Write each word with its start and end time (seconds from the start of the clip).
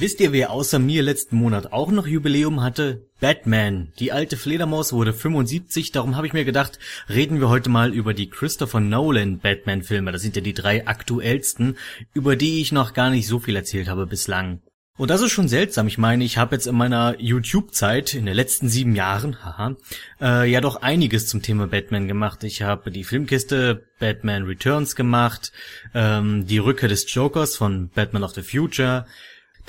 Wisst 0.00 0.18
ihr, 0.20 0.32
wer 0.32 0.50
außer 0.50 0.78
mir 0.78 1.02
letzten 1.02 1.36
Monat 1.36 1.74
auch 1.74 1.90
noch 1.90 2.06
Jubiläum 2.06 2.62
hatte? 2.62 3.06
Batman. 3.20 3.92
Die 3.98 4.12
alte 4.12 4.38
Fledermaus 4.38 4.94
wurde 4.94 5.12
75, 5.12 5.92
darum 5.92 6.16
habe 6.16 6.26
ich 6.26 6.32
mir 6.32 6.46
gedacht, 6.46 6.78
reden 7.10 7.38
wir 7.38 7.50
heute 7.50 7.68
mal 7.68 7.92
über 7.92 8.14
die 8.14 8.30
Christopher 8.30 8.80
Nolan 8.80 9.40
Batman-Filme. 9.40 10.10
Das 10.10 10.22
sind 10.22 10.36
ja 10.36 10.40
die 10.40 10.54
drei 10.54 10.86
aktuellsten, 10.86 11.76
über 12.14 12.34
die 12.34 12.62
ich 12.62 12.72
noch 12.72 12.94
gar 12.94 13.10
nicht 13.10 13.26
so 13.26 13.40
viel 13.40 13.54
erzählt 13.54 13.88
habe 13.88 14.06
bislang. 14.06 14.62
Und 14.96 15.10
das 15.10 15.20
ist 15.20 15.32
schon 15.32 15.48
seltsam. 15.48 15.86
Ich 15.86 15.98
meine, 15.98 16.24
ich 16.24 16.38
habe 16.38 16.54
jetzt 16.54 16.66
in 16.66 16.76
meiner 16.76 17.20
YouTube-Zeit, 17.20 18.14
in 18.14 18.24
den 18.24 18.34
letzten 18.34 18.70
sieben 18.70 18.94
Jahren, 18.94 19.44
haha, 19.44 19.76
äh, 20.20 20.50
ja 20.50 20.62
doch 20.62 20.80
einiges 20.80 21.26
zum 21.26 21.42
Thema 21.42 21.66
Batman 21.66 22.08
gemacht. 22.08 22.42
Ich 22.44 22.62
habe 22.62 22.90
die 22.90 23.04
Filmkiste 23.04 23.86
Batman 23.98 24.44
Returns 24.44 24.96
gemacht, 24.96 25.52
ähm, 25.94 26.46
die 26.46 26.58
Rückkehr 26.58 26.88
des 26.88 27.12
Jokers 27.12 27.56
von 27.56 27.90
Batman 27.90 28.24
of 28.24 28.32
the 28.32 28.42
Future, 28.42 29.06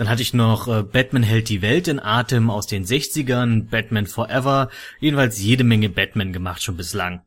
dann 0.01 0.09
hatte 0.09 0.23
ich 0.23 0.33
noch 0.33 0.67
äh, 0.67 0.81
Batman 0.81 1.21
hält 1.21 1.47
die 1.47 1.61
Welt 1.61 1.87
in 1.87 1.99
Atem 1.99 2.49
aus 2.49 2.65
den 2.65 2.85
60ern, 2.85 3.69
Batman 3.69 4.07
Forever, 4.07 4.71
jedenfalls 4.99 5.39
jede 5.39 5.63
Menge 5.63 5.89
Batman 5.89 6.33
gemacht 6.33 6.63
schon 6.63 6.75
bislang. 6.75 7.21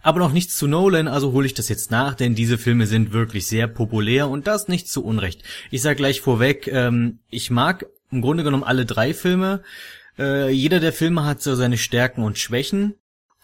Aber 0.00 0.18
noch 0.18 0.32
nichts 0.32 0.56
zu 0.56 0.66
Nolan, 0.66 1.06
also 1.06 1.32
hole 1.32 1.44
ich 1.44 1.52
das 1.52 1.68
jetzt 1.68 1.90
nach, 1.90 2.14
denn 2.14 2.34
diese 2.34 2.56
Filme 2.56 2.86
sind 2.86 3.12
wirklich 3.12 3.46
sehr 3.46 3.68
populär 3.68 4.30
und 4.30 4.46
das 4.46 4.68
nicht 4.68 4.88
zu 4.88 5.04
Unrecht. 5.04 5.42
Ich 5.70 5.82
sag 5.82 5.98
gleich 5.98 6.22
vorweg, 6.22 6.66
ähm, 6.68 7.18
ich 7.28 7.50
mag 7.50 7.84
im 8.10 8.22
Grunde 8.22 8.42
genommen 8.42 8.64
alle 8.64 8.86
drei 8.86 9.12
Filme. 9.12 9.62
Äh, 10.18 10.48
jeder 10.48 10.80
der 10.80 10.94
Filme 10.94 11.26
hat 11.26 11.42
so 11.42 11.56
seine 11.56 11.76
Stärken 11.76 12.22
und 12.22 12.38
Schwächen. 12.38 12.94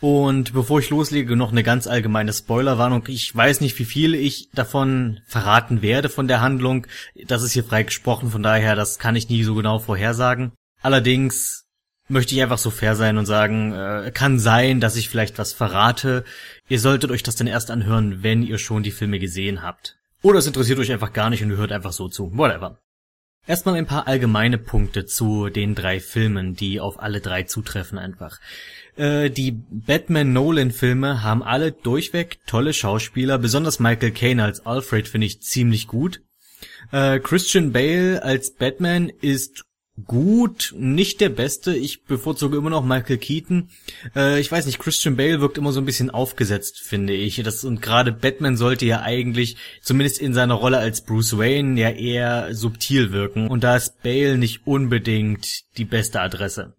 Und 0.01 0.53
bevor 0.53 0.81
ich 0.81 0.91
loslege, 0.91 1.37
noch 1.37 1.53
eine 1.53 1.63
ganz 1.63 1.87
allgemeine 1.87 2.33
Spoilerwarnung. 2.33 3.05
Ich 3.09 3.35
weiß 3.35 3.61
nicht, 3.61 3.79
wie 3.79 3.85
viel 3.85 4.15
ich 4.15 4.51
davon 4.53 5.21
verraten 5.27 5.83
werde 5.83 6.09
von 6.09 6.29
der 6.29 6.41
Handlung. 6.41 6.87
Das 7.27 7.43
ist 7.43 7.53
hier 7.53 7.65
frei 7.65 7.85
gesprochen, 7.85 8.31
von 8.31 8.43
daher, 8.43 8.77
das 8.77 8.99
kann 8.99 9.17
ich 9.17 9.29
nie 9.29 9.45
so 9.45 9.55
genau 9.55 9.79
vorhersagen. 9.79 10.53
Allerdings 10.83 11.65
möchte 12.09 12.35
ich 12.35 12.43
einfach 12.43 12.59
so 12.59 12.71
fair 12.71 12.97
sein 12.97 13.17
und 13.17 13.27
sagen, 13.27 13.73
äh, 13.73 14.11
kann 14.13 14.39
sein, 14.39 14.81
dass 14.81 14.97
ich 14.97 15.09
vielleicht 15.09 15.39
was 15.39 15.53
verrate. 15.53 16.25
Ihr 16.69 16.81
solltet 16.81 17.11
euch 17.11 17.23
das 17.23 17.37
dann 17.37 17.47
erst 17.47 17.71
anhören, 17.71 18.23
wenn 18.23 18.43
ihr 18.43 18.59
schon 18.59 18.83
die 18.83 18.91
Filme 18.91 19.19
gesehen 19.19 19.63
habt. 19.63 19.97
Oder 20.23 20.39
es 20.39 20.47
interessiert 20.47 20.79
euch 20.79 20.93
einfach 20.93 21.13
gar 21.13 21.31
nicht 21.31 21.43
und 21.43 21.51
ihr 21.51 21.57
hört 21.57 21.73
einfach 21.73 21.93
so 21.93 22.09
zu. 22.09 22.37
Whatever. 22.37 22.79
Erstmal 23.47 23.75
ein 23.75 23.87
paar 23.87 24.07
allgemeine 24.07 24.57
Punkte 24.57 25.05
zu 25.05 25.51
den 25.51 25.75
drei 25.75 26.01
Filmen, 26.01 26.57
die 26.57 26.81
auf 26.81 26.99
alle 26.99 27.21
drei 27.21 27.43
zutreffen 27.43 27.99
einfach. 27.99 28.41
Äh, 28.97 29.31
die 29.31 29.53
Batman-Nolan-Filme 29.53 31.23
haben 31.23 31.43
alle 31.43 31.73
durchweg 31.73 32.39
tolle 32.47 32.73
Schauspieler, 32.73 33.39
besonders 33.39 33.81
Michael 33.81 34.13
Caine 34.13 34.45
als 34.45 34.65
Alfred 34.65 35.09
finde 35.09 35.27
ich 35.27 35.43
ziemlich 35.43 35.87
gut. 35.87 36.21
Äh, 36.93 37.19
Christian 37.19 37.73
Bale 37.73 38.23
als 38.23 38.55
Batman 38.55 39.09
ist 39.09 39.65
gut, 40.07 40.75
nicht 40.77 41.21
der 41.21 41.29
beste. 41.29 41.75
Ich 41.75 42.05
bevorzuge 42.05 42.57
immer 42.57 42.71
noch 42.71 42.85
Michael 42.85 43.19
Keaton. 43.19 43.71
Äh, 44.15 44.41
ich 44.41 44.51
weiß 44.51 44.67
nicht, 44.67 44.79
Christian 44.79 45.17
Bale 45.17 45.41
wirkt 45.41 45.59
immer 45.59 45.73
so 45.73 45.81
ein 45.81 45.87
bisschen 45.87 46.11
aufgesetzt, 46.11 46.81
finde 46.81 47.13
ich. 47.13 47.43
Das, 47.43 47.65
und 47.65 47.81
gerade 47.81 48.13
Batman 48.13 48.57
sollte 48.57 48.87
ja 48.87 49.03
eigentlich, 49.03 49.57
zumindest 49.83 50.21
in 50.21 50.35
seiner 50.35 50.55
Rolle 50.55 50.79
als 50.79 51.03
Bruce 51.03 51.39
Wayne, 51.39 51.81
ja 51.81 51.91
eher 51.91 52.55
subtil 52.55 53.13
wirken. 53.13 53.49
Und 53.49 53.63
da 53.63 53.77
ist 53.77 54.03
Bale 54.03 54.37
nicht 54.37 54.67
unbedingt 54.67 55.77
die 55.79 55.85
beste 55.85 56.21
Adresse. 56.21 56.75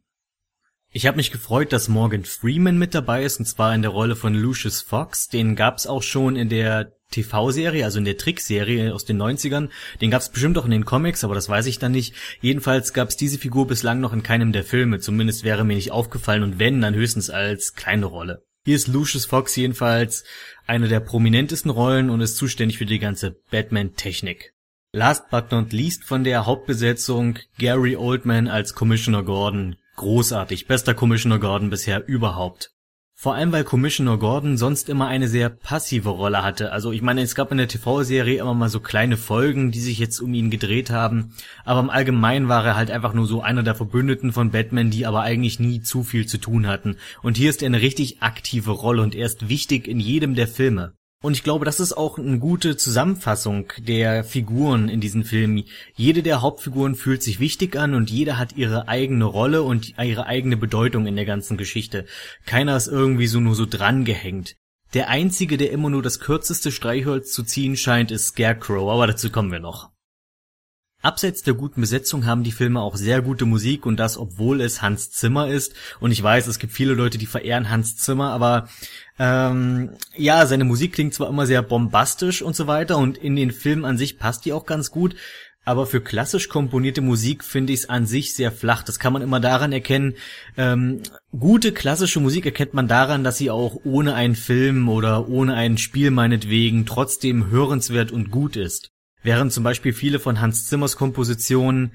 Ich 0.98 1.06
habe 1.06 1.18
mich 1.18 1.32
gefreut, 1.32 1.74
dass 1.74 1.90
Morgan 1.90 2.24
Freeman 2.24 2.78
mit 2.78 2.96
dabei 2.96 3.26
ist, 3.26 3.38
und 3.38 3.46
zwar 3.46 3.76
in 3.76 3.82
der 3.82 3.92
Rolle 3.92 4.16
von 4.16 4.34
Lucius 4.34 4.82
Fox. 4.82 5.28
Den 5.28 5.58
gab's 5.58 5.88
auch 5.88 6.02
schon 6.02 6.38
in 6.38 6.48
der 6.48 6.94
TV-Serie, 7.12 7.84
also 7.84 8.00
in 8.00 8.06
der 8.06 8.16
Trickserie 8.16 8.94
aus 8.94 9.04
den 9.04 9.22
90ern. 9.22 9.68
Den 10.00 10.10
gab's 10.10 10.30
bestimmt 10.30 10.58
auch 10.58 10.64
in 10.64 10.72
den 10.72 10.86
Comics, 10.86 11.26
aber 11.26 11.36
das 11.36 11.50
weiß 11.50 11.66
ich 11.66 11.80
dann 11.80 11.92
nicht. 11.92 12.16
Jedenfalls 12.40 12.94
gab's 12.94 13.18
diese 13.18 13.38
Figur 13.38 13.68
bislang 13.68 14.00
noch 14.00 14.14
in 14.14 14.24
keinem 14.24 14.54
der 14.54 14.64
Filme. 14.64 15.00
Zumindest 15.00 15.44
wäre 15.44 15.66
mir 15.66 15.76
nicht 15.76 15.92
aufgefallen 15.92 16.44
und 16.44 16.60
wenn, 16.60 16.80
dann 16.80 16.96
höchstens 16.96 17.30
als 17.30 17.74
kleine 17.74 18.06
Rolle. 18.06 18.46
Hier 18.64 18.78
ist 18.78 18.88
Lucius 18.88 19.26
Fox 19.26 19.54
jedenfalls 19.58 20.24
eine 20.66 20.88
der 20.88 21.02
prominentesten 21.02 21.72
Rollen 21.72 22.10
und 22.10 22.22
ist 22.22 22.38
zuständig 22.38 22.78
für 22.78 22.86
die 22.86 23.00
ganze 23.00 23.36
Batman-Technik. 23.52 24.54
Last 24.94 25.30
but 25.30 25.52
not 25.52 25.74
least 25.74 26.06
von 26.06 26.24
der 26.24 26.46
Hauptbesetzung 26.46 27.40
Gary 27.60 27.98
Oldman 27.98 28.48
als 28.48 28.76
Commissioner 28.76 29.24
Gordon. 29.24 29.76
Großartig, 29.96 30.68
bester 30.68 30.94
Commissioner 30.94 31.40
Gordon 31.40 31.70
bisher 31.70 32.08
überhaupt. 32.08 32.72
Vor 33.18 33.34
allem, 33.34 33.54
weil 33.54 33.64
Commissioner 33.64 34.18
Gordon 34.18 34.58
sonst 34.58 34.90
immer 34.90 35.08
eine 35.08 35.30
sehr 35.30 35.50
passive 35.50 36.10
Rolle 36.10 36.44
hatte. 36.44 36.74
Also 36.74 36.92
ich 36.92 37.02
meine, 37.02 37.22
es 37.22 37.34
gab 37.34 37.50
in 37.50 37.58
der 37.58 37.70
TV-Serie 37.70 38.42
immer 38.42 38.54
mal 38.54 38.68
so 38.68 38.82
kleine 38.82 39.16
Folgen, 39.16 39.72
die 39.72 39.80
sich 39.80 40.00
jetzt 40.00 40.20
um 40.20 40.34
ihn 40.34 40.50
gedreht 40.50 40.90
haben, 40.90 41.34
aber 41.64 41.80
im 41.80 41.90
Allgemeinen 41.90 42.50
war 42.50 42.66
er 42.66 42.76
halt 42.76 42.92
einfach 42.92 43.14
nur 43.14 43.26
so 43.26 43.42
einer 43.42 43.64
der 43.64 43.74
Verbündeten 43.74 44.34
von 44.34 44.52
Batman, 44.52 44.92
die 44.92 45.06
aber 45.06 45.22
eigentlich 45.22 45.62
nie 45.62 45.82
zu 45.82 46.04
viel 46.04 46.26
zu 46.26 46.40
tun 46.40 46.68
hatten. 46.68 46.98
Und 47.24 47.38
hier 47.38 47.50
ist 47.50 47.62
er 47.62 47.68
eine 47.68 47.80
richtig 47.80 48.22
aktive 48.22 48.72
Rolle 48.72 49.02
und 49.02 49.16
er 49.16 49.28
ist 49.28 49.48
wichtig 49.48 49.88
in 49.88 50.02
jedem 50.02 50.36
der 50.36 50.50
Filme. 50.50 50.94
Und 51.26 51.34
ich 51.34 51.42
glaube, 51.42 51.66
das 51.66 51.80
ist 51.80 51.94
auch 51.94 52.20
eine 52.20 52.38
gute 52.38 52.78
Zusammenfassung 52.78 53.74
der 53.80 54.24
Figuren 54.24 54.90
in 54.90 55.02
diesem 55.02 55.24
Film. 55.24 55.64
Jede 55.96 56.22
der 56.22 56.44
Hauptfiguren 56.44 56.94
fühlt 56.94 57.24
sich 57.24 57.40
wichtig 57.40 57.76
an 57.78 57.96
und 57.96 58.12
jeder 58.12 58.38
hat 58.38 58.56
ihre 58.56 58.88
eigene 58.88 59.26
Rolle 59.26 59.64
und 59.64 59.98
ihre 59.98 60.28
eigene 60.28 60.56
Bedeutung 60.56 61.08
in 61.08 61.16
der 61.16 61.26
ganzen 61.26 61.58
Geschichte. 61.58 62.06
Keiner 62.46 62.78
ist 62.78 62.86
irgendwie 62.86 63.26
so 63.26 63.40
nur 63.40 63.56
so 63.56 63.66
drangehängt. 63.66 64.56
Der 64.94 65.10
einzige, 65.10 65.58
der 65.58 65.72
immer 65.72 65.90
nur 65.90 66.04
das 66.04 66.20
kürzeste 66.20 66.72
Streichholz 66.72 67.32
zu 67.32 67.42
ziehen 67.42 67.76
scheint, 67.76 68.12
ist 68.12 68.28
Scarecrow, 68.28 68.88
aber 68.92 69.08
dazu 69.08 69.32
kommen 69.32 69.52
wir 69.52 69.60
noch. 69.60 69.95
Abseits 71.06 71.44
der 71.44 71.54
guten 71.54 71.82
Besetzung 71.82 72.26
haben 72.26 72.44
die 72.44 72.52
Filme 72.52 72.82
auch 72.82 72.96
sehr 72.96 73.22
gute 73.22 73.46
Musik 73.46 73.86
und 73.86 73.98
das, 73.98 74.18
obwohl 74.18 74.60
es 74.60 74.82
Hans 74.82 75.12
Zimmer 75.12 75.48
ist. 75.48 75.74
Und 76.00 76.12
ich 76.12 76.22
weiß, 76.22 76.48
es 76.48 76.60
gibt 76.60 76.74
viele 76.74 76.94
Leute, 76.94 77.18
die 77.18 77.28
verehren 77.28 77.70
Hans 77.70 77.96
Zimmer, 77.96 78.32
aber 78.32 78.68
ähm, 79.20 79.92
ja, 80.18 80.46
seine 80.46 80.64
Musik 80.64 80.94
klingt 80.94 81.14
zwar 81.14 81.30
immer 81.30 81.46
sehr 81.46 81.62
bombastisch 81.62 82.42
und 82.42 82.56
so 82.56 82.68
weiter 82.68 82.98
und 82.98 83.18
in 83.18 83.36
den 83.36 83.52
Filmen 83.52 83.86
an 83.86 83.98
sich 83.98 84.18
passt 84.18 84.46
die 84.46 84.54
auch 84.54 84.66
ganz 84.66 84.92
gut, 84.92 85.16
aber 85.64 85.88
für 85.88 86.02
klassisch 86.02 86.48
komponierte 86.48 87.02
Musik 87.02 87.44
finde 87.44 87.74
ich 87.74 87.82
es 87.82 87.90
an 87.90 88.06
sich 88.06 88.36
sehr 88.36 88.52
flach. 88.52 88.84
Das 88.84 89.00
kann 89.00 89.14
man 89.14 89.24
immer 89.24 89.40
daran 89.40 89.74
erkennen. 89.74 90.16
Ähm, 90.58 91.02
gute 91.38 91.72
klassische 91.72 92.20
Musik 92.20 92.46
erkennt 92.46 92.74
man 92.74 92.88
daran, 92.88 93.24
dass 93.24 93.38
sie 93.38 93.50
auch 93.50 93.80
ohne 93.84 94.14
einen 94.14 94.36
Film 94.36 94.90
oder 94.90 95.28
ohne 95.28 95.56
ein 95.56 95.78
Spiel 95.80 96.12
meinetwegen 96.12 96.86
trotzdem 96.86 97.50
hörenswert 97.50 98.12
und 98.12 98.30
gut 98.30 98.56
ist. 98.56 98.92
Während 99.26 99.52
zum 99.52 99.64
Beispiel 99.64 99.92
viele 99.92 100.20
von 100.20 100.40
Hans 100.40 100.68
Zimmers 100.68 100.98
Kompositionen 100.98 101.94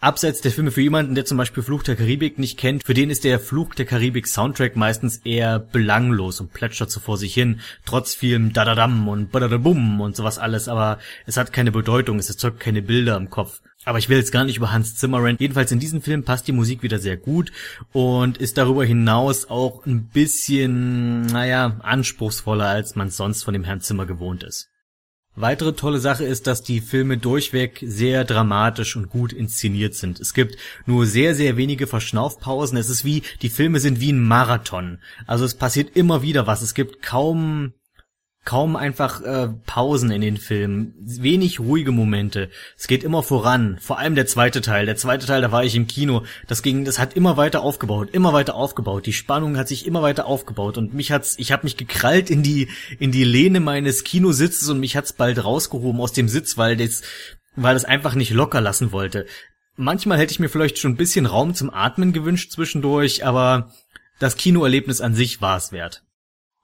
abseits 0.00 0.40
der 0.40 0.50
Filme 0.50 0.72
für 0.72 0.80
jemanden, 0.80 1.14
der 1.14 1.24
zum 1.24 1.38
Beispiel 1.38 1.62
Fluch 1.62 1.84
der 1.84 1.94
Karibik 1.94 2.36
nicht 2.36 2.58
kennt, 2.58 2.84
für 2.84 2.94
den 2.94 3.10
ist 3.10 3.22
der 3.22 3.38
Fluch 3.38 3.76
der 3.76 3.86
Karibik 3.86 4.26
Soundtrack 4.26 4.74
meistens 4.74 5.18
eher 5.18 5.60
belanglos 5.60 6.40
und 6.40 6.52
plätschert 6.52 6.90
so 6.90 6.98
vor 6.98 7.16
sich 7.16 7.32
hin, 7.32 7.60
trotz 7.86 8.16
vielem 8.16 8.52
Dadadam 8.52 9.06
und 9.06 9.30
Badadabum 9.30 10.00
und 10.00 10.16
sowas 10.16 10.40
alles, 10.40 10.66
aber 10.66 10.98
es 11.26 11.36
hat 11.36 11.52
keine 11.52 11.70
Bedeutung, 11.70 12.18
es 12.18 12.28
erzeugt 12.28 12.58
keine 12.58 12.82
Bilder 12.82 13.16
im 13.18 13.30
Kopf. 13.30 13.60
Aber 13.84 13.98
ich 13.98 14.08
will 14.08 14.18
jetzt 14.18 14.32
gar 14.32 14.42
nicht 14.42 14.56
über 14.56 14.72
Hans 14.72 14.96
Zimmer 14.96 15.22
reden. 15.22 15.38
Jedenfalls 15.38 15.70
in 15.70 15.78
diesem 15.78 16.02
Film 16.02 16.24
passt 16.24 16.48
die 16.48 16.52
Musik 16.52 16.82
wieder 16.82 16.98
sehr 16.98 17.16
gut 17.16 17.52
und 17.92 18.38
ist 18.38 18.58
darüber 18.58 18.84
hinaus 18.84 19.48
auch 19.48 19.86
ein 19.86 20.08
bisschen, 20.08 21.26
naja, 21.26 21.78
anspruchsvoller, 21.84 22.66
als 22.66 22.96
man 22.96 23.10
sonst 23.10 23.44
von 23.44 23.54
dem 23.54 23.62
Herrn 23.62 23.80
Zimmer 23.80 24.06
gewohnt 24.06 24.42
ist. 24.42 24.73
Weitere 25.36 25.74
tolle 25.74 25.98
Sache 25.98 26.24
ist, 26.24 26.46
dass 26.46 26.62
die 26.62 26.80
Filme 26.80 27.18
durchweg 27.18 27.82
sehr 27.84 28.24
dramatisch 28.24 28.94
und 28.94 29.10
gut 29.10 29.32
inszeniert 29.32 29.94
sind. 29.94 30.20
Es 30.20 30.32
gibt 30.32 30.56
nur 30.86 31.06
sehr, 31.06 31.34
sehr 31.34 31.56
wenige 31.56 31.88
Verschnaufpausen. 31.88 32.78
Es 32.78 32.88
ist 32.88 33.04
wie, 33.04 33.22
die 33.42 33.48
Filme 33.48 33.80
sind 33.80 33.98
wie 33.98 34.12
ein 34.12 34.22
Marathon. 34.22 34.98
Also 35.26 35.44
es 35.44 35.56
passiert 35.56 35.96
immer 35.96 36.22
wieder 36.22 36.46
was. 36.46 36.62
Es 36.62 36.74
gibt 36.74 37.02
kaum 37.02 37.72
kaum 38.44 38.76
einfach 38.76 39.22
äh, 39.22 39.48
Pausen 39.66 40.10
in 40.10 40.20
den 40.20 40.36
Filmen, 40.36 40.94
wenig 40.98 41.60
ruhige 41.60 41.92
Momente. 41.92 42.50
Es 42.76 42.86
geht 42.86 43.02
immer 43.02 43.22
voran. 43.22 43.78
Vor 43.80 43.98
allem 43.98 44.14
der 44.14 44.26
zweite 44.26 44.60
Teil. 44.60 44.84
Der 44.84 44.96
zweite 44.96 45.26
Teil, 45.26 45.40
da 45.40 45.50
war 45.50 45.64
ich 45.64 45.74
im 45.74 45.86
Kino. 45.86 46.24
Das 46.46 46.62
ging, 46.62 46.84
das 46.84 46.98
hat 46.98 47.14
immer 47.14 47.36
weiter 47.38 47.62
aufgebaut, 47.62 48.10
immer 48.12 48.32
weiter 48.34 48.54
aufgebaut. 48.54 49.06
Die 49.06 49.14
Spannung 49.14 49.56
hat 49.56 49.68
sich 49.68 49.86
immer 49.86 50.02
weiter 50.02 50.26
aufgebaut 50.26 50.76
und 50.76 50.92
mich 50.92 51.10
hat's, 51.10 51.36
ich 51.38 51.52
habe 51.52 51.64
mich 51.64 51.76
gekrallt 51.76 52.28
in 52.28 52.42
die 52.42 52.68
in 52.98 53.12
die 53.12 53.24
Lehne 53.24 53.60
meines 53.60 54.04
Kinositzes 54.04 54.68
und 54.68 54.78
mich 54.78 54.96
hat's 54.96 55.14
bald 55.14 55.42
rausgehoben 55.42 56.00
aus 56.00 56.12
dem 56.12 56.28
Sitz, 56.28 56.58
weil 56.58 56.76
das 56.76 57.02
weil 57.56 57.74
das 57.74 57.84
einfach 57.84 58.14
nicht 58.14 58.30
locker 58.30 58.60
lassen 58.60 58.92
wollte. 58.92 59.26
Manchmal 59.76 60.18
hätte 60.18 60.32
ich 60.32 60.38
mir 60.38 60.48
vielleicht 60.48 60.78
schon 60.78 60.92
ein 60.92 60.96
bisschen 60.96 61.26
Raum 61.26 61.54
zum 61.54 61.72
Atmen 61.72 62.12
gewünscht 62.12 62.52
zwischendurch, 62.52 63.24
aber 63.24 63.72
das 64.18 64.36
Kinoerlebnis 64.36 65.00
an 65.00 65.14
sich 65.14 65.40
war 65.40 65.56
es 65.56 65.72
wert. 65.72 66.03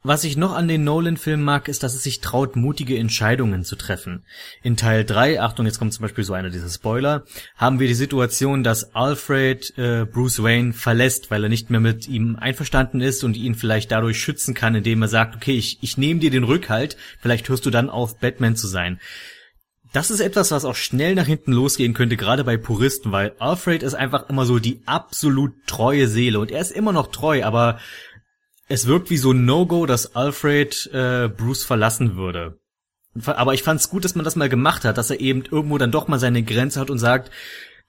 Was 0.03 0.25
ich 0.25 0.39
noch 0.39 0.55
an 0.55 0.67
den 0.67 0.83
Nolan-Filmen 0.83 1.45
mag, 1.45 1.69
ist, 1.69 1.83
dass 1.83 1.95
es 1.95 2.03
sich 2.03 2.23
traut, 2.23 2.57
mutige 2.57 2.97
Entscheidungen 2.97 3.65
zu 3.65 3.77
treffen. 3.77 4.25
In 4.63 4.79
Teil 4.79 5.05
3, 5.05 5.43
Achtung, 5.43 5.67
jetzt 5.67 5.79
kommt 5.79 5.93
zum 5.93 6.01
Beispiel 6.01 6.25
so 6.25 6.33
einer 6.33 6.49
dieser 6.49 6.71
Spoiler, 6.71 7.25
haben 7.55 7.81
wir 7.81 7.87
die 7.87 7.93
Situation, 7.93 8.63
dass 8.63 8.95
Alfred 8.95 9.77
äh, 9.77 10.07
Bruce 10.07 10.43
Wayne 10.43 10.73
verlässt, 10.73 11.31
weil 11.31 11.43
er 11.43 11.51
nicht 11.51 11.69
mehr 11.69 11.81
mit 11.81 12.09
ihm 12.09 12.37
einverstanden 12.37 13.03
ist 13.03 13.25
und 13.25 13.37
ihn 13.37 13.55
vielleicht 13.55 13.93
dadurch 13.93 14.19
schützen 14.19 14.55
kann, 14.55 14.75
indem 14.75 15.03
er 15.03 15.09
sagt, 15.09 15.37
okay, 15.37 15.59
ich, 15.59 15.77
ich 15.83 15.99
nehme 15.99 16.21
dir 16.21 16.31
den 16.31 16.45
Rückhalt, 16.45 16.97
vielleicht 17.21 17.51
hörst 17.51 17.67
du 17.67 17.71
dann 17.71 17.91
auf, 17.91 18.19
Batman 18.19 18.57
zu 18.57 18.69
sein. 18.69 19.01
Das 19.93 20.13
ist 20.13 20.21
etwas, 20.21 20.53
was 20.53 20.65
auch 20.65 20.77
schnell 20.77 21.17
nach 21.17 21.27
hinten 21.27 21.53
losgehen 21.53 21.95
könnte, 21.95 22.17
gerade 22.17 22.45
bei 22.45 22.57
Puristen, 22.57 23.11
weil 23.11 23.35
Alfred 23.41 23.83
ist 23.83 23.95
einfach 23.95 24.29
immer 24.29 24.47
so 24.47 24.61
die 24.61 24.81
absolut 24.87 25.53
treue 25.67 26.07
Seele 26.07 26.39
und 26.39 26.53
er 26.53 26.61
ist 26.61 26.71
immer 26.71 26.93
noch 26.93 27.09
treu, 27.09 27.43
aber 27.43 27.81
es 28.71 28.87
wirkt 28.87 29.11
wie 29.11 29.17
so 29.17 29.33
ein 29.33 29.45
No-Go, 29.45 29.85
dass 29.85 30.15
Alfred 30.15 30.89
äh, 30.93 31.29
Bruce 31.29 31.65
verlassen 31.65 32.15
würde. 32.17 32.61
Aber 33.27 33.53
ich 33.53 33.65
fand's 33.65 33.91
gut, 33.91 34.05
dass 34.05 34.15
man 34.15 34.25
das 34.25 34.37
mal 34.37 34.49
gemacht 34.49 34.85
hat, 34.85 34.97
dass 34.97 35.11
er 35.11 35.19
eben 35.19 35.43
irgendwo 35.51 35.77
dann 35.77 35.91
doch 35.91 36.07
mal 36.07 36.21
seine 36.21 36.45
Grenze 36.45 36.79
hat 36.79 36.89
und 36.89 37.01
sagt, 37.01 37.33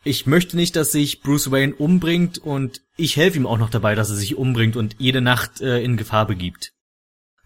ich 0.03 0.25
möchte 0.25 0.57
nicht, 0.57 0.75
dass 0.75 0.91
sich 0.91 1.21
Bruce 1.21 1.51
Wayne 1.51 1.75
umbringt 1.75 2.39
und 2.39 2.81
ich 2.97 3.15
helfe 3.15 3.37
ihm 3.37 3.45
auch 3.45 3.59
noch 3.59 3.69
dabei, 3.69 3.93
dass 3.93 4.09
er 4.09 4.15
sich 4.15 4.35
umbringt 4.35 4.75
und 4.75 4.95
jede 4.97 5.21
Nacht 5.21 5.61
äh, 5.61 5.83
in 5.83 5.97
Gefahr 5.97 6.25
begibt. 6.25 6.73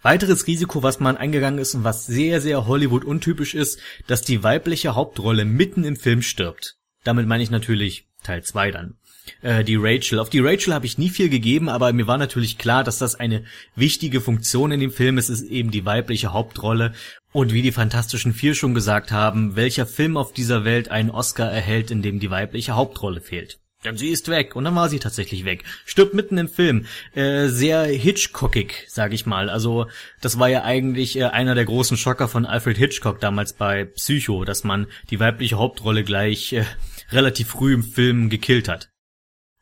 Weiteres 0.02 0.48
Risiko, 0.48 0.81
was 0.81 1.02
man 1.02 1.18
eingegangen 1.18 1.60
ist 1.60 1.76
und 1.76 1.84
was 1.84 2.06
sehr, 2.06 2.40
sehr 2.40 2.68
Hollywood 2.68 3.04
untypisch 3.04 3.54
ist, 3.54 3.81
dass 4.08 4.22
die 4.22 4.44
weibliche 4.44 4.96
Hauptrolle 4.96 5.44
mitten 5.44 5.84
im 5.84 5.98
Film 5.98 6.22
stirbt. 6.22 6.78
Damit 7.04 7.28
meine 7.28 7.44
ich 7.44 7.52
natürlich 7.52 8.08
Teil 8.24 8.44
2 8.44 8.72
dann. 8.72 8.98
Äh, 9.42 9.63
die 9.63 9.75
Rachel. 9.75 10.19
Auf 10.19 10.30
die 10.30 10.39
Rachel 10.39 10.74
habe 10.74 10.86
ich 10.86 10.98
nie 10.98 11.10
viel 11.10 11.30
gegeben, 11.30 11.69
aber 11.69 11.92
mir 11.94 12.07
war 12.07 12.18
natürlich 12.18 12.57
klar, 12.57 12.83
dass 12.83 12.98
das 12.98 13.16
eine 13.16 13.44
wichtige 13.75 14.22
Funktion 14.22 14.72
in 14.72 14.80
dem 14.80 14.92
Film 14.92 15.18
ist. 15.18 15.30
Es 15.30 15.42
ist 15.42 15.50
eben 15.50 15.72
die 15.72 15.86
weibliche 15.86 16.33
Hauptrolle. 16.33 16.94
Und 17.31 17.54
wie 17.54 17.62
die 17.62 17.72
Fantastischen 17.72 18.33
Vier 18.33 18.56
schon 18.56 18.74
gesagt 18.74 19.12
haben, 19.12 19.56
welcher 19.56 19.86
Film 19.86 20.18
auf 20.18 20.33
dieser 20.33 20.63
Welt 20.63 20.89
einen 20.89 21.12
Oscar 21.12 21.51
erhält, 21.51 21.92
in 21.92 22.01
dem 22.01 22.19
die 22.19 22.30
weibliche 22.30 22.75
Hauptrolle 22.75 23.22
fehlt? 23.22 23.60
Denn 23.83 23.98
sie 23.98 24.10
ist 24.10 24.30
weg. 24.30 24.56
Und 24.56 24.63
dann 24.63 24.75
war 24.75 24.89
sie 24.89 25.00
tatsächlich 25.00 25.45
weg. 25.45 25.63
Stirbt 25.86 26.13
mitten 26.13 26.38
im 26.38 26.48
Film. 26.48 26.86
Äh, 27.13 27.50
sehr 27.50 27.83
Hitchcockig, 27.83 28.86
sag 28.88 29.13
ich 29.13 29.25
mal. 29.25 29.50
Also, 29.50 29.86
das 30.21 30.39
war 30.39 30.50
ja 30.50 30.63
eigentlich 30.63 31.18
äh, 31.18 31.25
einer 31.25 31.54
der 31.56 31.66
großen 31.66 31.98
Schocker 31.98 32.28
von 32.28 32.45
Alfred 32.45 32.78
Hitchcock 32.78 33.19
damals 33.19 33.54
bei 33.54 33.86
Psycho, 33.86 34.44
dass 34.44 34.63
man 34.63 34.88
die 35.12 35.19
weibliche 35.19 35.57
Hauptrolle 35.57 36.04
gleich 36.04 36.54
äh, 36.54 36.66
relativ 37.12 37.50
früh 37.50 37.74
im 37.74 37.83
Film 37.83 38.30
gekillt 38.30 38.68
hat. 38.68 38.89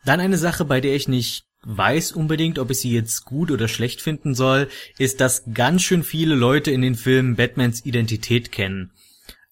Dann 0.06 0.20
eine 0.20 0.38
Sache, 0.38 0.66
bei 0.66 0.82
der 0.82 0.96
ich 0.96 1.08
nicht 1.08 1.46
weiß 1.66 2.12
unbedingt, 2.12 2.60
ob 2.60 2.72
ich 2.72 2.80
sie 2.80 2.92
jetzt 2.92 3.26
gut 3.26 3.50
oder 3.50 3.68
schlecht 3.68 4.02
finden 4.02 4.36
soll, 4.36 4.68
ist, 4.98 5.22
dass 5.22 5.44
ganz 5.54 5.82
schön 5.82 6.04
viele 6.04 6.36
Leute 6.36 6.72
in 6.72 6.82
den 6.82 6.96
Filmen 6.96 7.36
Batmans 7.36 7.86
Identität 7.86 8.52
kennen. 8.52 8.92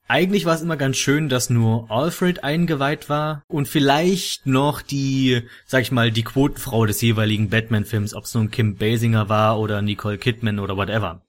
Eigentlich 0.07 0.44
war 0.44 0.56
es 0.56 0.62
immer 0.62 0.75
ganz 0.75 0.98
schön, 0.98 1.30
dass 1.30 1.50
nur 1.50 1.89
Alfred 1.89 2.44
eingeweiht 2.44 3.07
war 3.07 3.45
und 3.48 3.69
vielleicht 3.69 4.45
noch 4.45 4.81
die, 4.81 5.44
sag 5.65 5.83
ich 5.83 5.92
mal, 5.94 6.12
die 6.12 6.24
Quotenfrau 6.24 6.86
des 6.86 7.00
jeweiligen 7.00 7.50
Batman-Films, 7.50 8.13
ob 8.13 8.25
es 8.25 8.33
nun 8.33 8.51
Kim 8.51 8.75
Basinger 8.75 9.30
war 9.30 9.57
oder 9.57 9.81
Nicole 9.81 10.18
Kidman 10.18 10.59
oder 10.59 10.75
whatever. 10.75 11.25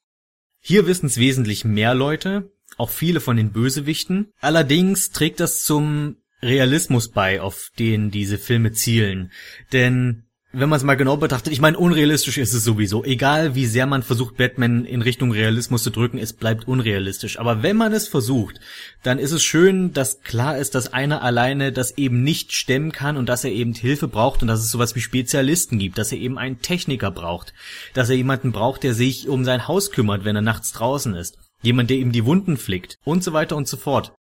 Hier 0.59 0.89
wissen 0.89 1.07
es 1.07 1.17
wesentlich 1.17 1.65
mehr 1.65 1.95
Leute, 1.95 2.51
auch 2.77 2.91
viele 2.91 3.21
von 3.21 3.37
den 3.37 3.53
Bösewichten. 3.53 4.33
Allerdings 4.41 5.11
trägt 5.11 5.39
das 5.39 5.63
zum 5.63 6.17
Realismus 6.43 7.09
bei, 7.09 7.41
auf 7.41 7.71
den 7.79 8.11
diese 8.11 8.39
Filme 8.39 8.73
zielen. 8.73 9.31
Denn 9.73 10.25
wenn 10.55 10.69
man 10.69 10.77
es 10.77 10.83
mal 10.83 10.97
genau 10.97 11.17
betrachtet, 11.17 11.53
ich 11.53 11.63
meine, 11.63 11.79
unrealistisch 11.79 12.37
ist 12.37 12.53
es 12.53 12.63
sowieso. 12.63 13.05
Egal 13.05 13.55
wie 13.55 13.65
sehr 13.65 13.87
man 13.87 14.03
versucht, 14.03 14.37
Batman 14.37 14.85
in 14.85 15.01
Richtung 15.01 15.33
Realismus 15.33 15.83
zu 15.83 15.91
drücken, 15.91 16.19
es 16.19 16.35
bleibt 16.35 16.69
unrealistisch. 16.69 17.39
Aber 17.39 17.63
wenn 17.63 17.79
man 17.79 17.95
es 17.95 18.07
versucht, 18.07 18.61
dann 19.03 19.19
ist 19.19 19.33
es 19.33 19.43
schön, 19.43 19.95
dass 19.95 20.21
klar 20.21 20.59
ist, 20.59 20.75
dass 20.75 20.93
einer 20.93 21.23
alleine 21.23 21.73
das 21.73 21.97
eben 21.97 22.23
nicht 22.23 22.53
stemmen 22.53 22.93
kann 22.93 23.17
und 23.17 23.31
dass 23.31 23.45
er 23.45 23.51
eben 23.51 23.73
Hilfe 23.73 24.09
braucht 24.09 24.43
und 24.43 24.49
dass 24.49 24.61
es 24.61 24.71
sowas 24.71 24.95
wie 24.95 25.01
Spezialisten 25.01 25.79
gibt, 25.79 25.97
dass 25.97 26.13
er 26.13 26.19
eben 26.19 26.37
einen 26.37 26.61
Techniker 26.61 27.11
braucht, 27.11 27.55
dass 27.95 28.11
er 28.11 28.17
jemanden 28.17 28.53
braucht, 28.53 28.83
der 28.83 28.93
sich 28.93 29.29
um 29.29 29.47
sein 29.47 29.69
Haus 29.69 29.91
kümmert, 29.91 30.27
wenn 30.27 30.37
er 30.37 30.43
nachts 30.43 30.73
draußen 30.73 31.15
ist. 31.15 31.39
Jemand, 31.63 31.89
der 31.89 31.97
ihm 31.97 32.13
die 32.13 32.27
Wunden 32.27 32.59
flickt 32.59 32.99
und 33.05 33.25
so 33.25 33.33
weiter 33.33 33.57
und 33.57 33.69
so 33.69 33.79
fort. 33.79 34.13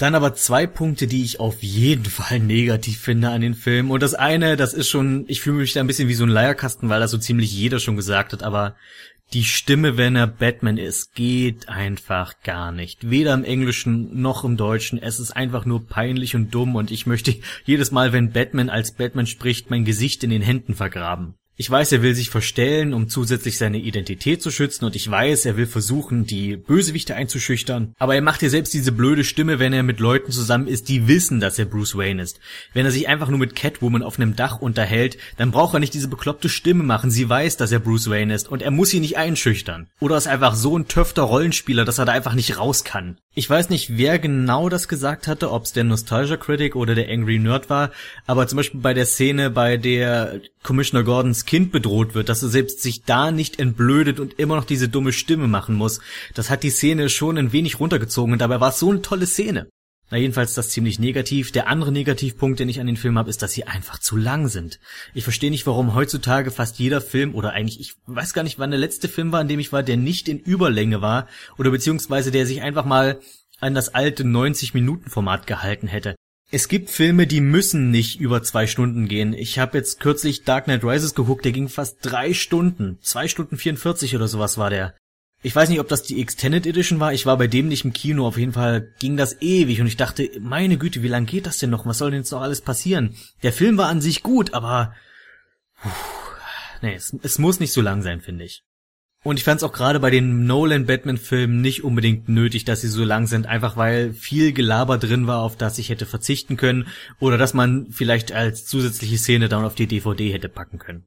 Dann 0.00 0.14
aber 0.14 0.32
zwei 0.32 0.66
Punkte, 0.66 1.06
die 1.06 1.22
ich 1.22 1.40
auf 1.40 1.62
jeden 1.62 2.06
Fall 2.06 2.38
negativ 2.38 3.00
finde 3.00 3.28
an 3.28 3.42
den 3.42 3.52
Film. 3.52 3.90
Und 3.90 4.02
das 4.02 4.14
eine, 4.14 4.56
das 4.56 4.72
ist 4.72 4.88
schon, 4.88 5.26
ich 5.28 5.42
fühle 5.42 5.58
mich 5.58 5.74
da 5.74 5.80
ein 5.80 5.86
bisschen 5.86 6.08
wie 6.08 6.14
so 6.14 6.24
ein 6.24 6.30
Leierkasten, 6.30 6.88
weil 6.88 7.00
das 7.00 7.10
so 7.10 7.18
ziemlich 7.18 7.52
jeder 7.52 7.80
schon 7.80 7.96
gesagt 7.96 8.32
hat, 8.32 8.42
aber 8.42 8.76
die 9.34 9.44
Stimme, 9.44 9.98
wenn 9.98 10.16
er 10.16 10.26
Batman 10.26 10.78
ist, 10.78 11.14
geht 11.14 11.68
einfach 11.68 12.40
gar 12.42 12.72
nicht. 12.72 13.10
Weder 13.10 13.34
im 13.34 13.44
Englischen 13.44 14.22
noch 14.22 14.42
im 14.42 14.56
Deutschen. 14.56 14.98
Es 14.98 15.20
ist 15.20 15.32
einfach 15.32 15.66
nur 15.66 15.86
peinlich 15.86 16.34
und 16.34 16.54
dumm 16.54 16.76
und 16.76 16.90
ich 16.90 17.04
möchte 17.04 17.36
jedes 17.66 17.90
Mal, 17.90 18.14
wenn 18.14 18.32
Batman 18.32 18.70
als 18.70 18.94
Batman 18.94 19.26
spricht, 19.26 19.68
mein 19.68 19.84
Gesicht 19.84 20.24
in 20.24 20.30
den 20.30 20.40
Händen 20.40 20.74
vergraben. 20.74 21.34
Ich 21.60 21.70
weiß, 21.70 21.92
er 21.92 22.00
will 22.00 22.14
sich 22.14 22.30
verstellen, 22.30 22.94
um 22.94 23.10
zusätzlich 23.10 23.58
seine 23.58 23.76
Identität 23.76 24.40
zu 24.40 24.50
schützen 24.50 24.86
und 24.86 24.96
ich 24.96 25.10
weiß, 25.10 25.44
er 25.44 25.58
will 25.58 25.66
versuchen, 25.66 26.24
die 26.24 26.56
Bösewichte 26.56 27.14
einzuschüchtern. 27.14 27.94
Aber 27.98 28.14
er 28.14 28.22
macht 28.22 28.40
ja 28.40 28.48
selbst 28.48 28.72
diese 28.72 28.92
blöde 28.92 29.24
Stimme, 29.24 29.58
wenn 29.58 29.74
er 29.74 29.82
mit 29.82 30.00
Leuten 30.00 30.32
zusammen 30.32 30.68
ist, 30.68 30.88
die 30.88 31.06
wissen, 31.06 31.38
dass 31.38 31.58
er 31.58 31.66
Bruce 31.66 31.98
Wayne 31.98 32.22
ist. 32.22 32.40
Wenn 32.72 32.86
er 32.86 32.90
sich 32.90 33.08
einfach 33.08 33.28
nur 33.28 33.38
mit 33.38 33.56
Catwoman 33.56 34.02
auf 34.02 34.18
einem 34.18 34.36
Dach 34.36 34.62
unterhält, 34.62 35.18
dann 35.36 35.50
braucht 35.50 35.74
er 35.74 35.80
nicht 35.80 35.92
diese 35.92 36.08
bekloppte 36.08 36.48
Stimme 36.48 36.82
machen. 36.82 37.10
Sie 37.10 37.28
weiß, 37.28 37.58
dass 37.58 37.72
er 37.72 37.80
Bruce 37.80 38.08
Wayne 38.08 38.34
ist 38.34 38.48
und 38.48 38.62
er 38.62 38.70
muss 38.70 38.88
sie 38.88 39.00
nicht 39.00 39.18
einschüchtern. 39.18 39.90
Oder 40.00 40.16
ist 40.16 40.28
einfach 40.28 40.54
so 40.54 40.78
ein 40.78 40.88
töfter 40.88 41.24
Rollenspieler, 41.24 41.84
dass 41.84 41.98
er 41.98 42.06
da 42.06 42.12
einfach 42.12 42.32
nicht 42.32 42.56
raus 42.56 42.84
kann. 42.84 43.18
Ich 43.32 43.48
weiß 43.48 43.70
nicht, 43.70 43.96
wer 43.96 44.18
genau 44.18 44.68
das 44.68 44.88
gesagt 44.88 45.28
hatte, 45.28 45.52
ob 45.52 45.62
es 45.62 45.72
der 45.72 45.84
Nostalgia 45.84 46.36
Critic 46.36 46.74
oder 46.74 46.96
der 46.96 47.08
Angry 47.08 47.38
Nerd 47.38 47.70
war, 47.70 47.92
aber 48.26 48.48
zum 48.48 48.56
Beispiel 48.56 48.80
bei 48.80 48.92
der 48.92 49.06
Szene, 49.06 49.50
bei 49.50 49.76
der 49.76 50.40
Commissioner 50.64 51.04
Gordons 51.04 51.44
Kind 51.44 51.70
bedroht 51.70 52.16
wird, 52.16 52.28
dass 52.28 52.42
er 52.42 52.48
selbst 52.48 52.82
sich 52.82 53.04
da 53.04 53.30
nicht 53.30 53.60
entblödet 53.60 54.18
und 54.18 54.36
immer 54.40 54.56
noch 54.56 54.64
diese 54.64 54.88
dumme 54.88 55.12
Stimme 55.12 55.46
machen 55.46 55.76
muss, 55.76 56.00
das 56.34 56.50
hat 56.50 56.64
die 56.64 56.70
Szene 56.70 57.08
schon 57.08 57.38
ein 57.38 57.52
wenig 57.52 57.78
runtergezogen 57.78 58.32
und 58.32 58.40
dabei 58.40 58.60
war 58.60 58.70
es 58.70 58.80
so 58.80 58.90
eine 58.90 59.00
tolle 59.00 59.26
Szene. 59.26 59.68
Na 60.10 60.18
jedenfalls 60.18 60.54
das 60.54 60.70
ziemlich 60.70 60.98
negativ. 60.98 61.52
Der 61.52 61.68
andere 61.68 61.92
Negativpunkt, 61.92 62.58
den 62.58 62.68
ich 62.68 62.80
an 62.80 62.86
den 62.86 62.96
Film 62.96 63.16
habe, 63.16 63.30
ist, 63.30 63.42
dass 63.42 63.52
sie 63.52 63.64
einfach 63.64 63.98
zu 63.98 64.16
lang 64.16 64.48
sind. 64.48 64.80
Ich 65.14 65.24
verstehe 65.24 65.50
nicht, 65.50 65.66
warum 65.66 65.94
heutzutage 65.94 66.50
fast 66.50 66.78
jeder 66.80 67.00
Film 67.00 67.34
oder 67.34 67.52
eigentlich, 67.52 67.78
ich 67.80 67.94
weiß 68.06 68.34
gar 68.34 68.42
nicht, 68.42 68.58
wann 68.58 68.70
der 68.70 68.80
letzte 68.80 69.08
Film 69.08 69.30
war, 69.30 69.40
in 69.40 69.48
dem 69.48 69.60
ich 69.60 69.72
war, 69.72 69.84
der 69.84 69.96
nicht 69.96 70.28
in 70.28 70.40
Überlänge 70.40 71.00
war 71.00 71.28
oder 71.58 71.70
beziehungsweise 71.70 72.32
der 72.32 72.44
sich 72.44 72.60
einfach 72.60 72.84
mal 72.84 73.20
an 73.60 73.74
das 73.74 73.94
alte 73.94 74.24
90-Minuten-Format 74.24 75.46
gehalten 75.46 75.86
hätte. 75.86 76.16
Es 76.50 76.66
gibt 76.66 76.90
Filme, 76.90 77.28
die 77.28 77.40
müssen 77.40 77.92
nicht 77.92 78.18
über 78.18 78.42
zwei 78.42 78.66
Stunden 78.66 79.06
gehen. 79.06 79.34
Ich 79.34 79.60
habe 79.60 79.78
jetzt 79.78 80.00
kürzlich 80.00 80.42
Dark 80.42 80.64
Knight 80.64 80.82
Rises 80.82 81.14
geguckt, 81.14 81.44
der 81.44 81.52
ging 81.52 81.68
fast 81.68 81.98
drei 82.02 82.34
Stunden. 82.34 82.98
Zwei 83.02 83.28
Stunden 83.28 83.56
44 83.56 84.16
oder 84.16 84.26
sowas 84.26 84.58
war 84.58 84.70
der. 84.70 84.94
Ich 85.42 85.56
weiß 85.56 85.70
nicht, 85.70 85.80
ob 85.80 85.88
das 85.88 86.02
die 86.02 86.20
Extended 86.20 86.66
Edition 86.66 87.00
war. 87.00 87.14
Ich 87.14 87.24
war 87.24 87.38
bei 87.38 87.46
dem 87.46 87.68
nicht 87.68 87.84
im 87.84 87.94
Kino. 87.94 88.26
Auf 88.26 88.36
jeden 88.36 88.52
Fall 88.52 88.92
ging 88.98 89.16
das 89.16 89.40
ewig 89.40 89.80
und 89.80 89.86
ich 89.86 89.96
dachte, 89.96 90.30
meine 90.40 90.76
Güte, 90.76 91.02
wie 91.02 91.08
lang 91.08 91.24
geht 91.24 91.46
das 91.46 91.58
denn 91.58 91.70
noch? 91.70 91.86
Was 91.86 91.98
soll 91.98 92.10
denn 92.10 92.20
jetzt 92.20 92.32
noch 92.32 92.42
alles 92.42 92.60
passieren? 92.60 93.16
Der 93.42 93.52
Film 93.52 93.78
war 93.78 93.88
an 93.88 94.02
sich 94.02 94.22
gut, 94.22 94.52
aber 94.52 94.94
nee, 96.82 96.94
es, 96.94 97.16
es 97.22 97.38
muss 97.38 97.58
nicht 97.58 97.72
so 97.72 97.80
lang 97.80 98.02
sein, 98.02 98.20
finde 98.20 98.44
ich. 98.44 98.64
Und 99.22 99.38
ich 99.38 99.44
fand 99.44 99.58
es 99.58 99.64
auch 99.64 99.72
gerade 99.72 100.00
bei 100.00 100.10
den 100.10 100.46
Nolan-Batman-Filmen 100.46 101.60
nicht 101.60 101.84
unbedingt 101.84 102.28
nötig, 102.30 102.64
dass 102.64 102.80
sie 102.80 102.88
so 102.88 103.04
lang 103.04 103.26
sind, 103.26 103.46
einfach 103.46 103.76
weil 103.76 104.14
viel 104.14 104.52
Gelaber 104.52 104.96
drin 104.96 105.26
war, 105.26 105.40
auf 105.40 105.56
das 105.56 105.78
ich 105.78 105.90
hätte 105.90 106.06
verzichten 106.06 106.56
können 106.56 106.86
oder 107.18 107.36
dass 107.36 107.52
man 107.52 107.88
vielleicht 107.90 108.32
als 108.32 108.64
zusätzliche 108.64 109.18
Szene 109.18 109.50
dann 109.50 109.64
auf 109.64 109.74
die 109.74 109.86
DVD 109.86 110.32
hätte 110.32 110.48
packen 110.48 110.78
können. 110.78 111.06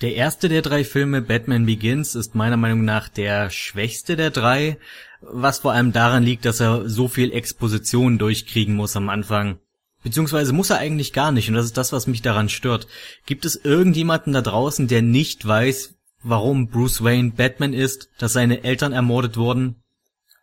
Der 0.00 0.14
erste 0.14 0.48
der 0.48 0.62
drei 0.62 0.84
Filme, 0.84 1.22
Batman 1.22 1.66
Begins, 1.66 2.14
ist 2.14 2.36
meiner 2.36 2.56
Meinung 2.56 2.84
nach 2.84 3.08
der 3.08 3.50
schwächste 3.50 4.14
der 4.14 4.30
drei, 4.30 4.78
was 5.20 5.58
vor 5.58 5.72
allem 5.72 5.92
daran 5.92 6.22
liegt, 6.22 6.44
dass 6.44 6.60
er 6.60 6.88
so 6.88 7.08
viel 7.08 7.32
Exposition 7.32 8.16
durchkriegen 8.16 8.76
muss 8.76 8.94
am 8.94 9.08
Anfang. 9.08 9.58
Beziehungsweise 10.04 10.52
muss 10.52 10.70
er 10.70 10.78
eigentlich 10.78 11.12
gar 11.12 11.32
nicht, 11.32 11.48
und 11.48 11.56
das 11.56 11.64
ist 11.64 11.76
das, 11.76 11.90
was 11.90 12.06
mich 12.06 12.22
daran 12.22 12.48
stört. 12.48 12.86
Gibt 13.26 13.44
es 13.44 13.56
irgendjemanden 13.56 14.32
da 14.32 14.40
draußen, 14.40 14.86
der 14.86 15.02
nicht 15.02 15.44
weiß, 15.44 15.96
warum 16.22 16.68
Bruce 16.68 17.02
Wayne 17.02 17.32
Batman 17.32 17.72
ist, 17.72 18.08
dass 18.18 18.32
seine 18.32 18.62
Eltern 18.62 18.92
ermordet 18.92 19.36
wurden, 19.36 19.82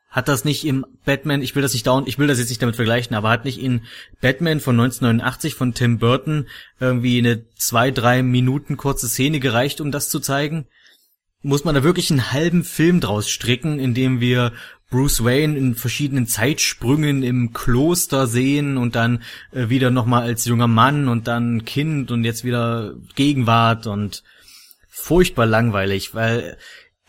hat 0.09 0.27
das 0.27 0.45
nicht 0.45 0.65
im 0.65 0.85
Batman, 1.03 1.41
ich 1.41 1.55
will 1.55 1.61
das 1.61 1.73
nicht 1.73 1.87
dauernd, 1.87 2.07
ich 2.07 2.17
will 2.17 2.27
das 2.27 2.39
jetzt 2.39 2.49
nicht 2.49 2.61
damit 2.61 2.77
vergleichen, 2.77 3.15
aber 3.15 3.29
hat 3.29 3.43
nicht 3.43 3.61
in 3.61 3.81
Batman 4.21 4.61
von 4.61 4.79
1989 4.79 5.55
von 5.55 5.73
Tim 5.73 5.97
Burton 5.99 6.47
irgendwie 6.79 7.17
eine 7.17 7.45
zwei, 7.55 7.91
drei 7.91 8.23
Minuten 8.23 8.77
kurze 8.77 9.09
Szene 9.09 9.39
gereicht, 9.39 9.81
um 9.81 9.91
das 9.91 10.09
zu 10.09 10.19
zeigen? 10.19 10.67
Muss 11.41 11.65
man 11.65 11.75
da 11.75 11.83
wirklich 11.83 12.09
einen 12.09 12.31
halben 12.31 12.63
Film 12.63 13.01
draus 13.01 13.29
stricken, 13.29 13.77
in 13.77 13.93
dem 13.93 14.19
wir 14.19 14.53
Bruce 14.89 15.23
Wayne 15.23 15.57
in 15.57 15.75
verschiedenen 15.75 16.27
Zeitsprüngen 16.27 17.23
im 17.23 17.51
Kloster 17.53 18.27
sehen 18.27 18.77
und 18.77 18.95
dann 18.95 19.23
äh, 19.51 19.69
wieder 19.69 19.91
nochmal 19.91 20.23
als 20.23 20.45
junger 20.45 20.67
Mann 20.67 21.09
und 21.09 21.27
dann 21.27 21.65
Kind 21.65 22.11
und 22.11 22.23
jetzt 22.23 22.43
wieder 22.43 22.95
Gegenwart 23.15 23.87
und 23.87 24.23
furchtbar 24.87 25.45
langweilig, 25.45 26.15
weil 26.15 26.57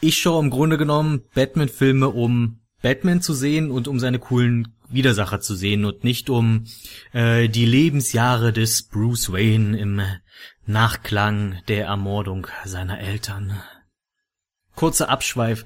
ich 0.00 0.18
schaue 0.18 0.42
im 0.42 0.50
Grunde 0.50 0.76
genommen 0.78 1.22
Batman-Filme, 1.34 2.08
um 2.08 2.58
Batman 2.82 3.20
zu 3.20 3.34
sehen 3.34 3.70
und 3.70 3.88
um 3.88 3.98
seine 3.98 4.18
coolen 4.18 4.76
Widersacher 4.88 5.40
zu 5.40 5.54
sehen 5.54 5.84
und 5.84 6.04
nicht 6.04 6.30
um 6.30 6.66
äh, 7.12 7.48
die 7.48 7.66
Lebensjahre 7.66 8.52
des 8.52 8.84
Bruce 8.84 9.32
Wayne 9.32 9.78
im 9.78 10.02
Nachklang 10.66 11.62
der 11.68 11.86
Ermordung 11.86 12.46
seiner 12.64 13.00
Eltern. 13.00 13.60
Kurzer 14.74 15.08
Abschweif. 15.08 15.64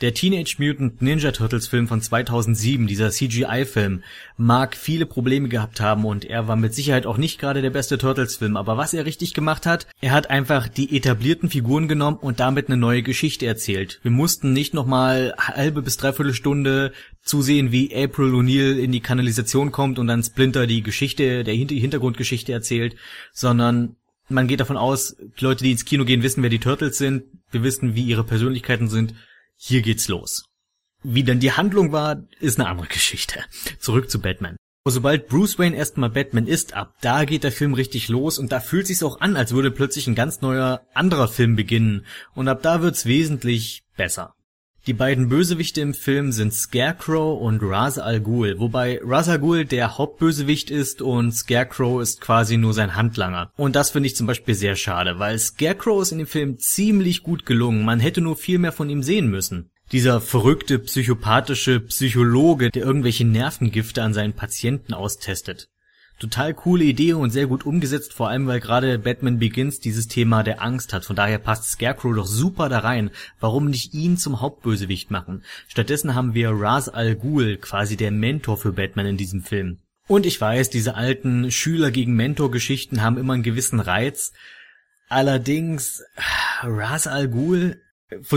Der 0.00 0.14
Teenage 0.14 0.56
Mutant 0.58 1.00
Ninja 1.00 1.30
Turtles 1.30 1.68
Film 1.68 1.86
von 1.86 2.00
2007, 2.00 2.88
dieser 2.88 3.10
CGI-Film, 3.10 4.02
mag 4.36 4.76
viele 4.76 5.06
Probleme 5.06 5.48
gehabt 5.48 5.80
haben 5.80 6.04
und 6.04 6.24
er 6.24 6.48
war 6.48 6.56
mit 6.56 6.74
Sicherheit 6.74 7.06
auch 7.06 7.18
nicht 7.18 7.38
gerade 7.38 7.62
der 7.62 7.70
beste 7.70 7.98
Turtles-Film. 7.98 8.56
Aber 8.56 8.76
was 8.76 8.94
er 8.94 9.06
richtig 9.06 9.32
gemacht 9.32 9.64
hat, 9.64 9.86
er 10.00 10.10
hat 10.10 10.28
einfach 10.28 10.66
die 10.66 10.96
etablierten 10.96 11.50
Figuren 11.50 11.86
genommen 11.86 12.16
und 12.16 12.40
damit 12.40 12.66
eine 12.66 12.78
neue 12.78 13.04
Geschichte 13.04 13.46
erzählt. 13.46 14.00
Wir 14.02 14.10
mussten 14.10 14.52
nicht 14.52 14.74
nochmal 14.74 15.34
halbe 15.38 15.82
bis 15.82 15.98
dreiviertel 15.98 16.34
Stunde 16.34 16.92
zusehen, 17.22 17.70
wie 17.70 17.94
April 17.94 18.34
O'Neil 18.34 18.78
in 18.78 18.90
die 18.90 19.00
Kanalisation 19.00 19.70
kommt 19.70 20.00
und 20.00 20.08
dann 20.08 20.24
Splinter 20.24 20.66
die 20.66 20.82
Geschichte, 20.82 21.44
der 21.44 21.54
Hintergrundgeschichte 21.54 22.52
erzählt, 22.52 22.96
sondern 23.32 23.94
man 24.28 24.48
geht 24.48 24.58
davon 24.58 24.76
aus, 24.76 25.16
Leute, 25.38 25.62
die 25.62 25.70
ins 25.70 25.84
Kino 25.84 26.04
gehen, 26.04 26.24
wissen, 26.24 26.42
wer 26.42 26.50
die 26.50 26.58
Turtles 26.58 26.98
sind. 26.98 27.22
Wir 27.52 27.62
wissen, 27.62 27.94
wie 27.94 28.02
ihre 28.02 28.24
Persönlichkeiten 28.24 28.88
sind 28.88 29.14
hier 29.64 29.82
geht's 29.82 30.08
los. 30.08 30.44
Wie 31.04 31.22
dann 31.22 31.38
die 31.38 31.52
Handlung 31.52 31.92
war, 31.92 32.24
ist 32.40 32.58
eine 32.58 32.68
andere 32.68 32.88
Geschichte. 32.88 33.44
Zurück 33.78 34.10
zu 34.10 34.20
Batman. 34.20 34.56
Sobald 34.84 35.28
Bruce 35.28 35.58
Wayne 35.60 35.76
erstmal 35.76 36.10
Batman 36.10 36.48
ist, 36.48 36.74
ab 36.74 36.96
da 37.00 37.24
geht 37.24 37.44
der 37.44 37.52
Film 37.52 37.72
richtig 37.74 38.08
los 38.08 38.40
und 38.40 38.50
da 38.50 38.58
fühlt 38.58 38.88
sich's 38.88 39.04
auch 39.04 39.20
an, 39.20 39.36
als 39.36 39.52
würde 39.52 39.70
plötzlich 39.70 40.08
ein 40.08 40.16
ganz 40.16 40.40
neuer 40.40 40.84
anderer 40.94 41.28
Film 41.28 41.54
beginnen 41.54 42.04
und 42.34 42.48
ab 42.48 42.62
da 42.62 42.82
wird's 42.82 43.06
wesentlich 43.06 43.82
besser. 43.96 44.34
Die 44.88 44.94
beiden 44.94 45.28
Bösewichte 45.28 45.80
im 45.80 45.94
Film 45.94 46.32
sind 46.32 46.52
Scarecrow 46.52 47.40
und 47.40 47.62
Ra's 47.62 48.00
al 48.00 48.20
Ghul, 48.20 48.58
wobei 48.58 49.00
Ra's 49.04 49.28
al 49.28 49.38
Ghul 49.38 49.64
der 49.64 49.96
Hauptbösewicht 49.96 50.72
ist 50.72 51.02
und 51.02 51.30
Scarecrow 51.30 52.02
ist 52.02 52.20
quasi 52.20 52.56
nur 52.56 52.74
sein 52.74 52.96
Handlanger. 52.96 53.52
Und 53.56 53.76
das 53.76 53.90
finde 53.90 54.08
ich 54.08 54.16
zum 54.16 54.26
Beispiel 54.26 54.56
sehr 54.56 54.74
schade, 54.74 55.20
weil 55.20 55.38
Scarecrow 55.38 56.02
ist 56.02 56.10
in 56.10 56.18
dem 56.18 56.26
Film 56.26 56.58
ziemlich 56.58 57.22
gut 57.22 57.46
gelungen, 57.46 57.84
man 57.84 58.00
hätte 58.00 58.20
nur 58.20 58.34
viel 58.34 58.58
mehr 58.58 58.72
von 58.72 58.90
ihm 58.90 59.04
sehen 59.04 59.28
müssen. 59.28 59.70
Dieser 59.92 60.20
verrückte, 60.20 60.80
psychopathische 60.80 61.78
Psychologe, 61.78 62.70
der 62.70 62.82
irgendwelche 62.82 63.24
Nervengifte 63.24 64.02
an 64.02 64.14
seinen 64.14 64.32
Patienten 64.32 64.94
austestet 64.94 65.68
total 66.22 66.54
coole 66.54 66.84
Idee 66.84 67.14
und 67.14 67.30
sehr 67.30 67.46
gut 67.46 67.66
umgesetzt, 67.66 68.14
vor 68.14 68.28
allem 68.28 68.46
weil 68.46 68.60
gerade 68.60 68.98
Batman 68.98 69.38
Begins 69.38 69.80
dieses 69.80 70.06
Thema 70.06 70.42
der 70.42 70.62
Angst 70.62 70.92
hat. 70.92 71.04
Von 71.04 71.16
daher 71.16 71.38
passt 71.38 71.70
Scarecrow 71.70 72.14
doch 72.14 72.26
super 72.26 72.68
da 72.68 72.78
rein. 72.78 73.10
Warum 73.40 73.66
nicht 73.66 73.92
ihn 73.92 74.16
zum 74.16 74.40
Hauptbösewicht 74.40 75.10
machen? 75.10 75.42
Stattdessen 75.66 76.14
haben 76.14 76.32
wir 76.34 76.50
Ra's 76.50 76.88
al 76.88 77.16
Ghul, 77.16 77.56
quasi 77.56 77.96
der 77.96 78.12
Mentor 78.12 78.56
für 78.56 78.72
Batman 78.72 79.06
in 79.06 79.16
diesem 79.16 79.42
Film. 79.42 79.78
Und 80.06 80.24
ich 80.24 80.40
weiß, 80.40 80.70
diese 80.70 80.94
alten 80.94 81.50
Schüler 81.50 81.90
gegen 81.90 82.14
Mentor-Geschichten 82.14 83.02
haben 83.02 83.18
immer 83.18 83.34
einen 83.34 83.42
gewissen 83.42 83.80
Reiz. 83.80 84.32
Allerdings, 85.08 86.02
Ra's 86.62 87.06
al 87.06 87.28
Ghul, 87.28 87.80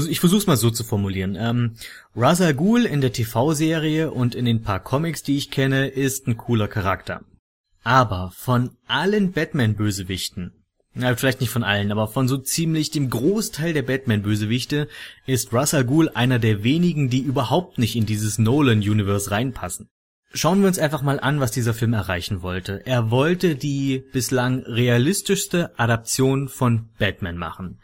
ich 0.09 0.19
versuch's 0.19 0.47
mal 0.47 0.57
so 0.57 0.71
zu 0.71 0.83
formulieren. 0.83 1.35
Ähm, 1.39 1.75
Ra's 2.15 2.41
al 2.41 2.53
Ghul 2.53 2.85
in 2.85 3.01
der 3.01 3.13
TV-Serie 3.13 4.11
und 4.11 4.33
in 4.33 4.45
den 4.45 4.63
paar 4.63 4.79
Comics, 4.79 5.21
die 5.21 5.37
ich 5.37 5.51
kenne, 5.51 5.87
ist 5.87 6.27
ein 6.27 6.37
cooler 6.37 6.67
Charakter. 6.67 7.21
Aber 7.85 8.31
von 8.35 8.71
allen 8.87 9.31
Batman-Bösewichten, 9.31 10.51
na, 10.95 11.15
vielleicht 11.15 11.39
nicht 11.39 11.51
von 11.51 11.63
allen, 11.63 11.91
aber 11.91 12.07
von 12.07 12.27
so 12.27 12.37
ziemlich 12.37 12.89
dem 12.89 13.11
Großteil 13.11 13.73
der 13.73 13.83
Batman-Bösewichte 13.83 14.87
ist 15.27 15.53
Russell 15.53 15.85
Ghul 15.85 16.09
einer 16.09 16.39
der 16.39 16.63
wenigen, 16.63 17.11
die 17.11 17.19
überhaupt 17.19 17.77
nicht 17.77 17.95
in 17.95 18.07
dieses 18.07 18.39
Nolan-Universe 18.39 19.29
reinpassen. 19.29 19.87
Schauen 20.33 20.61
wir 20.61 20.67
uns 20.67 20.79
einfach 20.79 21.03
mal 21.03 21.19
an, 21.19 21.39
was 21.39 21.51
dieser 21.51 21.75
Film 21.75 21.93
erreichen 21.93 22.41
wollte. 22.41 22.81
Er 22.85 23.11
wollte 23.11 23.55
die 23.55 24.03
bislang 24.11 24.63
realistischste 24.63 25.77
Adaption 25.79 26.49
von 26.49 26.89
Batman 26.97 27.37
machen. 27.37 27.79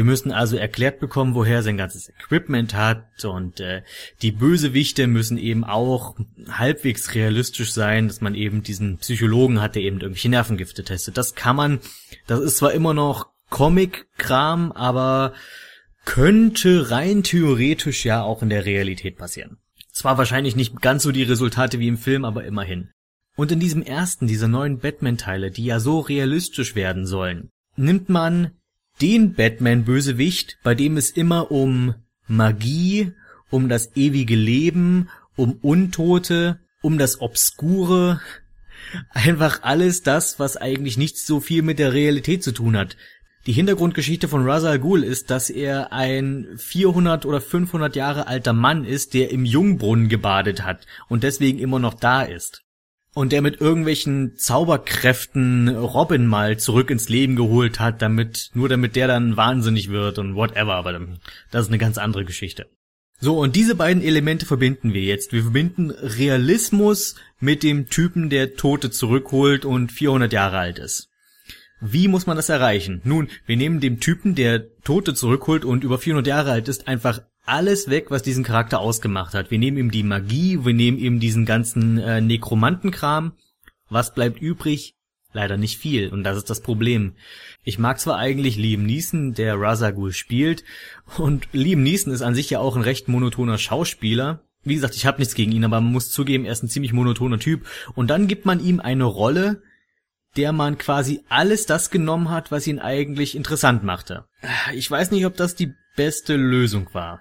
Wir 0.00 0.06
müssen 0.06 0.32
also 0.32 0.56
erklärt 0.56 0.98
bekommen, 0.98 1.34
woher 1.34 1.56
er 1.56 1.62
sein 1.62 1.76
ganzes 1.76 2.08
Equipment 2.08 2.72
hat 2.72 3.22
und 3.22 3.60
äh, 3.60 3.82
die 4.22 4.32
Bösewichte 4.32 5.06
müssen 5.06 5.36
eben 5.36 5.62
auch 5.62 6.16
halbwegs 6.48 7.14
realistisch 7.14 7.72
sein, 7.72 8.08
dass 8.08 8.22
man 8.22 8.34
eben 8.34 8.62
diesen 8.62 8.96
Psychologen 8.96 9.60
hat, 9.60 9.74
der 9.74 9.82
eben 9.82 10.00
irgendwelche 10.00 10.30
Nervengifte 10.30 10.84
testet. 10.84 11.18
Das 11.18 11.34
kann 11.34 11.54
man, 11.54 11.80
das 12.26 12.40
ist 12.40 12.56
zwar 12.56 12.72
immer 12.72 12.94
noch 12.94 13.26
Comic-Kram, 13.50 14.72
aber 14.72 15.34
könnte 16.06 16.90
rein 16.90 17.22
theoretisch 17.22 18.06
ja 18.06 18.22
auch 18.22 18.40
in 18.40 18.48
der 18.48 18.64
Realität 18.64 19.18
passieren. 19.18 19.58
Zwar 19.92 20.16
wahrscheinlich 20.16 20.56
nicht 20.56 20.80
ganz 20.80 21.02
so 21.02 21.12
die 21.12 21.24
Resultate 21.24 21.78
wie 21.78 21.88
im 21.88 21.98
Film, 21.98 22.24
aber 22.24 22.44
immerhin. 22.44 22.88
Und 23.36 23.52
in 23.52 23.60
diesem 23.60 23.82
ersten 23.82 24.26
dieser 24.26 24.48
neuen 24.48 24.78
Batman-Teile, 24.78 25.50
die 25.50 25.66
ja 25.66 25.78
so 25.78 26.00
realistisch 26.00 26.74
werden 26.74 27.04
sollen, 27.04 27.50
nimmt 27.76 28.08
man 28.08 28.52
den 29.00 29.34
Batman-Bösewicht, 29.34 30.58
bei 30.62 30.74
dem 30.74 30.96
es 30.96 31.10
immer 31.10 31.50
um 31.50 31.94
Magie, 32.26 33.12
um 33.50 33.68
das 33.68 33.96
ewige 33.96 34.36
Leben, 34.36 35.08
um 35.36 35.58
Untote, 35.62 36.60
um 36.82 36.98
das 36.98 37.20
Obskure, 37.20 38.20
einfach 39.10 39.62
alles 39.62 40.02
das, 40.02 40.38
was 40.38 40.56
eigentlich 40.56 40.96
nicht 40.96 41.18
so 41.18 41.40
viel 41.40 41.62
mit 41.62 41.78
der 41.78 41.92
Realität 41.92 42.42
zu 42.42 42.52
tun 42.52 42.76
hat. 42.76 42.96
Die 43.46 43.52
Hintergrundgeschichte 43.52 44.28
von 44.28 44.48
Ra's 44.48 44.64
al 44.64 44.78
Ghul 44.78 45.02
ist, 45.02 45.30
dass 45.30 45.48
er 45.48 45.92
ein 45.92 46.48
400 46.56 47.24
oder 47.24 47.40
500 47.40 47.96
Jahre 47.96 48.26
alter 48.26 48.52
Mann 48.52 48.84
ist, 48.84 49.14
der 49.14 49.30
im 49.30 49.44
Jungbrunnen 49.44 50.08
gebadet 50.08 50.62
hat 50.62 50.86
und 51.08 51.22
deswegen 51.22 51.58
immer 51.58 51.78
noch 51.78 51.94
da 51.94 52.22
ist 52.22 52.62
und 53.14 53.32
der 53.32 53.42
mit 53.42 53.60
irgendwelchen 53.60 54.36
Zauberkräften 54.36 55.68
Robin 55.68 56.26
mal 56.26 56.58
zurück 56.58 56.90
ins 56.90 57.08
Leben 57.08 57.36
geholt 57.36 57.80
hat, 57.80 58.02
damit, 58.02 58.50
nur 58.54 58.68
damit 58.68 58.96
der 58.96 59.08
dann 59.08 59.36
wahnsinnig 59.36 59.90
wird 59.90 60.18
und 60.18 60.36
whatever, 60.36 60.74
aber 60.74 60.92
das 61.50 61.62
ist 61.62 61.68
eine 61.68 61.78
ganz 61.78 61.98
andere 61.98 62.24
Geschichte. 62.24 62.66
So, 63.22 63.38
und 63.38 63.54
diese 63.54 63.74
beiden 63.74 64.02
Elemente 64.02 64.46
verbinden 64.46 64.94
wir 64.94 65.02
jetzt. 65.02 65.32
Wir 65.32 65.42
verbinden 65.42 65.90
Realismus 65.90 67.16
mit 67.38 67.62
dem 67.62 67.90
Typen, 67.90 68.30
der 68.30 68.54
Tote 68.54 68.90
zurückholt 68.90 69.66
und 69.66 69.92
400 69.92 70.32
Jahre 70.32 70.58
alt 70.58 70.78
ist. 70.78 71.10
Wie 71.82 72.08
muss 72.08 72.26
man 72.26 72.36
das 72.36 72.48
erreichen? 72.48 73.02
Nun, 73.04 73.28
wir 73.44 73.56
nehmen 73.56 73.80
dem 73.80 74.00
Typen, 74.00 74.34
der 74.34 74.74
Tote 74.82 75.14
zurückholt 75.14 75.64
und 75.66 75.84
über 75.84 75.98
400 75.98 76.26
Jahre 76.26 76.52
alt 76.52 76.68
ist, 76.68 76.88
einfach 76.88 77.20
alles 77.50 77.90
weg, 77.90 78.10
was 78.10 78.22
diesen 78.22 78.44
Charakter 78.44 78.80
ausgemacht 78.80 79.34
hat. 79.34 79.50
Wir 79.50 79.58
nehmen 79.58 79.76
ihm 79.76 79.90
die 79.90 80.04
Magie, 80.04 80.64
wir 80.64 80.72
nehmen 80.72 80.98
ihm 80.98 81.20
diesen 81.20 81.44
ganzen 81.44 81.98
äh, 81.98 82.20
Nekromantenkram. 82.20 83.32
Was 83.88 84.14
bleibt 84.14 84.40
übrig? 84.40 84.94
Leider 85.32 85.56
nicht 85.56 85.78
viel. 85.78 86.08
Und 86.08 86.24
das 86.24 86.36
ist 86.36 86.48
das 86.48 86.60
Problem. 86.60 87.14
Ich 87.62 87.78
mag 87.78 88.00
zwar 88.00 88.18
eigentlich 88.18 88.56
Liam 88.56 88.84
Neeson, 88.84 89.34
der 89.34 89.60
Razagul 89.60 90.12
spielt, 90.12 90.64
und 91.18 91.48
Liam 91.52 91.82
Neeson 91.82 92.12
ist 92.12 92.22
an 92.22 92.34
sich 92.34 92.50
ja 92.50 92.60
auch 92.60 92.76
ein 92.76 92.82
recht 92.82 93.08
monotoner 93.08 93.58
Schauspieler. 93.58 94.44
Wie 94.62 94.74
gesagt, 94.74 94.94
ich 94.94 95.06
habe 95.06 95.18
nichts 95.18 95.34
gegen 95.34 95.52
ihn, 95.52 95.64
aber 95.64 95.80
man 95.80 95.92
muss 95.92 96.10
zugeben, 96.10 96.44
er 96.44 96.52
ist 96.52 96.62
ein 96.62 96.68
ziemlich 96.68 96.92
monotoner 96.92 97.38
Typ. 97.38 97.66
Und 97.94 98.08
dann 98.08 98.28
gibt 98.28 98.46
man 98.46 98.60
ihm 98.60 98.80
eine 98.80 99.04
Rolle, 99.04 99.62
der 100.36 100.52
man 100.52 100.78
quasi 100.78 101.22
alles 101.28 101.66
das 101.66 101.90
genommen 101.90 102.30
hat, 102.30 102.52
was 102.52 102.66
ihn 102.66 102.78
eigentlich 102.78 103.34
interessant 103.34 103.82
machte. 103.82 104.26
Ich 104.74 104.90
weiß 104.90 105.10
nicht, 105.10 105.26
ob 105.26 105.36
das 105.36 105.54
die 105.54 105.72
beste 105.96 106.36
Lösung 106.36 106.88
war. 106.92 107.20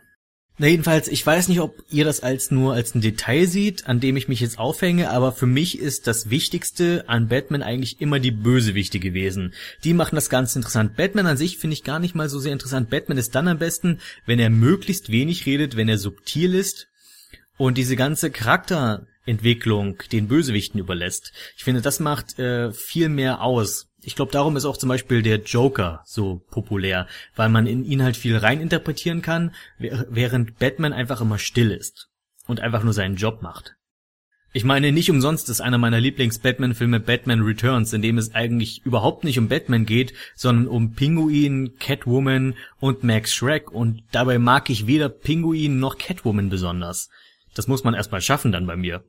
Na 0.62 0.68
jedenfalls, 0.68 1.08
ich 1.08 1.26
weiß 1.26 1.48
nicht, 1.48 1.62
ob 1.62 1.86
ihr 1.90 2.04
das 2.04 2.20
als 2.20 2.52
nur 2.52 2.74
als 2.74 2.94
ein 2.94 3.00
Detail 3.00 3.48
seht, 3.48 3.88
an 3.88 4.02
dem 4.02 4.18
ich 4.18 4.28
mich 4.28 4.42
jetzt 4.42 4.60
aufhänge, 4.60 5.10
aber 5.10 5.32
für 5.32 5.46
mich 5.46 5.80
ist 5.80 6.06
das 6.06 6.30
Wichtigste 6.30 7.06
an 7.08 7.30
Batman 7.30 7.64
eigentlich 7.64 8.02
immer 8.02 8.20
die 8.20 8.32
Bösewichte 8.32 9.00
gewesen. 9.00 9.54
Die 9.86 9.94
machen 9.94 10.16
das 10.16 10.30
Ganze 10.30 10.60
interessant. 10.60 10.98
Batman 10.98 11.28
an 11.28 11.38
sich 11.38 11.60
finde 11.60 11.76
ich 11.76 11.86
gar 11.86 12.00
nicht 12.00 12.14
mal 12.14 12.28
so 12.28 12.40
sehr 12.40 12.52
interessant. 12.52 12.90
Batman 12.90 13.18
ist 13.18 13.36
dann 13.36 13.48
am 13.48 13.58
besten, 13.58 14.02
wenn 14.26 14.38
er 14.38 14.50
möglichst 14.50 15.10
wenig 15.10 15.46
redet, 15.46 15.78
wenn 15.78 15.88
er 15.88 15.98
subtil 15.98 16.54
ist 16.54 16.88
und 17.56 17.78
diese 17.78 17.96
ganze 17.96 18.30
Charakterentwicklung 18.30 20.00
den 20.12 20.28
Bösewichten 20.28 20.78
überlässt. 20.78 21.32
Ich 21.56 21.64
finde, 21.64 21.82
das 21.82 22.02
macht 22.02 22.38
äh, 22.38 22.74
viel 22.74 23.08
mehr 23.08 23.42
aus. 23.42 23.89
Ich 24.02 24.16
glaube, 24.16 24.32
darum 24.32 24.56
ist 24.56 24.66
auch 24.66 24.78
zum 24.78 24.90
Beispiel 24.90 25.22
der 25.22 25.42
Joker 25.42 26.02
so 26.06 26.42
populär, 26.52 27.08
weil 27.36 27.50
man 27.50 27.68
in 27.68 27.84
ihn 27.84 28.02
halt 28.04 28.16
viel 28.16 28.38
reininterpretieren 28.38 29.22
kann, 29.22 29.54
während 29.78 30.58
Batman 30.58 30.94
einfach 30.94 31.22
immer 31.22 31.38
still 31.38 31.72
ist 31.72 32.10
und 32.48 32.62
einfach 32.62 32.84
nur 32.84 32.94
seinen 32.94 33.16
Job 33.16 33.42
macht. 33.42 33.76
Ich 34.52 34.64
meine, 34.64 34.92
nicht 34.92 35.12
umsonst 35.12 35.48
ist 35.50 35.62
einer 35.62 35.78
meiner 35.78 36.00
Lieblings-Batman-Filme 36.00 37.00
Batman 37.00 37.42
Returns, 37.42 37.94
in 37.94 38.02
dem 38.02 38.18
es 38.18 38.34
eigentlich 38.34 38.84
überhaupt 38.84 39.24
nicht 39.24 39.38
um 39.38 39.48
Batman 39.48 39.86
geht, 39.86 40.14
sondern 40.36 40.68
um 40.68 40.94
Pinguin, 40.94 41.76
Catwoman 41.78 42.56
und 42.80 43.04
Max 43.04 43.32
Shrek 43.32 43.72
und 43.72 44.02
dabei 44.12 44.40
mag 44.40 44.72
ich 44.72 44.88
weder 44.88 45.08
Pinguin 45.08 45.80
noch 45.80 46.00
Catwoman 46.00 46.50
besonders. 46.50 47.10
Das 47.54 47.68
muss 47.68 47.84
man 47.84 47.94
erstmal 47.94 48.22
schaffen 48.22 48.52
dann 48.52 48.66
bei 48.66 48.76
mir. 48.76 49.04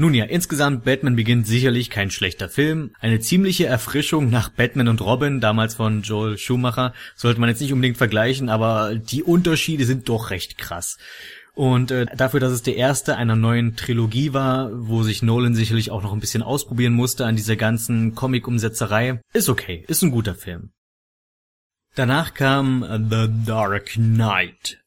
Nun 0.00 0.14
ja, 0.14 0.24
insgesamt 0.24 0.84
Batman 0.84 1.14
beginnt 1.14 1.46
sicherlich 1.46 1.90
kein 1.90 2.10
schlechter 2.10 2.48
Film. 2.48 2.92
Eine 3.00 3.20
ziemliche 3.20 3.66
Erfrischung 3.66 4.30
nach 4.30 4.48
Batman 4.48 4.88
und 4.88 5.02
Robin, 5.02 5.42
damals 5.42 5.74
von 5.74 6.00
Joel 6.00 6.38
Schumacher, 6.38 6.94
sollte 7.16 7.38
man 7.38 7.50
jetzt 7.50 7.60
nicht 7.60 7.74
unbedingt 7.74 7.98
vergleichen, 7.98 8.48
aber 8.48 8.94
die 8.94 9.22
Unterschiede 9.22 9.84
sind 9.84 10.08
doch 10.08 10.30
recht 10.30 10.56
krass. 10.56 10.96
Und 11.52 11.90
äh, 11.90 12.06
dafür, 12.16 12.40
dass 12.40 12.52
es 12.52 12.62
der 12.62 12.76
erste 12.76 13.18
einer 13.18 13.36
neuen 13.36 13.76
Trilogie 13.76 14.32
war, 14.32 14.70
wo 14.72 15.02
sich 15.02 15.22
Nolan 15.22 15.54
sicherlich 15.54 15.90
auch 15.90 16.02
noch 16.02 16.14
ein 16.14 16.20
bisschen 16.20 16.42
ausprobieren 16.42 16.94
musste 16.94 17.26
an 17.26 17.36
dieser 17.36 17.56
ganzen 17.56 18.14
Comic-Umsetzerei, 18.14 19.20
ist 19.34 19.50
okay, 19.50 19.84
ist 19.86 20.00
ein 20.02 20.12
guter 20.12 20.34
Film. 20.34 20.70
Danach 21.94 22.32
kam 22.32 22.86
The 23.10 23.28
Dark 23.44 23.90
Knight. 23.96 24.79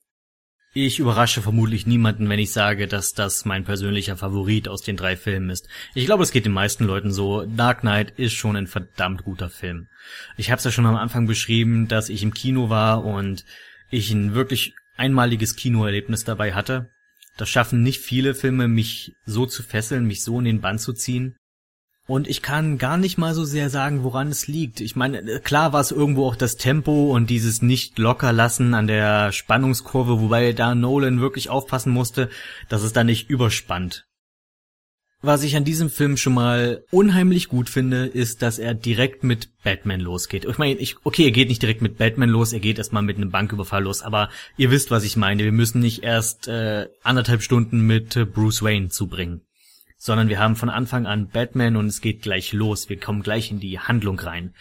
Ich 0.75 0.97
überrasche 0.97 1.43
vermutlich 1.43 1.85
niemanden, 1.85 2.27
wenn 2.29 2.39
ich 2.39 2.51
sage, 2.51 2.87
dass 2.87 3.13
das 3.13 3.45
mein 3.45 3.63
persönlicher 3.63 4.17
Favorit 4.17 4.67
aus 4.67 4.81
den 4.81 4.97
drei 4.97 5.15
Filmen 5.15 5.51
ist. 5.51 5.67
Ich 5.93 6.07
glaube, 6.07 6.23
es 6.23 6.31
geht 6.31 6.45
den 6.45 6.51
meisten 6.51 6.85
Leuten 6.85 7.11
so. 7.11 7.45
Dark 7.45 7.81
Knight 7.81 8.09
ist 8.17 8.33
schon 8.33 8.55
ein 8.55 8.65
verdammt 8.65 9.23
guter 9.23 9.51
Film. 9.51 9.87
Ich 10.35 10.49
habe 10.49 10.57
es 10.57 10.65
ja 10.65 10.71
schon 10.71 10.87
am 10.87 10.95
Anfang 10.95 11.27
beschrieben, 11.27 11.87
dass 11.87 12.09
ich 12.09 12.23
im 12.23 12.33
Kino 12.33 12.71
war 12.71 13.05
und 13.05 13.45
ich 13.91 14.09
ein 14.09 14.33
wirklich 14.33 14.73
einmaliges 14.97 15.55
Kinoerlebnis 15.55 16.23
dabei 16.23 16.55
hatte. 16.55 16.89
Das 17.37 17.49
schaffen 17.49 17.83
nicht 17.83 18.01
viele 18.01 18.33
Filme, 18.33 18.67
mich 18.67 19.13
so 19.25 19.45
zu 19.45 19.61
fesseln, 19.61 20.07
mich 20.07 20.23
so 20.23 20.39
in 20.39 20.45
den 20.45 20.61
Bann 20.61 20.79
zu 20.79 20.93
ziehen. 20.93 21.35
Und 22.05 22.27
ich 22.27 22.41
kann 22.41 22.77
gar 22.77 22.97
nicht 22.97 23.17
mal 23.17 23.33
so 23.33 23.45
sehr 23.45 23.69
sagen, 23.69 24.03
woran 24.03 24.27
es 24.27 24.47
liegt. 24.47 24.81
Ich 24.81 24.97
meine, 24.97 25.19
äh, 25.19 25.39
klar 25.39 25.71
war 25.71 25.79
es 25.79 25.91
irgendwo 25.91 26.27
auch 26.27 26.35
das 26.35 26.57
Tempo 26.57 27.13
und 27.13 27.29
dieses 27.29 27.61
nicht 27.61 27.97
locker 27.97 28.33
lassen 28.33 28.73
an 28.73 28.87
der 28.87 29.31
Spannungskurve, 29.31 30.19
wobei 30.19 30.51
da 30.51 30.75
Nolan 30.75 31.21
wirklich 31.21 31.49
aufpassen 31.49 31.93
musste, 31.93 32.29
dass 32.67 32.83
es 32.83 32.91
da 32.91 33.05
nicht 33.05 33.29
überspannt. 33.29 34.05
Was 35.21 35.43
ich 35.43 35.55
an 35.55 35.63
diesem 35.63 35.89
Film 35.89 36.17
schon 36.17 36.33
mal 36.33 36.83
unheimlich 36.91 37.47
gut 37.47 37.69
finde, 37.69 38.07
ist, 38.07 38.41
dass 38.41 38.59
er 38.59 38.73
direkt 38.73 39.23
mit 39.23 39.47
Batman 39.63 40.01
losgeht. 40.01 40.43
Ich 40.43 40.57
meine, 40.57 40.77
ich, 40.81 40.97
okay, 41.05 41.23
er 41.23 41.31
geht 41.31 41.47
nicht 41.47 41.61
direkt 41.61 41.81
mit 41.81 41.97
Batman 41.97 42.27
los, 42.27 42.51
er 42.51 42.59
geht 42.59 42.77
erstmal 42.77 43.03
mit 43.03 43.15
einem 43.15 43.31
Banküberfall 43.31 43.83
los, 43.83 44.01
aber 44.01 44.27
ihr 44.57 44.69
wisst, 44.69 44.91
was 44.91 45.05
ich 45.05 45.15
meine. 45.15 45.45
Wir 45.45 45.53
müssen 45.53 45.79
nicht 45.79 46.03
erst 46.03 46.49
äh, 46.49 46.89
anderthalb 47.03 47.41
Stunden 47.41 47.87
mit 47.87 48.17
äh, 48.17 48.25
Bruce 48.25 48.61
Wayne 48.61 48.89
zubringen 48.89 49.43
sondern 50.03 50.27
wir 50.27 50.37
haben 50.37 50.57
von 50.57 50.69
Anfang 50.69 51.05
an 51.05 51.29
Batman 51.29 51.77
und 51.77 51.87
es 51.87 52.01
geht 52.01 52.21
gleich 52.21 52.51
los. 52.51 52.89
Wir 52.89 52.99
kommen 52.99 53.23
gleich 53.23 53.51
in 53.51 53.61
die 53.61 53.79
Handlung 53.79 54.19
rein. 54.19 54.53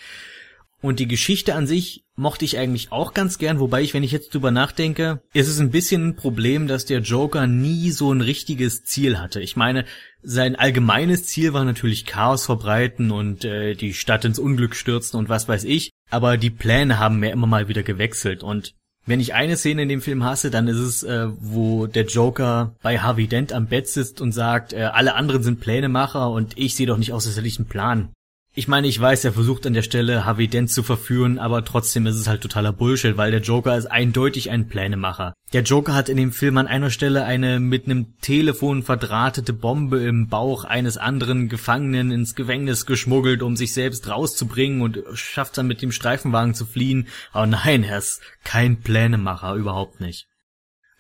Und 0.80 1.00
die 1.00 1.08
Geschichte 1.08 1.56
an 1.56 1.66
sich 1.66 2.04
mochte 2.14 2.44
ich 2.44 2.58
eigentlich 2.58 2.92
auch 2.92 3.12
ganz 3.12 3.38
gern, 3.38 3.58
wobei 3.58 3.82
ich, 3.82 3.92
wenn 3.92 4.04
ich 4.04 4.12
jetzt 4.12 4.32
drüber 4.32 4.52
nachdenke, 4.52 5.20
ist 5.32 5.49
es 5.49 5.58
ein 5.58 5.72
bisschen 5.72 6.08
ein 6.08 6.16
Problem, 6.16 6.68
dass 6.68 6.84
der 6.84 7.00
Joker 7.00 7.49
nie 7.49 7.90
so 7.90 8.12
ein 8.12 8.20
richtiges 8.20 8.84
Ziel 8.84 9.18
hatte. 9.18 9.40
Ich 9.40 9.56
meine, 9.56 9.84
sein 10.22 10.54
allgemeines 10.54 11.25
Ziel 11.25 11.52
war 11.52 11.64
natürlich 11.64 12.06
Chaos 12.06 12.46
verbreiten 12.46 13.11
und 13.11 13.44
äh, 13.44 13.75
die 13.75 13.94
Stadt 13.94 14.25
ins 14.25 14.38
Unglück 14.38 14.76
stürzen 14.76 15.18
und 15.18 15.28
was 15.28 15.49
weiß 15.49 15.64
ich, 15.64 15.90
aber 16.08 16.37
die 16.37 16.50
Pläne 16.50 17.00
haben 17.00 17.18
mir 17.18 17.32
immer 17.32 17.49
mal 17.49 17.66
wieder 17.66 17.82
gewechselt 17.82 18.44
und 18.44 18.75
wenn 19.04 19.21
ich 19.21 19.35
eine 19.35 19.56
Szene 19.56 19.82
in 19.82 19.88
dem 19.88 20.00
Film 20.00 20.25
hasse, 20.25 20.50
dann 20.50 20.68
ist 20.68 20.78
es, 20.78 21.02
äh, 21.02 21.28
wo 21.40 21.87
der 21.87 22.04
Joker 22.04 22.75
bei 22.82 22.99
Harvey 22.99 23.26
Dent 23.26 23.52
am 23.52 23.66
Bett 23.66 23.88
sitzt 23.88 24.21
und 24.21 24.32
sagt, 24.32 24.73
äh, 24.73 24.82
alle 24.92 25.14
anderen 25.14 25.42
sind 25.42 25.61
Plänemacher 25.61 26.30
und 26.30 26.56
ich 26.56 26.76
sehe 26.76 26.87
doch 26.87 26.99
nicht 26.99 27.12
aus, 27.12 27.26
als 27.26 27.37
hätte 27.37 27.49
ich 27.49 27.59
einen 27.59 27.68
Plan. 27.68 28.11
Ich 28.54 28.68
meine, 28.68 28.87
ich 28.87 29.00
weiß, 29.00 29.25
er 29.25 29.32
versucht 29.32 29.66
an 29.66 29.73
der 29.73 29.80
Stelle 29.80 30.26
Harvey 30.26 30.47
Dent 30.47 30.71
zu 30.71 30.82
verführen, 30.82 31.38
aber 31.38 31.64
trotzdem 31.64 32.06
ist 32.06 32.16
es 32.16 32.28
halt 32.28 32.42
totaler 32.42 32.75
Bullshit, 32.75 33.16
weil 33.16 33.30
der 33.30 33.40
Joker 33.40 33.78
ist 33.78 33.87
eindeutig 33.87 34.50
ein 34.50 34.68
Plänemacher. 34.68 35.32
Der 35.54 35.62
Joker 35.62 35.94
hat 35.94 36.11
in 36.11 36.18
dem 36.18 36.32
Film 36.32 36.59
an 36.59 36.66
einer 36.66 36.90
Stelle 36.90 37.25
eine 37.25 37.61
mit 37.61 37.87
einem 37.87 38.18
Telefon 38.21 38.82
verdrahtete 38.82 39.54
Bombe 39.54 40.00
im 40.00 40.28
Bauch 40.28 40.64
eines 40.64 40.99
anderen 40.99 41.49
Gefangenen 41.49 42.11
ins 42.11 42.35
Gefängnis 42.35 42.85
geschmuggelt, 42.85 43.42
um 43.42 43.56
sich 43.56 43.73
selbst 43.73 44.11
rauszubringen 44.11 44.82
und 44.82 45.02
schafft 45.14 45.56
dann 45.56 45.66
mit 45.66 45.80
dem 45.80 45.90
Streifenwagen 45.90 46.52
zu 46.52 46.66
fliehen. 46.66 47.09
Aber 47.32 47.47
nein, 47.47 47.85
er 47.85 47.97
ist 47.97 48.21
kein 48.44 48.80
Plänemacher, 48.80 49.54
überhaupt 49.54 50.02
nicht. 50.02 50.26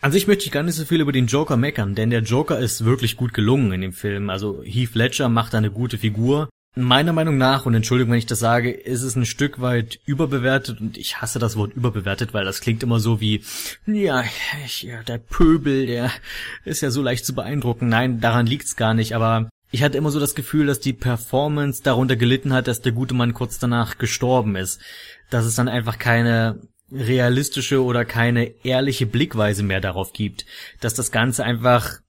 An 0.00 0.10
sich 0.10 0.26
möchte 0.26 0.46
ich 0.46 0.52
gar 0.52 0.62
nicht 0.62 0.76
so 0.76 0.86
viel 0.86 1.02
über 1.02 1.12
den 1.12 1.26
Joker 1.26 1.58
meckern, 1.58 1.94
denn 1.94 2.08
der 2.08 2.22
Joker 2.22 2.58
ist 2.58 2.86
wirklich 2.86 3.18
gut 3.18 3.34
gelungen 3.34 3.72
in 3.72 3.82
dem 3.82 3.92
Film. 3.92 4.30
Also 4.30 4.62
Heath 4.64 4.94
Ledger 4.94 5.28
macht 5.28 5.54
eine 5.54 5.70
gute 5.70 5.98
Figur. 5.98 6.48
Meiner 6.74 7.12
Meinung 7.12 7.36
nach, 7.36 7.66
und 7.66 7.74
Entschuldigung, 7.74 8.12
wenn 8.12 8.18
ich 8.18 8.26
das 8.26 8.38
sage, 8.38 8.70
ist 8.70 9.02
es 9.02 9.14
ein 9.14 9.26
Stück 9.26 9.60
weit 9.60 10.00
überbewertet 10.06 10.80
und 10.80 10.96
ich 10.96 11.20
hasse 11.20 11.38
das 11.38 11.56
Wort 11.56 11.74
überbewertet, 11.74 12.32
weil 12.32 12.46
das 12.46 12.62
klingt 12.62 12.82
immer 12.82 12.98
so 12.98 13.20
wie, 13.20 13.44
ja, 13.86 14.24
ja 14.80 15.02
der 15.02 15.18
Pöbel, 15.18 15.86
der 15.86 16.10
ist 16.64 16.80
ja 16.80 16.90
so 16.90 17.02
leicht 17.02 17.26
zu 17.26 17.34
beeindrucken. 17.34 17.88
Nein, 17.88 18.20
daran 18.20 18.46
liegt's 18.46 18.76
gar 18.76 18.94
nicht, 18.94 19.14
aber 19.14 19.50
ich 19.70 19.82
hatte 19.82 19.98
immer 19.98 20.10
so 20.10 20.20
das 20.20 20.34
Gefühl, 20.34 20.66
dass 20.66 20.80
die 20.80 20.92
Performance 20.92 21.82
darunter 21.82 22.16
gelitten 22.16 22.52
hat, 22.52 22.68
dass 22.68 22.82
der 22.82 22.92
gute 22.92 23.14
Mann 23.14 23.34
kurz 23.34 23.58
danach 23.58 23.98
gestorben 23.98 24.54
ist. 24.54 24.80
Dass 25.30 25.46
es 25.46 25.54
dann 25.54 25.68
einfach 25.68 25.98
keine 25.98 26.60
realistische 26.90 27.82
oder 27.82 28.04
keine 28.04 28.64
ehrliche 28.64 29.06
Blickweise 29.06 29.62
mehr 29.62 29.80
darauf 29.80 30.12
gibt. 30.12 30.44
Dass 30.80 30.92
das 30.92 31.10
Ganze 31.10 31.44
einfach 31.44 32.00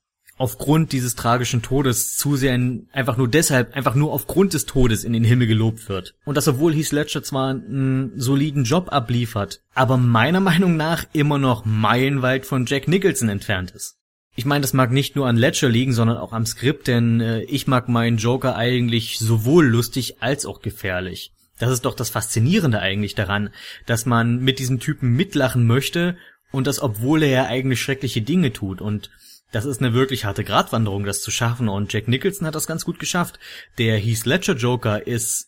aufgrund 0.43 0.91
dieses 0.91 1.15
tragischen 1.15 1.61
Todes 1.61 2.17
zu 2.17 2.35
sehr 2.35 2.53
in, 2.53 2.89
einfach 2.91 3.15
nur 3.15 3.29
deshalb, 3.29 3.73
einfach 3.77 3.95
nur 3.95 4.11
aufgrund 4.11 4.53
des 4.53 4.65
Todes 4.65 5.05
in 5.05 5.13
den 5.13 5.23
Himmel 5.23 5.47
gelobt 5.47 5.87
wird. 5.87 6.15
Und 6.25 6.35
das 6.35 6.49
obwohl 6.49 6.73
Heath 6.73 6.91
Ledger 6.91 7.23
zwar 7.23 7.51
einen 7.51 8.11
soliden 8.19 8.65
Job 8.65 8.91
abliefert, 8.91 9.61
aber 9.73 9.95
meiner 9.95 10.41
Meinung 10.41 10.75
nach 10.75 11.05
immer 11.13 11.37
noch 11.37 11.63
meilenweit 11.63 12.45
von 12.45 12.65
Jack 12.65 12.89
Nicholson 12.89 13.29
entfernt 13.29 13.71
ist. 13.71 13.95
Ich 14.35 14.43
meine, 14.43 14.63
das 14.63 14.73
mag 14.73 14.91
nicht 14.91 15.15
nur 15.15 15.27
an 15.27 15.37
Ledger 15.37 15.69
liegen, 15.69 15.93
sondern 15.93 16.17
auch 16.17 16.33
am 16.33 16.45
Skript, 16.45 16.87
denn 16.87 17.21
äh, 17.21 17.43
ich 17.43 17.67
mag 17.67 17.87
meinen 17.87 18.17
Joker 18.17 18.57
eigentlich 18.57 19.19
sowohl 19.19 19.65
lustig 19.65 20.21
als 20.21 20.45
auch 20.45 20.61
gefährlich. 20.61 21.31
Das 21.57 21.71
ist 21.71 21.85
doch 21.85 21.95
das 21.95 22.09
Faszinierende 22.09 22.79
eigentlich 22.79 23.15
daran, 23.15 23.51
dass 23.85 24.05
man 24.05 24.39
mit 24.39 24.59
diesem 24.59 24.81
Typen 24.81 25.15
mitlachen 25.15 25.65
möchte 25.65 26.17
und 26.51 26.67
das 26.67 26.81
obwohl 26.81 27.23
er 27.23 27.29
ja 27.29 27.45
eigentlich 27.45 27.81
schreckliche 27.81 28.21
Dinge 28.21 28.51
tut 28.51 28.81
und 28.81 29.09
das 29.53 29.65
ist 29.65 29.81
eine 29.81 29.93
wirklich 29.93 30.25
harte 30.25 30.43
Gratwanderung, 30.43 31.05
das 31.05 31.21
zu 31.21 31.29
schaffen. 31.29 31.69
Und 31.69 31.93
Jack 31.93 32.07
Nicholson 32.07 32.47
hat 32.47 32.55
das 32.55 32.67
ganz 32.67 32.83
gut 32.83 32.99
geschafft. 32.99 33.39
Der 33.77 33.97
Heath 33.97 34.25
Ledger 34.25 34.55
Joker 34.55 35.05
ist 35.05 35.47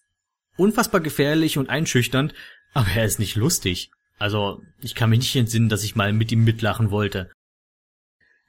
unfassbar 0.58 1.02
gefährlich 1.02 1.58
und 1.58 1.70
einschüchternd, 1.70 2.34
aber 2.74 2.88
er 2.96 3.06
ist 3.06 3.20
nicht 3.20 3.36
lustig. 3.36 3.89
Also, 4.20 4.62
ich 4.80 4.94
kann 4.94 5.10
mich 5.10 5.20
nicht 5.20 5.36
entsinnen, 5.36 5.70
dass 5.70 5.84
ich 5.84 5.96
mal 5.96 6.13
mit 6.13 6.32
ihm 6.32 6.44
mitlachen 6.44 6.91
wollte. 6.91 7.32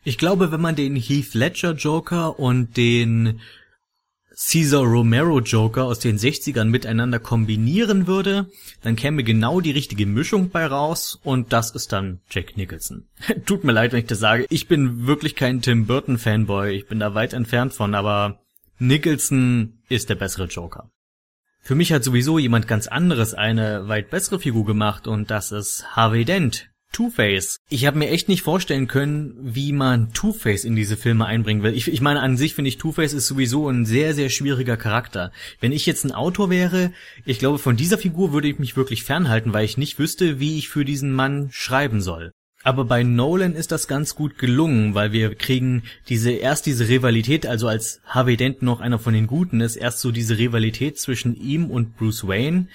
Ich 0.04 0.18
glaube, 0.18 0.52
wenn 0.52 0.60
man 0.60 0.76
den 0.76 0.94
Heath 0.94 1.34
Ledger 1.34 1.72
Joker 1.72 2.38
und 2.38 2.76
den 2.76 3.40
Caesar 4.38 4.82
Romero 4.82 5.40
Joker 5.40 5.84
aus 5.84 5.98
den 5.98 6.18
60ern 6.18 6.66
miteinander 6.66 7.18
kombinieren 7.18 8.06
würde, 8.06 8.50
dann 8.82 8.94
käme 8.94 9.24
genau 9.24 9.62
die 9.62 9.70
richtige 9.70 10.04
Mischung 10.04 10.50
bei 10.50 10.66
raus 10.66 11.18
und 11.24 11.54
das 11.54 11.70
ist 11.70 11.92
dann 11.92 12.20
Jack 12.28 12.54
Nicholson. 12.56 13.06
Tut 13.46 13.64
mir 13.64 13.72
leid, 13.72 13.92
wenn 13.92 14.00
ich 14.00 14.06
das 14.06 14.18
sage. 14.18 14.44
Ich 14.50 14.68
bin 14.68 15.06
wirklich 15.06 15.36
kein 15.36 15.62
Tim 15.62 15.86
Burton 15.86 16.18
Fanboy. 16.18 16.76
Ich 16.76 16.86
bin 16.86 17.00
da 17.00 17.14
weit 17.14 17.32
entfernt 17.32 17.72
von, 17.72 17.94
aber 17.94 18.40
Nicholson 18.78 19.78
ist 19.88 20.10
der 20.10 20.16
bessere 20.16 20.44
Joker. 20.44 20.90
Für 21.62 21.74
mich 21.74 21.90
hat 21.92 22.04
sowieso 22.04 22.38
jemand 22.38 22.68
ganz 22.68 22.88
anderes 22.88 23.32
eine 23.32 23.88
weit 23.88 24.10
bessere 24.10 24.38
Figur 24.38 24.66
gemacht 24.66 25.08
und 25.08 25.30
das 25.30 25.50
ist 25.50 25.96
Harvey 25.96 26.26
Dent, 26.26 26.68
Two-Face. 26.96 27.60
Ich 27.68 27.84
habe 27.84 27.98
mir 27.98 28.08
echt 28.08 28.26
nicht 28.26 28.40
vorstellen 28.40 28.86
können, 28.86 29.34
wie 29.38 29.72
man 29.72 30.14
Two-Face 30.14 30.64
in 30.64 30.76
diese 30.76 30.96
Filme 30.96 31.26
einbringen 31.26 31.62
will. 31.62 31.74
Ich, 31.74 31.92
ich 31.92 32.00
meine, 32.00 32.20
an 32.20 32.38
sich 32.38 32.54
finde 32.54 32.70
ich 32.70 32.78
Two-Face 32.78 33.12
ist 33.12 33.26
sowieso 33.26 33.68
ein 33.68 33.84
sehr, 33.84 34.14
sehr 34.14 34.30
schwieriger 34.30 34.78
Charakter. 34.78 35.30
Wenn 35.60 35.72
ich 35.72 35.84
jetzt 35.84 36.04
ein 36.04 36.12
Autor 36.12 36.48
wäre, 36.48 36.92
ich 37.26 37.38
glaube, 37.38 37.58
von 37.58 37.76
dieser 37.76 37.98
Figur 37.98 38.32
würde 38.32 38.48
ich 38.48 38.58
mich 38.58 38.78
wirklich 38.78 39.04
fernhalten, 39.04 39.52
weil 39.52 39.66
ich 39.66 39.76
nicht 39.76 39.98
wüsste, 39.98 40.40
wie 40.40 40.56
ich 40.56 40.70
für 40.70 40.86
diesen 40.86 41.12
Mann 41.12 41.50
schreiben 41.52 42.00
soll. 42.00 42.32
Aber 42.62 42.86
bei 42.86 43.02
Nolan 43.02 43.54
ist 43.54 43.72
das 43.72 43.88
ganz 43.88 44.14
gut 44.14 44.38
gelungen, 44.38 44.94
weil 44.94 45.12
wir 45.12 45.34
kriegen 45.34 45.82
diese 46.08 46.30
erst 46.30 46.64
diese 46.64 46.88
Rivalität, 46.88 47.44
also 47.44 47.68
als 47.68 48.00
Harvey 48.06 48.38
Dent 48.38 48.62
noch 48.62 48.80
einer 48.80 48.98
von 48.98 49.12
den 49.12 49.26
Guten 49.26 49.60
ist, 49.60 49.76
erst 49.76 50.00
so 50.00 50.12
diese 50.12 50.38
Rivalität 50.38 50.98
zwischen 50.98 51.36
ihm 51.36 51.70
und 51.70 51.98
Bruce 51.98 52.26
Wayne, 52.26 52.68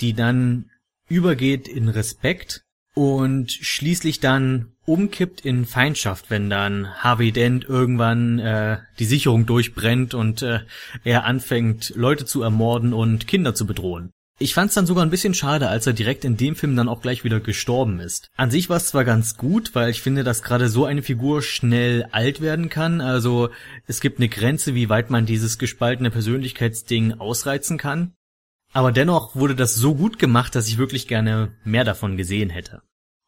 die 0.00 0.14
dann 0.14 0.70
übergeht 1.08 1.68
in 1.68 1.90
Respekt 1.90 2.62
und 2.96 3.52
schließlich 3.52 4.20
dann 4.20 4.72
umkippt 4.86 5.42
in 5.42 5.66
Feindschaft, 5.66 6.30
wenn 6.30 6.48
dann 6.48 6.94
Harvey 6.94 7.30
Dent 7.30 7.64
irgendwann 7.64 8.38
äh, 8.38 8.78
die 8.98 9.04
Sicherung 9.04 9.44
durchbrennt 9.44 10.14
und 10.14 10.40
äh, 10.40 10.60
er 11.04 11.24
anfängt, 11.24 11.92
Leute 11.94 12.24
zu 12.24 12.40
ermorden 12.40 12.94
und 12.94 13.26
Kinder 13.26 13.54
zu 13.54 13.66
bedrohen. 13.66 14.12
Ich 14.38 14.54
fand's 14.54 14.74
dann 14.74 14.86
sogar 14.86 15.04
ein 15.04 15.10
bisschen 15.10 15.34
schade, 15.34 15.68
als 15.68 15.86
er 15.86 15.92
direkt 15.92 16.24
in 16.24 16.38
dem 16.38 16.56
Film 16.56 16.74
dann 16.74 16.88
auch 16.88 17.02
gleich 17.02 17.22
wieder 17.22 17.40
gestorben 17.40 18.00
ist. 18.00 18.30
An 18.36 18.50
sich 18.50 18.70
war 18.70 18.78
es 18.78 18.86
zwar 18.86 19.04
ganz 19.04 19.36
gut, 19.36 19.74
weil 19.74 19.90
ich 19.90 20.00
finde, 20.00 20.24
dass 20.24 20.42
gerade 20.42 20.68
so 20.70 20.86
eine 20.86 21.02
Figur 21.02 21.42
schnell 21.42 22.06
alt 22.12 22.40
werden 22.40 22.70
kann. 22.70 23.02
Also 23.02 23.50
es 23.86 24.00
gibt 24.00 24.18
eine 24.18 24.28
Grenze, 24.30 24.74
wie 24.74 24.88
weit 24.88 25.10
man 25.10 25.26
dieses 25.26 25.58
gespaltene 25.58 26.10
Persönlichkeitsding 26.10 27.14
ausreizen 27.14 27.76
kann. 27.76 28.12
Aber 28.76 28.92
dennoch 28.92 29.34
wurde 29.34 29.54
das 29.54 29.74
so 29.74 29.94
gut 29.94 30.18
gemacht, 30.18 30.54
dass 30.54 30.68
ich 30.68 30.76
wirklich 30.76 31.08
gerne 31.08 31.50
mehr 31.64 31.82
davon 31.82 32.18
gesehen 32.18 32.50
hätte. 32.50 32.82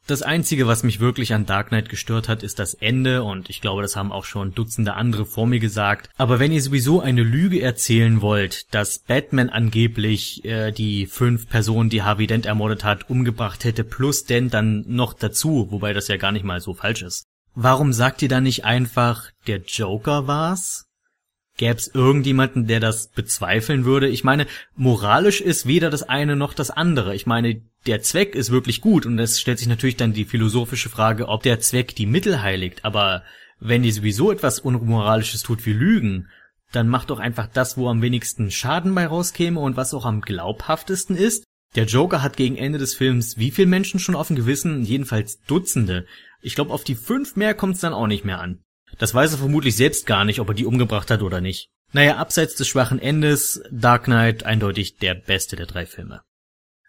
Das 0.06 0.20
einzige, 0.20 0.66
was 0.66 0.82
mich 0.82 1.00
wirklich 1.00 1.32
an 1.32 1.46
Dark 1.46 1.68
Knight 1.68 1.88
gestört 1.88 2.28
hat, 2.28 2.42
ist 2.42 2.58
das 2.58 2.74
Ende 2.74 3.22
und 3.22 3.48
ich 3.48 3.62
glaube, 3.62 3.80
das 3.80 3.96
haben 3.96 4.12
auch 4.12 4.26
schon 4.26 4.52
Dutzende 4.52 4.92
andere 4.92 5.24
vor 5.24 5.46
mir 5.46 5.58
gesagt. 5.58 6.10
Aber 6.18 6.38
wenn 6.38 6.52
ihr 6.52 6.60
sowieso 6.60 7.00
eine 7.00 7.22
Lüge 7.22 7.62
erzählen 7.62 8.20
wollt, 8.20 8.74
dass 8.74 8.98
Batman 8.98 9.48
angeblich 9.48 10.44
äh, 10.44 10.70
die 10.70 11.06
fünf 11.06 11.48
Personen, 11.48 11.88
die 11.88 12.02
Harvey 12.02 12.26
Dent 12.26 12.44
ermordet 12.44 12.84
hat, 12.84 13.08
umgebracht 13.08 13.64
hätte, 13.64 13.84
plus 13.84 14.24
Dent 14.24 14.52
dann 14.52 14.84
noch 14.86 15.14
dazu, 15.14 15.68
wobei 15.70 15.94
das 15.94 16.08
ja 16.08 16.18
gar 16.18 16.32
nicht 16.32 16.44
mal 16.44 16.60
so 16.60 16.74
falsch 16.74 17.00
ist. 17.00 17.24
Warum 17.54 17.94
sagt 17.94 18.20
ihr 18.20 18.28
dann 18.28 18.42
nicht 18.42 18.66
einfach, 18.66 19.30
der 19.46 19.62
Joker 19.62 20.26
war's? 20.26 20.87
Gäbe 21.58 21.74
es 21.74 21.88
irgendjemanden, 21.88 22.68
der 22.68 22.78
das 22.80 23.08
bezweifeln 23.08 23.84
würde? 23.84 24.08
Ich 24.08 24.22
meine, 24.24 24.46
moralisch 24.76 25.40
ist 25.40 25.66
weder 25.66 25.90
das 25.90 26.04
eine 26.04 26.36
noch 26.36 26.54
das 26.54 26.70
andere. 26.70 27.14
Ich 27.16 27.26
meine, 27.26 27.60
der 27.86 28.00
Zweck 28.00 28.36
ist 28.36 28.50
wirklich 28.50 28.80
gut 28.80 29.04
und 29.04 29.18
es 29.18 29.40
stellt 29.40 29.58
sich 29.58 29.68
natürlich 29.68 29.96
dann 29.96 30.12
die 30.12 30.24
philosophische 30.24 30.88
Frage, 30.88 31.28
ob 31.28 31.42
der 31.42 31.58
Zweck 31.58 31.96
die 31.96 32.06
Mittel 32.06 32.42
heiligt. 32.42 32.84
Aber 32.84 33.24
wenn 33.58 33.82
die 33.82 33.90
sowieso 33.90 34.30
etwas 34.30 34.60
Unmoralisches 34.60 35.42
tut 35.42 35.66
wie 35.66 35.72
Lügen, 35.72 36.28
dann 36.70 36.88
macht 36.88 37.10
doch 37.10 37.18
einfach 37.18 37.48
das, 37.52 37.76
wo 37.76 37.88
am 37.88 38.02
wenigsten 38.02 38.52
Schaden 38.52 38.94
bei 38.94 39.06
rauskäme 39.06 39.58
und 39.58 39.76
was 39.76 39.94
auch 39.94 40.04
am 40.04 40.20
glaubhaftesten 40.20 41.16
ist. 41.16 41.44
Der 41.74 41.86
Joker 41.86 42.22
hat 42.22 42.36
gegen 42.36 42.56
Ende 42.56 42.78
des 42.78 42.94
Films 42.94 43.36
wie 43.36 43.50
viele 43.50 43.68
Menschen 43.68 43.98
schon 43.98 44.14
auf 44.14 44.28
dem 44.28 44.36
Gewissen? 44.36 44.84
Jedenfalls 44.84 45.40
Dutzende. 45.42 46.06
Ich 46.40 46.54
glaube, 46.54 46.72
auf 46.72 46.84
die 46.84 46.94
fünf 46.94 47.34
mehr 47.34 47.54
kommt 47.54 47.74
es 47.74 47.80
dann 47.80 47.92
auch 47.92 48.06
nicht 48.06 48.24
mehr 48.24 48.40
an. 48.40 48.60
Das 48.96 49.14
weiß 49.14 49.32
er 49.32 49.38
vermutlich 49.38 49.76
selbst 49.76 50.06
gar 50.06 50.24
nicht, 50.24 50.40
ob 50.40 50.48
er 50.48 50.54
die 50.54 50.66
umgebracht 50.66 51.10
hat 51.10 51.22
oder 51.22 51.40
nicht. 51.40 51.68
Naja, 51.92 52.16
abseits 52.16 52.54
des 52.54 52.68
schwachen 52.68 52.98
Endes, 52.98 53.62
Dark 53.70 54.04
Knight 54.04 54.44
eindeutig 54.44 54.96
der 54.98 55.14
beste 55.14 55.56
der 55.56 55.66
drei 55.66 55.86
Filme. 55.86 56.22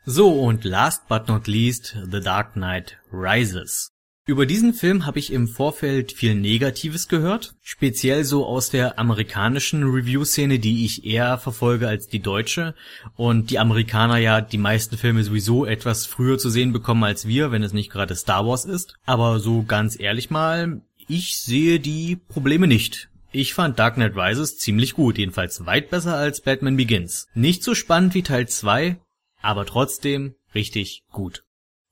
So, 0.06 0.32
und 0.32 0.64
last 0.64 1.08
but 1.08 1.28
not 1.28 1.48
least, 1.48 1.96
The 2.12 2.20
Dark 2.20 2.54
Knight 2.54 2.98
Rises. 3.12 3.92
Über 4.30 4.46
diesen 4.46 4.76
Film 4.76 5.08
habe 5.08 5.18
ich 5.18 5.34
im 5.34 5.48
Vorfeld 5.48 6.12
viel 6.12 6.36
Negatives 6.36 7.08
gehört, 7.08 7.56
speziell 7.64 8.24
so 8.26 8.46
aus 8.46 8.70
der 8.70 9.00
amerikanischen 9.00 9.84
Review-Szene, 9.84 10.60
die 10.60 10.86
ich 10.86 11.04
eher 11.04 11.40
verfolge 11.40 11.88
als 11.88 12.08
die 12.08 12.20
deutsche 12.20 12.76
und 13.16 13.50
die 13.50 13.58
Amerikaner 13.58 14.18
ja 14.18 14.40
die 14.42 14.60
meisten 14.60 14.98
Filme 14.98 15.24
sowieso 15.24 15.66
etwas 15.66 16.06
früher 16.06 16.38
zu 16.38 16.52
sehen 16.52 16.74
bekommen 16.74 17.04
als 17.04 17.28
wir, 17.28 17.52
wenn 17.52 17.64
es 17.64 17.74
nicht 17.74 17.90
gerade 17.90 18.16
Star 18.16 18.46
Wars 18.46 18.66
ist. 18.66 18.94
Aber 19.04 19.40
so 19.40 19.64
ganz 19.64 20.00
ehrlich 20.00 20.30
mal, 20.30 20.82
ich 21.10 21.38
sehe 21.38 21.80
die 21.80 22.16
Probleme 22.16 22.68
nicht. 22.68 23.10
Ich 23.32 23.54
fand 23.54 23.80
Dark 23.80 23.96
Knight 23.96 24.16
Rises 24.16 24.58
ziemlich 24.58 24.94
gut, 24.94 25.18
jedenfalls 25.18 25.66
weit 25.66 25.90
besser 25.90 26.16
als 26.16 26.42
Batman 26.42 26.78
Begins. 26.78 27.28
Nicht 27.34 27.64
so 27.64 27.76
spannend 27.76 28.14
wie 28.14 28.24
Teil 28.24 28.48
2, 28.48 28.98
aber 29.42 29.66
trotzdem 29.66 30.36
richtig 30.54 31.04
gut. 31.12 31.44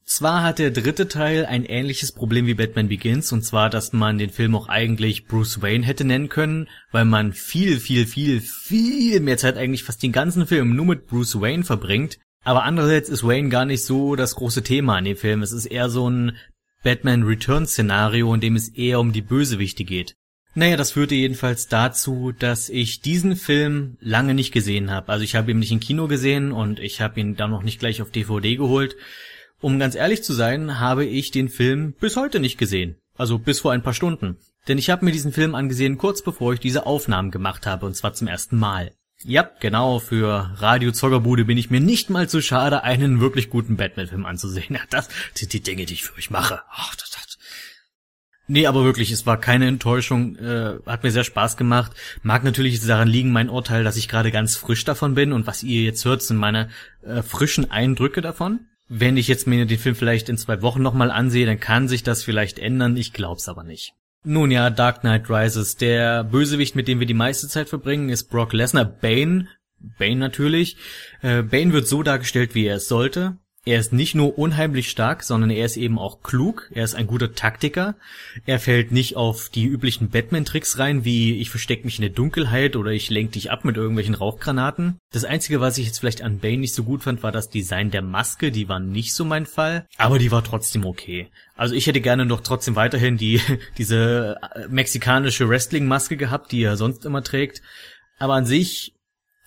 Zwar 0.05 0.43
hat 0.43 0.59
der 0.59 0.71
dritte 0.71 1.07
Teil 1.07 1.45
ein 1.45 1.65
ähnliches 1.65 2.11
Problem 2.11 2.45
wie 2.45 2.53
Batman 2.53 2.87
Begins, 2.87 3.31
und 3.31 3.43
zwar, 3.43 3.69
dass 3.69 3.91
man 3.91 4.17
den 4.17 4.29
Film 4.29 4.55
auch 4.55 4.69
eigentlich 4.69 5.25
Bruce 5.25 5.61
Wayne 5.61 5.85
hätte 5.85 6.05
nennen 6.05 6.29
können, 6.29 6.69
weil 6.91 7.03
man 7.03 7.33
viel, 7.33 7.79
viel, 7.79 8.05
viel, 8.05 8.39
viel 8.39 9.19
mehr 9.19 9.37
Zeit 9.37 9.57
eigentlich 9.57 9.83
fast 9.83 10.01
den 10.01 10.11
ganzen 10.13 10.47
Film 10.47 10.75
nur 10.75 10.85
mit 10.85 11.07
Bruce 11.07 11.41
Wayne 11.41 11.63
verbringt. 11.63 12.19
Aber 12.43 12.63
andererseits 12.63 13.09
ist 13.09 13.25
Wayne 13.25 13.49
gar 13.49 13.65
nicht 13.65 13.83
so 13.83 14.15
das 14.15 14.35
große 14.35 14.63
Thema 14.63 14.97
in 14.99 15.05
dem 15.05 15.17
Film. 15.17 15.41
Es 15.41 15.51
ist 15.51 15.65
eher 15.65 15.89
so 15.89 16.09
ein 16.09 16.37
Batman 16.83 17.23
Returns 17.23 17.71
Szenario, 17.71 18.33
in 18.33 18.41
dem 18.41 18.55
es 18.55 18.69
eher 18.69 18.99
um 18.99 19.11
die 19.11 19.21
Bösewichte 19.21 19.83
geht. 19.83 20.15
Naja, 20.55 20.75
das 20.75 20.91
führte 20.91 21.13
jedenfalls 21.13 21.67
dazu, 21.67 22.31
dass 22.31 22.69
ich 22.69 23.01
diesen 23.01 23.35
Film 23.35 23.97
lange 23.99 24.33
nicht 24.33 24.51
gesehen 24.51 24.89
habe. 24.89 25.09
Also 25.09 25.23
ich 25.23 25.35
habe 25.35 25.51
ihn 25.51 25.59
nicht 25.59 25.71
im 25.71 25.79
Kino 25.79 26.07
gesehen 26.07 26.51
und 26.51 26.79
ich 26.79 26.99
habe 26.99 27.19
ihn 27.19 27.35
dann 27.35 27.51
noch 27.51 27.61
nicht 27.61 27.79
gleich 27.79 28.01
auf 28.01 28.09
DVD 28.09 28.55
geholt. 28.55 28.95
Um 29.59 29.77
ganz 29.77 29.93
ehrlich 29.93 30.23
zu 30.23 30.33
sein, 30.33 30.79
habe 30.79 31.05
ich 31.05 31.29
den 31.29 31.49
Film 31.49 31.93
bis 31.99 32.15
heute 32.15 32.39
nicht 32.39 32.57
gesehen. 32.57 32.95
Also 33.17 33.37
bis 33.37 33.59
vor 33.59 33.71
ein 33.71 33.83
paar 33.83 33.93
Stunden. 33.93 34.37
Denn 34.67 34.77
ich 34.77 34.89
habe 34.89 35.05
mir 35.05 35.11
diesen 35.11 35.31
Film 35.31 35.53
angesehen 35.55 35.97
kurz 35.97 36.23
bevor 36.23 36.53
ich 36.53 36.59
diese 36.59 36.85
Aufnahmen 36.85 37.31
gemacht 37.31 37.65
habe, 37.65 37.85
und 37.85 37.95
zwar 37.95 38.13
zum 38.13 38.27
ersten 38.27 38.57
Mal. 38.57 38.93
Ja, 39.23 39.49
genau, 39.59 39.99
für 39.99 40.51
Radio 40.57 40.91
Zockerbude 40.91 41.45
bin 41.45 41.57
ich 41.57 41.71
mir 41.71 41.79
nicht 41.79 42.09
mal 42.09 42.29
zu 42.29 42.41
schade, 42.41 42.83
einen 42.83 43.19
wirklich 43.19 43.49
guten 43.49 43.75
Batman-Film 43.75 44.25
anzusehen. 44.25 44.75
Ja, 44.75 44.81
das 44.89 45.09
sind 45.33 45.53
die 45.53 45.61
Dinge, 45.61 45.85
die 45.85 45.95
ich 45.95 46.03
für 46.03 46.15
euch 46.17 46.29
mache. 46.29 46.61
Ach, 46.69 46.95
das, 46.95 47.09
das. 47.09 47.37
Nee, 48.49 48.67
aber 48.67 48.85
wirklich, 48.85 49.11
es 49.11 49.25
war 49.25 49.39
keine 49.39 49.67
Enttäuschung, 49.67 50.37
äh, 50.37 50.75
hat 50.85 51.03
mir 51.03 51.11
sehr 51.11 51.25
Spaß 51.25 51.57
gemacht. 51.57 51.91
Mag 52.21 52.45
natürlich 52.45 52.79
daran 52.79 53.09
liegen, 53.09 53.31
mein 53.31 53.49
Urteil, 53.49 53.83
dass 53.83 53.97
ich 53.97 54.07
gerade 54.07 54.31
ganz 54.31 54.55
frisch 54.55 54.85
davon 54.85 55.15
bin 55.15 55.33
und 55.33 55.47
was 55.47 55.63
ihr 55.63 55.81
jetzt 55.81 56.05
hört, 56.05 56.21
sind 56.21 56.37
meine 56.37 56.69
äh, 57.01 57.23
frischen 57.23 57.69
Eindrücke 57.69 58.21
davon. 58.21 58.67
Wenn 58.87 59.17
ich 59.17 59.27
jetzt 59.27 59.47
mir 59.47 59.65
den 59.65 59.79
Film 59.79 59.95
vielleicht 59.95 60.29
in 60.29 60.37
zwei 60.37 60.61
Wochen 60.61 60.81
nochmal 60.81 61.11
ansehe, 61.11 61.45
dann 61.45 61.59
kann 61.59 61.89
sich 61.89 62.03
das 62.03 62.23
vielleicht 62.23 62.57
ändern, 62.57 62.95
ich 62.95 63.11
glaub's 63.11 63.49
aber 63.49 63.63
nicht. 63.63 63.93
Nun 64.29 64.51
ja, 64.51 64.69
Dark 64.69 64.99
Knight 64.99 65.29
Rises. 65.29 65.77
Der 65.77 66.25
Bösewicht, 66.25 66.75
mit 66.75 66.89
dem 66.89 66.99
wir 66.99 67.07
die 67.07 67.13
meiste 67.13 67.47
Zeit 67.47 67.69
verbringen, 67.69 68.09
ist 68.09 68.25
Brock 68.25 68.51
Lesnar. 68.51 68.83
Bane, 68.83 69.47
Bane 69.79 70.17
natürlich. 70.17 70.75
Äh, 71.21 71.43
Bane 71.43 71.71
wird 71.71 71.87
so 71.87 72.03
dargestellt, 72.03 72.53
wie 72.53 72.65
er 72.65 72.75
es 72.75 72.89
sollte. 72.89 73.37
Er 73.67 73.81
ist 73.81 73.91
nicht 73.91 74.15
nur 74.15 74.39
unheimlich 74.39 74.87
stark, 74.87 75.23
sondern 75.23 75.49
er 75.49 75.65
ist 75.65 75.75
eben 75.75 75.99
auch 75.99 76.23
klug. 76.23 76.69
Er 76.73 76.85
ist 76.85 76.95
ein 76.95 77.05
guter 77.05 77.33
Taktiker. 77.33 77.95
Er 78.45 78.61
fällt 78.61 78.93
nicht 78.93 79.17
auf 79.17 79.49
die 79.49 79.65
üblichen 79.65 80.09
Batman-Tricks 80.09 80.79
rein, 80.79 81.03
wie 81.03 81.37
ich 81.41 81.49
versteck 81.49 81.83
mich 81.83 81.97
in 81.97 82.03
der 82.03 82.11
Dunkelheit 82.11 82.77
oder 82.77 82.91
ich 82.91 83.09
lenk 83.09 83.33
dich 83.33 83.51
ab 83.51 83.65
mit 83.65 83.75
irgendwelchen 83.75 84.15
Rauchgranaten. 84.15 84.99
Das 85.11 85.25
Einzige, 85.25 85.59
was 85.59 85.77
ich 85.77 85.85
jetzt 85.85 85.99
vielleicht 85.99 86.21
an 86.21 86.39
Bane 86.39 86.59
nicht 86.59 86.73
so 86.73 86.85
gut 86.85 87.03
fand, 87.03 87.23
war 87.23 87.33
das 87.33 87.49
Design 87.49 87.91
der 87.91 88.01
Maske. 88.01 88.53
Die 88.53 88.69
war 88.69 88.79
nicht 88.79 89.13
so 89.13 89.25
mein 89.25 89.45
Fall, 89.45 89.85
aber 89.97 90.17
die 90.17 90.31
war 90.31 90.45
trotzdem 90.45 90.85
okay. 90.85 91.27
Also 91.57 91.75
ich 91.75 91.87
hätte 91.87 91.99
gerne 91.99 92.25
noch 92.25 92.39
trotzdem 92.39 92.77
weiterhin 92.77 93.17
die, 93.17 93.41
diese 93.77 94.37
äh, 94.55 94.69
mexikanische 94.69 95.49
Wrestling-Maske 95.49 96.15
gehabt, 96.15 96.53
die 96.53 96.63
er 96.63 96.77
sonst 96.77 97.03
immer 97.03 97.21
trägt. 97.21 97.61
Aber 98.17 98.35
an 98.35 98.45
sich 98.45 98.93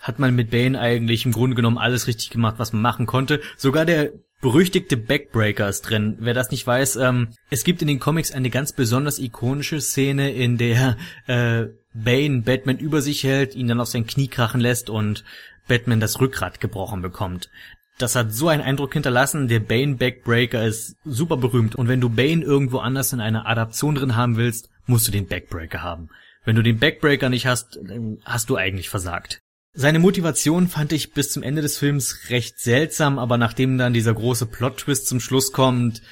hat 0.00 0.18
man 0.18 0.34
mit 0.34 0.50
Bane 0.50 0.78
eigentlich 0.78 1.26
im 1.26 1.32
Grunde 1.32 1.56
genommen 1.56 1.78
alles 1.78 2.06
richtig 2.06 2.30
gemacht, 2.30 2.56
was 2.58 2.72
man 2.72 2.82
machen 2.82 3.06
konnte. 3.06 3.40
Sogar 3.56 3.84
der 3.84 4.12
berüchtigte 4.40 4.96
Backbreaker 4.96 5.68
ist 5.68 5.82
drin. 5.82 6.16
Wer 6.18 6.34
das 6.34 6.50
nicht 6.50 6.66
weiß, 6.66 6.96
ähm, 6.96 7.28
es 7.50 7.64
gibt 7.64 7.82
in 7.82 7.88
den 7.88 8.00
Comics 8.00 8.32
eine 8.32 8.50
ganz 8.50 8.72
besonders 8.72 9.18
ikonische 9.18 9.80
Szene, 9.80 10.32
in 10.32 10.56
der 10.56 10.96
äh, 11.26 11.66
Bane 11.92 12.42
Batman 12.42 12.78
über 12.78 13.02
sich 13.02 13.24
hält, 13.24 13.54
ihn 13.54 13.68
dann 13.68 13.80
auf 13.80 13.88
sein 13.88 14.06
Knie 14.06 14.28
krachen 14.28 14.60
lässt 14.60 14.90
und 14.90 15.24
Batman 15.68 16.00
das 16.00 16.20
Rückgrat 16.20 16.60
gebrochen 16.60 17.02
bekommt. 17.02 17.50
Das 17.98 18.16
hat 18.16 18.32
so 18.32 18.48
einen 18.48 18.62
Eindruck 18.62 18.94
hinterlassen. 18.94 19.48
Der 19.48 19.60
Bane 19.60 19.96
Backbreaker 19.96 20.64
ist 20.64 20.96
super 21.04 21.36
berühmt. 21.36 21.76
Und 21.76 21.88
wenn 21.88 22.00
du 22.00 22.08
Bane 22.08 22.42
irgendwo 22.42 22.78
anders 22.78 23.12
in 23.12 23.20
einer 23.20 23.46
Adaption 23.46 23.94
drin 23.94 24.16
haben 24.16 24.36
willst, 24.36 24.70
musst 24.86 25.06
du 25.06 25.12
den 25.12 25.26
Backbreaker 25.26 25.82
haben. 25.82 26.08
Wenn 26.44 26.56
du 26.56 26.62
den 26.62 26.78
Backbreaker 26.78 27.28
nicht 27.28 27.46
hast, 27.46 27.78
hast 28.24 28.48
du 28.48 28.56
eigentlich 28.56 28.88
versagt. 28.88 29.42
Seine 29.72 30.00
Motivation 30.00 30.68
fand 30.68 30.92
ich 30.92 31.12
bis 31.12 31.30
zum 31.30 31.44
Ende 31.44 31.62
des 31.62 31.78
Films 31.78 32.28
recht 32.28 32.58
seltsam, 32.58 33.18
aber 33.18 33.38
nachdem 33.38 33.78
dann 33.78 33.92
dieser 33.92 34.12
große 34.12 34.46
Plot-Twist 34.46 35.06
zum 35.06 35.20
Schluss 35.20 35.52
kommt, 35.52 36.02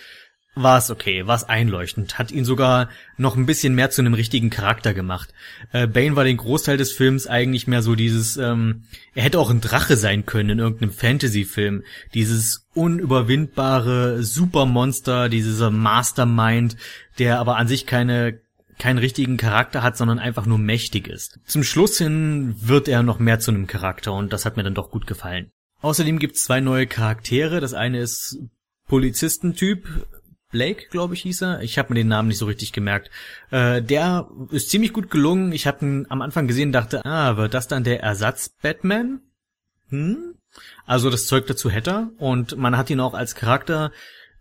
war 0.63 0.79
es 0.79 0.91
okay, 0.91 1.27
war 1.27 1.37
es 1.37 1.45
einleuchtend, 1.45 2.19
hat 2.19 2.31
ihn 2.31 2.45
sogar 2.45 2.89
noch 3.17 3.37
ein 3.37 3.47
bisschen 3.47 3.75
mehr 3.75 3.91
zu 3.91 4.01
einem 4.01 4.15
richtigen 4.15 4.51
Charakter 4.51 4.95
gemacht. 4.95 5.33
Äh, 5.73 5.87
Bane 5.87 6.17
war 6.17 6.25
den 6.25 6.37
Großteil 6.37 6.77
des 6.77 6.93
Films 6.93 7.27
eigentlich 7.27 7.67
mehr 7.67 7.83
so 7.83 7.95
dieses, 7.95 8.37
ähm, 8.37 8.85
er 9.15 9.23
hätte 9.25 9.39
auch 9.39 9.51
ein 9.51 9.61
Drache 9.61 9.97
sein 9.97 10.27
können 10.27 10.51
in 10.51 10.59
irgendeinem 10.59 10.93
Fantasy-Film. 10.93 11.85
Dieses 12.15 12.67
unüberwindbare 12.75 14.23
Supermonster, 14.23 15.29
dieser 15.29 15.71
Mastermind, 15.71 16.77
der 17.19 17.39
aber 17.39 17.57
an 17.57 17.69
sich 17.69 17.87
keine 17.87 18.41
keinen 18.79 18.99
richtigen 18.99 19.37
Charakter 19.37 19.83
hat, 19.83 19.97
sondern 19.97 20.19
einfach 20.19 20.47
nur 20.47 20.59
mächtig 20.59 21.09
ist. 21.09 21.41
Zum 21.47 21.63
Schluss 21.63 21.99
hin 21.99 22.55
wird 22.59 22.89
er 22.89 23.03
noch 23.03 23.19
mehr 23.19 23.41
zu 23.41 23.51
einem 23.51 23.67
Charakter 23.67 24.13
und 24.13 24.33
das 24.33 24.45
hat 24.45 24.57
mir 24.57 24.63
dann 24.63 24.75
doch 24.75 24.91
gut 24.91 25.07
gefallen. 25.07 25.51
Außerdem 25.81 26.19
gibt's 26.19 26.45
zwei 26.45 26.61
neue 26.61 26.87
Charaktere. 26.87 27.61
Das 27.61 27.75
eine 27.75 28.01
ist 28.01 28.39
Polizistentyp, 28.89 29.87
Blake, 30.51 30.87
glaube 30.91 31.15
ich, 31.15 31.23
hieß 31.23 31.43
er. 31.43 31.61
Ich 31.61 31.79
habe 31.79 31.91
mir 31.91 32.01
den 32.01 32.09
Namen 32.09 32.29
nicht 32.29 32.39
so 32.39 32.47
richtig 32.47 32.73
gemerkt. 32.73 33.11
Äh, 33.51 33.83
der 33.83 34.29
ist 34.51 34.71
ziemlich 34.71 34.93
gut 34.93 35.11
gelungen. 35.11 35.53
Ich 35.53 35.67
habe 35.67 35.85
ihn 35.85 36.07
am 36.09 36.23
Anfang 36.23 36.47
gesehen, 36.47 36.73
dachte, 36.73 37.05
ah, 37.05 37.37
wird 37.37 37.55
das 37.55 37.69
dann 37.69 37.85
der 37.85 38.01
Ersatz 38.01 38.49
Batman? 38.49 39.21
Hm? 39.91 40.35
Also 40.87 41.11
das 41.11 41.27
Zeug 41.27 41.47
dazu 41.47 41.71
hätte 41.71 41.91
er. 41.91 42.11
Und 42.19 42.57
man 42.57 42.77
hat 42.77 42.89
ihn 42.89 43.01
auch 43.01 43.15
als 43.15 43.35
Charakter 43.35 43.93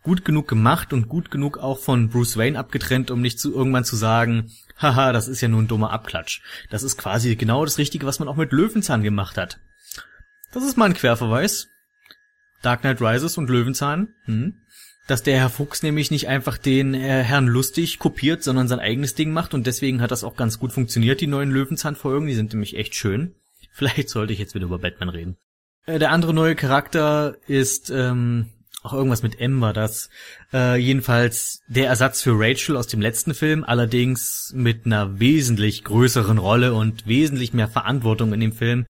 gut 0.07 0.23
genug 0.23 0.47
gemacht 0.47 0.93
und 0.93 1.09
gut 1.09 1.31
genug 1.31 1.57
auch 1.57 1.79
von 1.79 2.07
Bruce 2.07 2.37
Wayne 2.37 2.57
abgetrennt, 2.57 3.11
um 3.11 3.19
nicht 3.19 3.41
zu 3.41 3.53
irgendwann 3.53 3.83
zu 3.83 3.97
sagen, 3.97 4.53
haha, 4.81 5.11
das 5.11 5.27
ist 5.27 5.41
ja 5.41 5.49
nur 5.49 5.61
ein 5.61 5.67
dummer 5.67 5.91
Abklatsch. 5.91 6.39
Das 6.69 6.81
ist 6.81 6.97
quasi 6.97 7.35
genau 7.35 7.65
das 7.65 7.77
Richtige, 7.77 8.05
was 8.05 8.19
man 8.19 8.29
auch 8.29 8.37
mit 8.37 8.53
Löwenzahn 8.53 9.03
gemacht 9.03 9.37
hat. 9.37 9.59
Das 10.53 10.63
ist 10.63 10.77
mal 10.77 10.85
ein 10.85 10.93
Querverweis. 10.93 11.67
Dark 12.61 12.81
Knight 12.81 13.01
Rises 13.01 13.37
und 13.37 13.49
Löwenzahn. 13.49 14.13
Hm? 14.23 14.61
Dass 15.07 15.23
der 15.23 15.39
Herr 15.39 15.49
Fuchs 15.49 15.83
nämlich 15.83 16.09
nicht 16.09 16.29
einfach 16.29 16.57
den 16.57 16.93
äh, 16.93 17.23
Herrn 17.23 17.47
Lustig 17.47 17.99
kopiert, 17.99 18.43
sondern 18.43 18.69
sein 18.69 18.79
eigenes 18.79 19.13
Ding 19.13 19.33
macht 19.33 19.53
und 19.53 19.67
deswegen 19.67 20.01
hat 20.01 20.11
das 20.11 20.23
auch 20.23 20.37
ganz 20.37 20.57
gut 20.57 20.71
funktioniert, 20.71 21.19
die 21.19 21.27
neuen 21.27 21.51
Löwenzahn-Folgen. 21.51 22.27
Die 22.27 22.33
sind 22.33 22.53
nämlich 22.53 22.77
echt 22.77 22.95
schön. 22.95 23.35
Vielleicht 23.73 24.07
sollte 24.07 24.31
ich 24.31 24.39
jetzt 24.39 24.55
wieder 24.55 24.67
über 24.67 24.79
Batman 24.79 25.09
reden. 25.09 25.35
Äh, 25.85 25.99
der 25.99 26.11
andere 26.11 26.33
neue 26.33 26.55
Charakter 26.55 27.35
ist 27.45 27.89
ähm, 27.89 28.51
auch 28.83 28.93
irgendwas 28.93 29.23
mit 29.23 29.39
M 29.39 29.59
war 29.59 29.73
das. 29.73 30.09
Äh, 30.53 30.77
jedenfalls 30.77 31.61
der 31.67 31.87
Ersatz 31.87 32.21
für 32.21 32.39
Rachel 32.39 32.77
aus 32.77 32.87
dem 32.87 33.01
letzten 33.01 33.33
Film, 33.33 33.63
allerdings 33.63 34.53
mit 34.55 34.85
einer 34.85 35.19
wesentlich 35.19 35.83
größeren 35.83 36.37
Rolle 36.37 36.73
und 36.73 37.07
wesentlich 37.07 37.53
mehr 37.53 37.67
Verantwortung 37.67 38.33
in 38.33 38.39
dem 38.39 38.53
Film. 38.53 38.85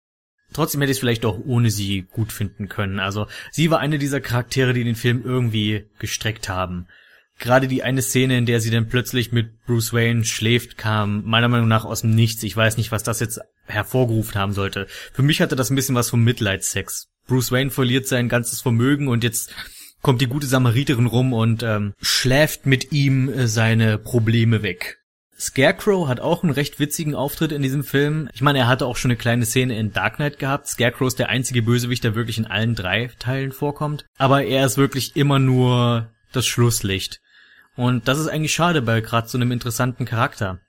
Trotzdem 0.53 0.81
hätte 0.81 0.91
ich 0.91 0.97
es 0.97 0.99
vielleicht 0.99 1.25
auch 1.25 1.39
ohne 1.45 1.69
sie 1.69 2.03
gut 2.03 2.31
finden 2.31 2.69
können. 2.69 2.99
Also 2.99 3.27
sie 3.51 3.69
war 3.71 3.79
eine 3.79 3.99
dieser 3.99 4.21
Charaktere, 4.21 4.73
die 4.73 4.83
den 4.83 4.95
Film 4.95 5.21
irgendwie 5.23 5.85
gestreckt 5.99 6.49
haben. 6.49 6.87
Gerade 7.37 7.67
die 7.67 7.83
eine 7.83 8.01
Szene, 8.01 8.37
in 8.37 8.45
der 8.45 8.61
sie 8.61 8.71
dann 8.71 8.87
plötzlich 8.87 9.33
mit 9.33 9.65
Bruce 9.65 9.91
Wayne 9.91 10.23
schläft, 10.23 10.77
kam 10.77 11.23
meiner 11.25 11.49
Meinung 11.49 11.67
nach 11.67 11.83
aus 11.83 12.01
dem 12.01 12.15
Nichts. 12.15 12.41
Ich 12.43 12.55
weiß 12.55 12.77
nicht, 12.77 12.93
was 12.93 13.03
das 13.03 13.19
jetzt 13.19 13.41
hervorgerufen 13.65 14.35
haben 14.35 14.53
sollte. 14.53 14.87
Für 15.11 15.23
mich 15.23 15.41
hatte 15.41 15.57
das 15.57 15.69
ein 15.69 15.75
bisschen 15.75 15.95
was 15.95 16.09
vom 16.09 16.23
Mitleidssex. 16.23 17.09
Bruce 17.27 17.51
Wayne 17.51 17.71
verliert 17.71 18.07
sein 18.07 18.29
ganzes 18.29 18.61
Vermögen 18.61 19.07
und 19.07 19.23
jetzt 19.23 19.53
kommt 20.05 20.21
die 20.21 20.27
gute 20.27 20.45
Samariterin 20.45 21.07
rum 21.07 21.33
und 21.33 21.63
ähm, 21.63 21.95
schläft 21.99 22.67
mit 22.67 22.91
ihm 22.91 23.27
äh, 23.27 23.47
seine 23.47 23.97
Probleme 23.97 24.61
weg. 24.61 24.99
Scarecrow 25.35 26.07
hat 26.07 26.19
auch 26.19 26.43
einen 26.43 26.51
recht 26.51 26.79
witzigen 26.79 27.15
Auftritt 27.15 27.51
in 27.51 27.63
diesem 27.63 27.83
Film. 27.83 28.29
Ich 28.31 28.43
meine, 28.43 28.59
er 28.59 28.67
hatte 28.67 28.85
auch 28.85 28.97
schon 28.97 29.09
eine 29.09 29.17
kleine 29.17 29.47
Szene 29.47 29.75
in 29.79 29.93
Dark 29.93 30.17
Knight 30.17 30.37
gehabt. 30.37 30.67
Scarecrow 30.67 31.07
ist 31.07 31.17
der 31.17 31.29
einzige 31.29 31.63
Bösewicht, 31.63 32.03
der 32.03 32.13
wirklich 32.13 32.37
in 32.37 32.45
allen 32.45 32.75
drei 32.75 33.09
Teilen 33.17 33.51
vorkommt. 33.51 34.05
Aber 34.19 34.43
er 34.43 34.67
ist 34.67 34.77
wirklich 34.77 35.15
immer 35.15 35.39
nur 35.39 36.11
das 36.31 36.45
Schlusslicht. 36.45 37.19
Und 37.75 38.07
das 38.07 38.19
ist 38.19 38.27
eigentlich 38.27 38.53
schade 38.53 38.83
bei 38.83 39.01
gerade 39.01 39.27
so 39.27 39.39
einem 39.39 39.51
interessanten 39.51 40.05
Charakter. 40.05 40.59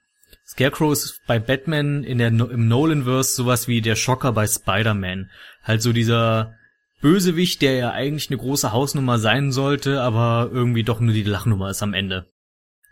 Scarecrow 0.47 0.91
ist 0.91 1.21
bei 1.27 1.37
Batman 1.37 2.03
in 2.03 2.17
der 2.17 2.29
im 2.29 2.67
Nolanverse 2.67 3.35
sowas 3.35 3.67
wie 3.67 3.81
der 3.81 3.95
Schocker 3.95 4.31
bei 4.31 4.47
Spider-Man. 4.47 5.29
Halt 5.63 5.83
so 5.83 5.93
dieser 5.93 6.56
Bösewicht, 7.01 7.61
der 7.61 7.75
ja 7.75 7.91
eigentlich 7.91 8.29
eine 8.29 8.39
große 8.39 8.71
Hausnummer 8.71 9.19
sein 9.19 9.51
sollte, 9.51 10.01
aber 10.01 10.49
irgendwie 10.51 10.83
doch 10.83 10.99
nur 10.99 11.13
die 11.13 11.23
Lachnummer 11.23 11.69
ist 11.69 11.83
am 11.83 11.93
Ende. 11.93 12.25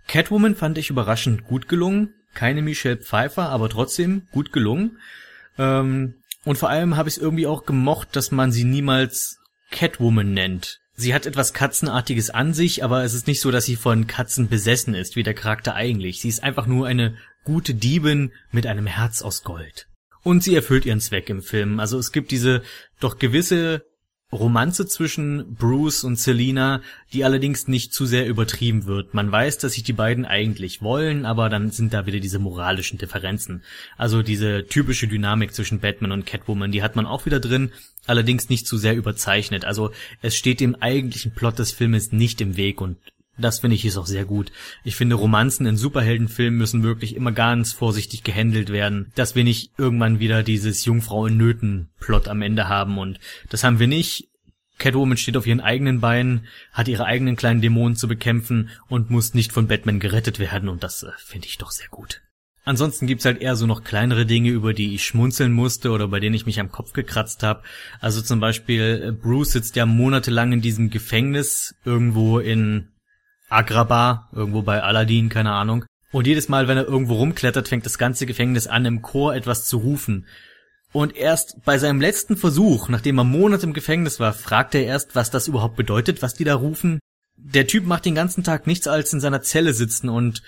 Catwoman 0.08 0.56
fand 0.56 0.78
ich 0.78 0.90
überraschend 0.90 1.46
gut 1.46 1.68
gelungen. 1.68 2.14
Keine 2.34 2.62
Michelle 2.62 2.98
Pfeiffer, 2.98 3.50
aber 3.50 3.70
trotzdem 3.70 4.28
gut 4.32 4.52
gelungen. 4.52 5.00
Ähm, 5.58 6.16
und 6.44 6.58
vor 6.58 6.70
allem 6.70 6.98
habe 6.98 7.10
ich 7.10 7.16
es 7.16 7.22
irgendwie 7.22 7.48
auch 7.48 7.66
gemocht, 7.66 8.16
dass 8.16 8.32
man 8.32 8.52
sie 8.52 8.66
niemals 8.66 9.40
Catwoman 9.72 10.34
nennt. 10.34 10.80
Sie 10.98 11.14
hat 11.14 11.26
etwas 11.26 11.54
Katzenartiges 11.54 12.30
an 12.30 12.54
sich, 12.54 12.84
aber 12.84 13.04
es 13.04 13.14
ist 13.14 13.28
nicht 13.28 13.42
so, 13.42 13.52
dass 13.52 13.66
sie 13.66 13.76
von 13.76 14.08
Katzen 14.08 14.48
besessen 14.48 14.94
ist, 14.94 15.16
wie 15.16 15.24
der 15.24 15.34
Charakter 15.34 15.76
eigentlich. 15.76 16.22
Sie 16.22 16.30
ist 16.30 16.44
einfach 16.44 16.68
nur 16.68 16.88
eine 16.88 17.18
gute 17.44 17.74
Diebin 17.74 18.32
mit 18.52 18.68
einem 18.68 18.86
Herz 18.86 19.22
aus 19.22 19.44
Gold. 19.44 19.88
Und 20.24 20.44
sie 20.44 20.56
erfüllt 20.56 20.86
ihren 20.86 21.02
Zweck 21.02 21.30
im 21.30 21.42
Film. 21.42 21.80
Also 21.80 21.98
es 21.98 22.12
gibt 22.12 22.32
diese 22.32 22.64
doch 23.00 23.18
gewisse 23.18 23.84
Romanze 24.32 24.88
zwischen 24.88 25.56
Bruce 25.56 26.04
und 26.04 26.20
Selina, 26.20 26.82
die 27.14 27.24
allerdings 27.24 27.68
nicht 27.68 27.94
zu 27.94 28.06
sehr 28.06 28.28
übertrieben 28.28 28.86
wird. 28.86 29.14
Man 29.14 29.32
weiß, 29.32 29.60
dass 29.60 29.74
sich 29.74 29.84
die 29.84 29.94
beiden 29.94 30.26
eigentlich 30.26 30.82
wollen, 30.82 31.26
aber 31.26 31.50
dann 31.50 31.72
sind 31.72 31.94
da 31.94 32.06
wieder 32.06 32.20
diese 32.20 32.40
moralischen 32.40 32.98
Differenzen. 32.98 33.64
Also 33.98 34.24
diese 34.24 34.66
typische 34.66 35.08
Dynamik 35.08 35.54
zwischen 35.54 35.80
Batman 35.80 36.12
und 36.12 36.26
Catwoman, 36.26 36.72
die 36.72 36.84
hat 36.84 36.96
man 36.96 37.06
auch 37.06 37.26
wieder 37.26 37.40
drin, 37.40 37.72
allerdings 38.08 38.50
nicht 38.50 38.68
zu 38.68 38.78
sehr 38.78 38.96
überzeichnet. 38.96 39.64
Also 39.64 39.92
es 40.22 40.36
steht 40.36 40.60
dem 40.60 40.76
eigentlichen 40.76 41.34
Plot 41.34 41.60
des 41.60 41.72
Filmes 41.72 42.12
nicht 42.12 42.42
im 42.42 42.58
Weg 42.58 42.82
und 42.82 42.98
das 43.38 43.60
finde 43.60 43.76
ich 43.76 43.86
ist 43.86 43.98
auch 43.98 44.06
sehr 44.06 44.26
gut. 44.26 44.52
Ich 44.84 44.96
finde, 44.96 45.16
Romanzen 45.16 45.66
in 45.66 45.78
Superheldenfilmen 45.78 46.58
müssen 46.58 46.84
wirklich 46.84 47.16
immer 47.16 47.32
ganz 47.32 47.74
vorsichtig 47.74 48.24
gehandelt 48.24 48.72
werden, 48.72 49.12
dass 49.16 49.36
wir 49.36 49.44
nicht 49.44 49.72
irgendwann 49.78 50.20
wieder 50.20 50.44
dieses 50.44 50.86
Jungfrau 50.86 51.26
in 51.26 51.38
Nöten 51.38 51.90
Plot 52.00 52.28
am 52.28 52.42
Ende 52.42 52.68
haben 52.68 52.98
und 52.98 53.20
das 53.50 53.64
haben 53.64 53.80
wir 53.80 53.88
nicht. 53.88 54.30
Catwoman 54.78 55.18
steht 55.18 55.38
auf 55.38 55.48
ihren 55.48 55.62
eigenen 55.62 56.02
Beinen, 56.02 56.48
hat 56.74 56.90
ihre 56.90 57.06
eigenen 57.06 57.38
kleinen 57.38 57.62
Dämonen 57.62 57.96
zu 57.96 58.08
bekämpfen 58.08 58.70
und 58.90 59.10
muss 59.10 59.34
nicht 59.34 59.54
von 59.54 59.68
Batman 59.68 60.00
gerettet 60.00 60.38
werden 60.40 60.68
und 60.68 60.84
das 60.84 61.04
äh, 61.04 61.12
finde 61.18 61.48
ich 61.48 61.58
doch 61.58 61.72
sehr 61.72 61.88
gut. 61.88 62.22
Ansonsten 62.66 63.06
gibt's 63.06 63.26
halt 63.26 63.42
eher 63.42 63.56
so 63.56 63.68
noch 63.68 63.84
kleinere 63.84 64.26
Dinge, 64.26 64.50
über 64.50 64.74
die 64.74 64.96
ich 64.96 65.06
schmunzeln 65.06 65.52
musste 65.52 65.92
oder 65.92 66.08
bei 66.08 66.20
denen 66.20 66.34
ich 66.34 66.48
mich 66.48 66.60
am 66.60 66.72
Kopf 66.72 66.94
gekratzt 66.94 67.44
habe. 67.44 67.62
Also 68.02 68.22
zum 68.22 68.40
Beispiel 68.40 69.04
äh, 69.06 69.12
Bruce 69.12 69.52
sitzt 69.52 69.76
ja 69.76 69.86
monatelang 69.86 70.52
in 70.52 70.62
diesem 70.62 70.90
Gefängnis 70.90 71.76
irgendwo 71.86 72.40
in 72.40 72.90
Agrabah, 73.56 74.30
irgendwo 74.34 74.62
bei 74.62 74.82
Aladdin, 74.84 75.30
keine 75.30 75.52
Ahnung. 75.52 75.86
Und 76.12 76.28
jedes 76.28 76.50
Mal, 76.50 76.68
wenn 76.68 76.78
er 76.78 76.86
irgendwo 76.86 77.16
rumklettert, 77.16 77.68
fängt 77.68 77.86
das 77.86 77.98
ganze 77.98 78.26
Gefängnis 78.26 78.68
an, 78.68 78.86
im 78.86 79.02
Chor 79.02 79.36
etwas 79.36 79.66
zu 79.66 79.78
rufen. 79.78 80.26
Und 80.92 81.16
erst 81.16 81.64
bei 81.66 81.78
seinem 81.78 82.00
letzten 82.00 82.38
Versuch, 82.38 82.88
nachdem 82.88 83.18
er 83.18 83.26
Monate 83.26 83.66
im 83.66 83.74
Gefängnis 83.74 84.20
war, 84.20 84.32
fragt 84.32 84.76
er 84.76 84.86
erst, 84.86 85.16
was 85.16 85.30
das 85.30 85.48
überhaupt 85.48 85.76
bedeutet, 85.76 86.22
was 86.22 86.36
die 86.36 86.46
da 86.46 86.56
rufen. 86.56 87.00
Der 87.36 87.68
Typ 87.68 87.86
macht 87.86 88.06
den 88.06 88.16
ganzen 88.16 88.46
Tag 88.46 88.66
nichts 88.66 88.88
als 88.88 89.12
in 89.12 89.20
seiner 89.20 89.42
Zelle 89.42 89.74
sitzen 89.74 90.08
und 90.08 90.42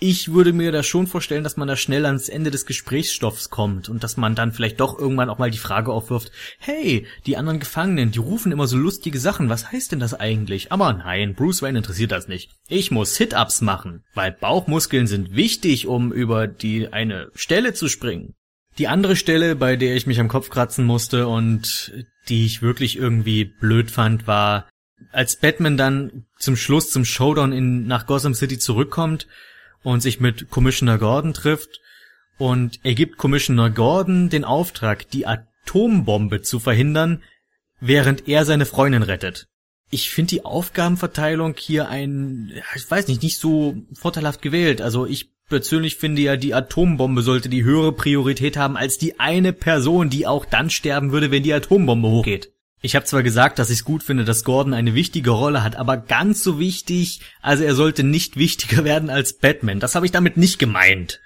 ich 0.00 0.32
würde 0.32 0.52
mir 0.52 0.70
da 0.70 0.84
schon 0.84 1.08
vorstellen, 1.08 1.42
dass 1.42 1.56
man 1.56 1.66
da 1.66 1.74
schnell 1.74 2.06
ans 2.06 2.28
Ende 2.28 2.52
des 2.52 2.66
Gesprächsstoffs 2.66 3.50
kommt 3.50 3.88
und 3.88 4.04
dass 4.04 4.16
man 4.16 4.36
dann 4.36 4.52
vielleicht 4.52 4.78
doch 4.78 4.96
irgendwann 4.96 5.28
auch 5.28 5.38
mal 5.38 5.50
die 5.50 5.58
Frage 5.58 5.92
aufwirft, 5.92 6.30
hey, 6.58 7.06
die 7.26 7.36
anderen 7.36 7.58
Gefangenen, 7.58 8.12
die 8.12 8.20
rufen 8.20 8.52
immer 8.52 8.68
so 8.68 8.76
lustige 8.76 9.18
Sachen, 9.18 9.48
was 9.48 9.72
heißt 9.72 9.90
denn 9.90 9.98
das 9.98 10.14
eigentlich? 10.14 10.70
Aber 10.70 10.92
nein, 10.92 11.34
Bruce 11.34 11.62
Wayne 11.62 11.78
interessiert 11.78 12.12
das 12.12 12.28
nicht. 12.28 12.52
Ich 12.68 12.92
muss 12.92 13.16
Sit-Ups 13.16 13.60
machen, 13.60 14.04
weil 14.14 14.30
Bauchmuskeln 14.30 15.08
sind 15.08 15.34
wichtig, 15.34 15.88
um 15.88 16.12
über 16.12 16.46
die 16.46 16.92
eine 16.92 17.30
Stelle 17.34 17.74
zu 17.74 17.88
springen. 17.88 18.34
Die 18.78 18.86
andere 18.86 19.16
Stelle, 19.16 19.56
bei 19.56 19.74
der 19.74 19.96
ich 19.96 20.06
mich 20.06 20.20
am 20.20 20.28
Kopf 20.28 20.48
kratzen 20.48 20.84
musste 20.84 21.26
und 21.26 21.92
die 22.28 22.46
ich 22.46 22.62
wirklich 22.62 22.96
irgendwie 22.96 23.44
blöd 23.44 23.90
fand, 23.90 24.28
war, 24.28 24.68
als 25.10 25.36
Batman 25.36 25.76
dann 25.76 26.26
zum 26.38 26.54
Schluss 26.54 26.90
zum 26.90 27.04
Showdown 27.04 27.52
in, 27.52 27.88
nach 27.88 28.06
Gotham 28.06 28.34
City 28.34 28.58
zurückkommt 28.58 29.26
und 29.82 30.00
sich 30.00 30.20
mit 30.20 30.50
Commissioner 30.50 30.98
Gordon 30.98 31.34
trifft 31.34 31.80
und 32.38 32.78
er 32.84 32.94
gibt 32.94 33.18
Commissioner 33.18 33.70
Gordon 33.70 34.30
den 34.30 34.44
Auftrag, 34.44 35.10
die 35.10 35.26
Atombombe 35.26 36.42
zu 36.42 36.60
verhindern, 36.60 37.22
während 37.80 38.28
er 38.28 38.44
seine 38.44 38.64
Freundin 38.66 39.02
rettet. 39.02 39.46
Ich 39.90 40.10
finde 40.10 40.30
die 40.30 40.44
Aufgabenverteilung 40.44 41.54
hier 41.58 41.88
ein, 41.88 42.52
ich 42.76 42.90
weiß 42.90 43.08
nicht, 43.08 43.22
nicht 43.22 43.38
so 43.38 43.76
vorteilhaft 43.92 44.42
gewählt. 44.42 44.82
Also 44.82 45.06
ich 45.06 45.30
persönlich 45.48 45.96
finde 45.96 46.22
ja, 46.22 46.36
die 46.36 46.54
Atombombe 46.54 47.22
sollte 47.22 47.48
die 47.48 47.64
höhere 47.64 47.92
Priorität 47.92 48.56
haben 48.56 48.76
als 48.76 48.98
die 48.98 49.18
eine 49.18 49.52
Person, 49.52 50.10
die 50.10 50.26
auch 50.26 50.44
dann 50.44 50.70
sterben 50.70 51.10
würde, 51.10 51.30
wenn 51.30 51.42
die 51.42 51.54
Atombombe 51.54 52.08
hochgeht. 52.08 52.52
Ich 52.80 52.94
habe 52.94 53.06
zwar 53.06 53.22
gesagt, 53.22 53.58
dass 53.58 53.70
ich 53.70 53.78
es 53.78 53.84
gut 53.84 54.02
finde, 54.02 54.24
dass 54.24 54.44
Gordon 54.44 54.72
eine 54.72 54.94
wichtige 54.94 55.30
Rolle 55.30 55.64
hat, 55.64 55.76
aber 55.76 55.96
ganz 55.96 56.44
so 56.44 56.58
wichtig, 56.58 57.20
also 57.42 57.64
er 57.64 57.74
sollte 57.74 58.04
nicht 58.04 58.36
wichtiger 58.36 58.84
werden 58.92 59.10
als 59.10 59.32
Batman. 59.32 59.80
Das 59.80 59.94
habe 59.94 60.06
ich 60.06 60.12
damit 60.12 60.36
nicht 60.36 60.58
gemeint. 60.58 61.20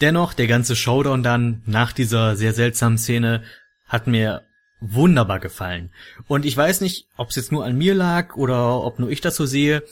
Dennoch, 0.00 0.34
der 0.34 0.46
ganze 0.46 0.76
Showdown 0.76 1.22
dann 1.22 1.62
nach 1.66 1.92
dieser 1.92 2.36
sehr 2.36 2.52
seltsamen 2.52 2.98
Szene 2.98 3.42
hat 3.86 4.06
mir 4.06 4.42
wunderbar 4.80 5.40
gefallen. 5.40 5.90
Und 6.26 6.46
ich 6.46 6.56
weiß 6.56 6.80
nicht, 6.80 7.06
ob 7.16 7.30
es 7.30 7.36
jetzt 7.36 7.52
nur 7.52 7.64
an 7.64 7.76
mir 7.76 7.94
lag 7.94 8.36
oder 8.36 8.82
ob 8.82 8.98
nur 8.98 9.10
ich 9.10 9.20
das 9.20 9.36
so 9.36 9.44
sehe, 9.44 9.82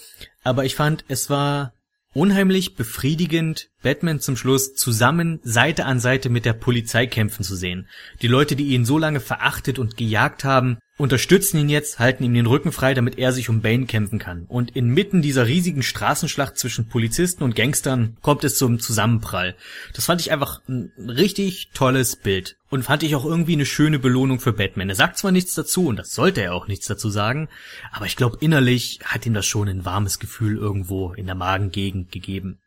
aber 0.43 0.65
ich 0.65 0.75
fand, 0.75 1.05
es 1.09 1.29
war 1.29 1.75
unheimlich 2.15 2.75
befriedigend, 2.75 3.69
Batman 3.81 4.19
zum 4.19 4.37
Schluss 4.37 4.75
zusammen 4.75 5.39
Seite 5.45 5.85
an 5.85 6.01
Seite 6.01 6.31
mit 6.31 6.45
der 6.45 6.53
Polizei 6.53 7.07
kämpfen 7.07 7.45
zu 7.45 7.55
sehen. 7.55 7.87
Die 8.23 8.27
Leute, 8.27 8.57
die 8.57 8.69
ihn 8.75 8.85
so 8.85 8.99
lange 8.99 9.21
verachtet 9.21 9.79
und 9.79 9.97
gejagt 9.97 10.43
haben, 10.43 10.79
unterstützen 10.97 11.59
ihn 11.59 11.69
jetzt, 11.69 12.01
halten 12.01 12.25
ihm 12.25 12.35
den 12.35 12.47
Rücken 12.47 12.73
frei, 12.73 12.93
damit 12.93 13.19
er 13.19 13.33
sich 13.33 13.49
um 13.49 13.63
Bane 13.63 13.87
kämpfen 13.87 14.19
kann. 14.19 14.47
Und 14.49 14.75
inmitten 14.75 15.23
dieser 15.23 15.47
riesigen 15.47 15.85
Straßenschlacht 15.85 16.59
zwischen 16.59 16.89
Polizisten 16.89 17.45
und 17.45 17.55
Gangstern 17.55 18.17
kommt 18.21 18.43
es 18.43 18.59
zum 18.59 18.81
Zusammenprall. 18.81 19.55
Das 19.95 20.07
fand 20.07 20.21
ich 20.21 20.33
einfach 20.33 20.61
ein 20.69 20.91
richtig 20.99 21.71
tolles 21.73 22.17
Bild. 22.17 22.57
Und 22.71 22.83
fand 22.83 23.05
ich 23.05 23.15
auch 23.15 23.25
irgendwie 23.25 23.53
eine 23.53 23.65
schöne 23.65 24.01
Belohnung 24.01 24.41
für 24.41 24.53
Batman. 24.53 24.89
Er 24.89 24.97
sagt 24.97 25.19
zwar 25.19 25.31
nichts 25.31 25.55
dazu, 25.55 25.87
und 25.87 26.01
das 26.01 26.13
sollte 26.15 26.43
er 26.43 26.53
auch 26.53 26.67
nichts 26.67 26.89
dazu 26.89 27.11
sagen, 27.11 27.49
aber 27.93 28.07
ich 28.07 28.17
glaube 28.17 28.39
innerlich 28.41 28.99
hat 29.05 29.25
ihm 29.25 29.35
das 29.35 29.47
schon 29.47 29.69
ein 29.69 29.85
warmes 29.85 30.19
Gefühl 30.19 30.59
irgendwo 30.59 31.13
in 31.13 31.27
der 31.27 31.37
Magengegend 31.37 32.11
gegeben. 32.11 32.59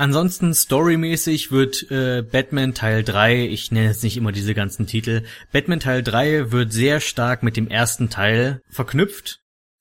Ansonsten 0.00 0.54
storymäßig 0.54 1.52
wird 1.52 1.90
äh, 1.90 2.22
Batman 2.22 2.72
Teil 2.72 3.04
3, 3.04 3.44
ich 3.44 3.70
nenne 3.70 3.88
jetzt 3.88 4.02
nicht 4.02 4.16
immer 4.16 4.32
diese 4.32 4.54
ganzen 4.54 4.86
Titel, 4.86 5.24
Batman 5.52 5.78
Teil 5.78 6.02
3 6.02 6.52
wird 6.52 6.72
sehr 6.72 7.00
stark 7.00 7.42
mit 7.42 7.58
dem 7.58 7.68
ersten 7.68 8.08
Teil 8.08 8.62
verknüpft. 8.70 9.40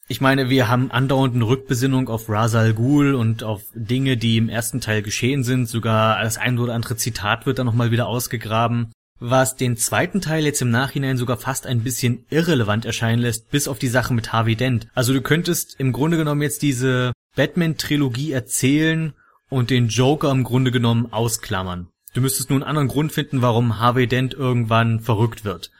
Ich 0.09 0.19
meine, 0.19 0.49
wir 0.49 0.67
haben 0.67 0.91
andauernd 0.91 1.35
eine 1.35 1.47
Rückbesinnung 1.47 2.09
auf 2.09 2.27
Ra's 2.27 2.53
al 2.53 2.73
Ghul 2.73 3.15
und 3.15 3.43
auf 3.43 3.61
Dinge, 3.73 4.17
die 4.17 4.35
im 4.35 4.49
ersten 4.49 4.81
Teil 4.81 5.03
geschehen 5.03 5.45
sind. 5.45 5.69
Sogar 5.69 6.21
das 6.21 6.37
ein 6.37 6.59
oder 6.59 6.73
andere 6.73 6.97
Zitat 6.97 7.45
wird 7.45 7.57
dann 7.57 7.67
nochmal 7.67 7.91
wieder 7.91 8.07
ausgegraben. 8.07 8.91
Was 9.21 9.55
den 9.55 9.77
zweiten 9.77 10.19
Teil 10.19 10.43
jetzt 10.43 10.61
im 10.61 10.69
Nachhinein 10.69 11.15
sogar 11.15 11.37
fast 11.37 11.65
ein 11.65 11.83
bisschen 11.83 12.25
irrelevant 12.29 12.83
erscheinen 12.83 13.21
lässt, 13.21 13.51
bis 13.51 13.69
auf 13.69 13.79
die 13.79 13.87
Sache 13.87 14.13
mit 14.13 14.33
Harvey 14.33 14.57
Dent. 14.57 14.87
Also 14.93 15.13
du 15.13 15.21
könntest 15.21 15.79
im 15.79 15.93
Grunde 15.93 16.17
genommen 16.17 16.41
jetzt 16.41 16.61
diese 16.61 17.13
Batman-Trilogie 17.37 18.33
erzählen 18.33 19.13
und 19.49 19.69
den 19.69 19.87
Joker 19.87 20.31
im 20.31 20.43
Grunde 20.43 20.71
genommen 20.71 21.11
ausklammern. 21.11 21.87
Du 22.13 22.21
müsstest 22.21 22.49
nur 22.49 22.57
einen 22.57 22.67
anderen 22.67 22.87
Grund 22.87 23.11
finden, 23.11 23.41
warum 23.41 23.79
Harvey 23.79 24.07
Dent 24.07 24.33
irgendwann 24.33 24.99
verrückt 24.99 25.45
wird. 25.45 25.71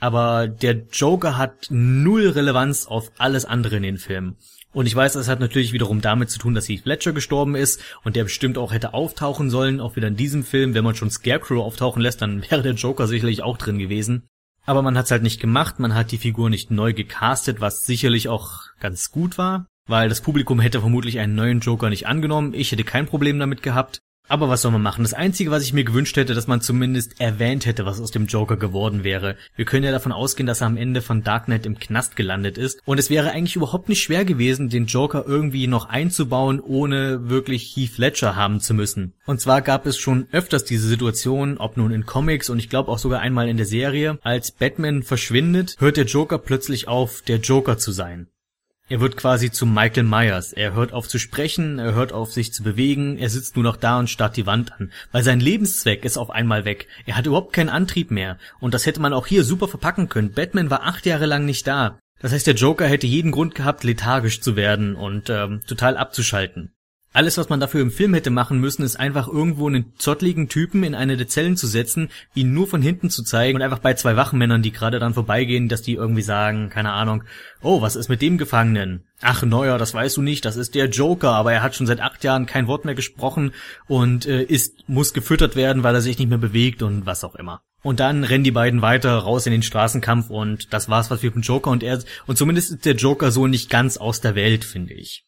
Aber 0.00 0.46
der 0.48 0.84
Joker 0.92 1.36
hat 1.36 1.68
null 1.70 2.28
Relevanz 2.28 2.86
auf 2.86 3.10
alles 3.18 3.44
andere 3.44 3.76
in 3.76 3.82
den 3.82 3.98
Filmen. 3.98 4.36
Und 4.72 4.86
ich 4.86 4.94
weiß, 4.94 5.14
das 5.14 5.28
hat 5.28 5.40
natürlich 5.40 5.72
wiederum 5.72 6.00
damit 6.00 6.30
zu 6.30 6.38
tun, 6.38 6.54
dass 6.54 6.68
Heath 6.68 6.84
Ledger 6.84 7.12
gestorben 7.12 7.54
ist 7.54 7.82
und 8.04 8.16
der 8.16 8.24
bestimmt 8.24 8.58
auch 8.58 8.72
hätte 8.72 8.92
auftauchen 8.92 9.50
sollen, 9.50 9.80
auch 9.80 9.96
wieder 9.96 10.08
in 10.08 10.16
diesem 10.16 10.44
Film. 10.44 10.74
Wenn 10.74 10.84
man 10.84 10.94
schon 10.94 11.10
Scarecrow 11.10 11.64
auftauchen 11.64 12.02
lässt, 12.02 12.22
dann 12.22 12.42
wäre 12.50 12.62
der 12.62 12.74
Joker 12.74 13.06
sicherlich 13.06 13.42
auch 13.42 13.56
drin 13.56 13.78
gewesen. 13.78 14.28
Aber 14.66 14.82
man 14.82 14.98
hat's 14.98 15.10
halt 15.10 15.22
nicht 15.22 15.40
gemacht, 15.40 15.78
man 15.78 15.94
hat 15.94 16.12
die 16.12 16.18
Figur 16.18 16.50
nicht 16.50 16.70
neu 16.70 16.92
gecastet, 16.92 17.62
was 17.62 17.86
sicherlich 17.86 18.28
auch 18.28 18.64
ganz 18.78 19.10
gut 19.10 19.38
war 19.38 19.66
weil 19.88 20.08
das 20.08 20.20
Publikum 20.20 20.60
hätte 20.60 20.80
vermutlich 20.80 21.18
einen 21.18 21.34
neuen 21.34 21.60
Joker 21.60 21.90
nicht 21.90 22.06
angenommen. 22.06 22.54
Ich 22.54 22.70
hätte 22.70 22.84
kein 22.84 23.06
Problem 23.06 23.38
damit 23.38 23.62
gehabt. 23.62 24.00
Aber 24.30 24.50
was 24.50 24.60
soll 24.60 24.72
man 24.72 24.82
machen? 24.82 25.04
Das 25.04 25.14
Einzige, 25.14 25.50
was 25.50 25.62
ich 25.62 25.72
mir 25.72 25.84
gewünscht 25.84 26.16
hätte, 26.18 26.34
dass 26.34 26.46
man 26.46 26.60
zumindest 26.60 27.18
erwähnt 27.18 27.64
hätte, 27.64 27.86
was 27.86 27.98
aus 27.98 28.10
dem 28.10 28.26
Joker 28.26 28.58
geworden 28.58 29.02
wäre. 29.02 29.36
Wir 29.56 29.64
können 29.64 29.84
ja 29.84 29.90
davon 29.90 30.12
ausgehen, 30.12 30.46
dass 30.46 30.60
er 30.60 30.66
am 30.66 30.76
Ende 30.76 31.00
von 31.00 31.24
Dark 31.24 31.46
Knight 31.46 31.64
im 31.64 31.78
Knast 31.78 32.14
gelandet 32.14 32.58
ist. 32.58 32.82
Und 32.84 32.98
es 32.98 33.08
wäre 33.08 33.30
eigentlich 33.30 33.56
überhaupt 33.56 33.88
nicht 33.88 34.02
schwer 34.02 34.26
gewesen, 34.26 34.68
den 34.68 34.84
Joker 34.84 35.24
irgendwie 35.26 35.66
noch 35.66 35.88
einzubauen, 35.88 36.60
ohne 36.60 37.30
wirklich 37.30 37.74
Heath 37.74 37.96
Ledger 37.96 38.36
haben 38.36 38.60
zu 38.60 38.74
müssen. 38.74 39.14
Und 39.24 39.40
zwar 39.40 39.62
gab 39.62 39.86
es 39.86 39.96
schon 39.96 40.26
öfters 40.30 40.64
diese 40.64 40.86
Situation, 40.86 41.56
ob 41.56 41.78
nun 41.78 41.90
in 41.90 42.04
Comics 42.04 42.50
und 42.50 42.58
ich 42.58 42.68
glaube 42.68 42.90
auch 42.90 42.98
sogar 42.98 43.20
einmal 43.20 43.48
in 43.48 43.56
der 43.56 43.66
Serie, 43.66 44.18
als 44.22 44.52
Batman 44.52 45.02
verschwindet, 45.02 45.76
hört 45.78 45.96
der 45.96 46.04
Joker 46.04 46.36
plötzlich 46.36 46.86
auf, 46.86 47.22
der 47.22 47.38
Joker 47.38 47.78
zu 47.78 47.92
sein. 47.92 48.28
Er 48.90 49.00
wird 49.00 49.18
quasi 49.18 49.50
zu 49.50 49.66
Michael 49.66 50.04
Myers. 50.04 50.54
Er 50.54 50.72
hört 50.72 50.94
auf 50.94 51.08
zu 51.08 51.18
sprechen, 51.18 51.78
er 51.78 51.92
hört 51.92 52.14
auf 52.14 52.32
sich 52.32 52.54
zu 52.54 52.62
bewegen, 52.62 53.18
er 53.18 53.28
sitzt 53.28 53.54
nur 53.54 53.62
noch 53.62 53.76
da 53.76 53.98
und 53.98 54.08
starrt 54.08 54.38
die 54.38 54.46
Wand 54.46 54.72
an, 54.72 54.92
weil 55.12 55.22
sein 55.22 55.40
Lebenszweck 55.40 56.06
ist 56.06 56.16
auf 56.16 56.30
einmal 56.30 56.64
weg. 56.64 56.88
Er 57.04 57.16
hat 57.16 57.26
überhaupt 57.26 57.52
keinen 57.52 57.68
Antrieb 57.68 58.10
mehr. 58.10 58.38
Und 58.60 58.72
das 58.72 58.86
hätte 58.86 59.00
man 59.00 59.12
auch 59.12 59.26
hier 59.26 59.44
super 59.44 59.68
verpacken 59.68 60.08
können. 60.08 60.32
Batman 60.32 60.70
war 60.70 60.84
acht 60.84 61.04
Jahre 61.04 61.26
lang 61.26 61.44
nicht 61.44 61.66
da. 61.66 61.98
Das 62.20 62.32
heißt, 62.32 62.46
der 62.46 62.54
Joker 62.54 62.86
hätte 62.86 63.06
jeden 63.06 63.30
Grund 63.30 63.54
gehabt, 63.54 63.84
lethargisch 63.84 64.40
zu 64.40 64.56
werden 64.56 64.96
und 64.96 65.28
ähm, 65.28 65.60
total 65.66 65.96
abzuschalten. 65.96 66.72
Alles, 67.14 67.38
was 67.38 67.48
man 67.48 67.58
dafür 67.58 67.80
im 67.80 67.90
Film 67.90 68.12
hätte 68.12 68.30
machen 68.30 68.60
müssen, 68.60 68.82
ist 68.82 69.00
einfach 69.00 69.28
irgendwo 69.28 69.66
einen 69.66 69.94
zottligen 69.96 70.48
Typen 70.48 70.84
in 70.84 70.94
eine 70.94 71.16
der 71.16 71.26
Zellen 71.26 71.56
zu 71.56 71.66
setzen, 71.66 72.10
ihn 72.34 72.52
nur 72.52 72.66
von 72.66 72.82
hinten 72.82 73.08
zu 73.08 73.22
zeigen 73.22 73.56
und 73.56 73.62
einfach 73.62 73.78
bei 73.78 73.94
zwei 73.94 74.14
Wachenmännern, 74.14 74.60
die 74.62 74.72
gerade 74.72 74.98
dann 74.98 75.14
vorbeigehen, 75.14 75.68
dass 75.68 75.80
die 75.80 75.94
irgendwie 75.94 76.22
sagen, 76.22 76.68
keine 76.68 76.92
Ahnung, 76.92 77.24
oh, 77.62 77.80
was 77.80 77.96
ist 77.96 78.10
mit 78.10 78.20
dem 78.20 78.36
Gefangenen? 78.36 79.04
Ach, 79.22 79.42
neuer, 79.42 79.78
das 79.78 79.94
weißt 79.94 80.18
du 80.18 80.22
nicht, 80.22 80.44
das 80.44 80.56
ist 80.56 80.74
der 80.74 80.90
Joker, 80.90 81.32
aber 81.32 81.52
er 81.52 81.62
hat 81.62 81.74
schon 81.74 81.86
seit 81.86 82.00
acht 82.00 82.22
Jahren 82.24 82.46
kein 82.46 82.66
Wort 82.66 82.84
mehr 82.84 82.94
gesprochen 82.94 83.52
und 83.86 84.26
äh, 84.26 84.42
ist, 84.42 84.88
muss 84.88 85.14
gefüttert 85.14 85.56
werden, 85.56 85.82
weil 85.82 85.94
er 85.94 86.02
sich 86.02 86.18
nicht 86.18 86.28
mehr 86.28 86.38
bewegt 86.38 86.82
und 86.82 87.06
was 87.06 87.24
auch 87.24 87.34
immer. 87.34 87.62
Und 87.82 88.00
dann 88.00 88.22
rennen 88.22 88.44
die 88.44 88.50
beiden 88.50 88.82
weiter 88.82 89.16
raus 89.16 89.46
in 89.46 89.52
den 89.52 89.62
Straßenkampf 89.62 90.30
und 90.30 90.72
das 90.74 90.88
war's 90.88 91.10
was 91.10 91.22
wir 91.22 91.32
vom 91.32 91.42
Joker 91.42 91.70
und 91.70 91.82
er, 91.82 92.02
und 92.26 92.36
zumindest 92.36 92.70
ist 92.70 92.84
der 92.84 92.96
Joker 92.96 93.30
so 93.30 93.46
nicht 93.46 93.70
ganz 93.70 93.96
aus 93.96 94.20
der 94.20 94.34
Welt, 94.34 94.64
finde 94.64 94.94
ich. 94.94 95.24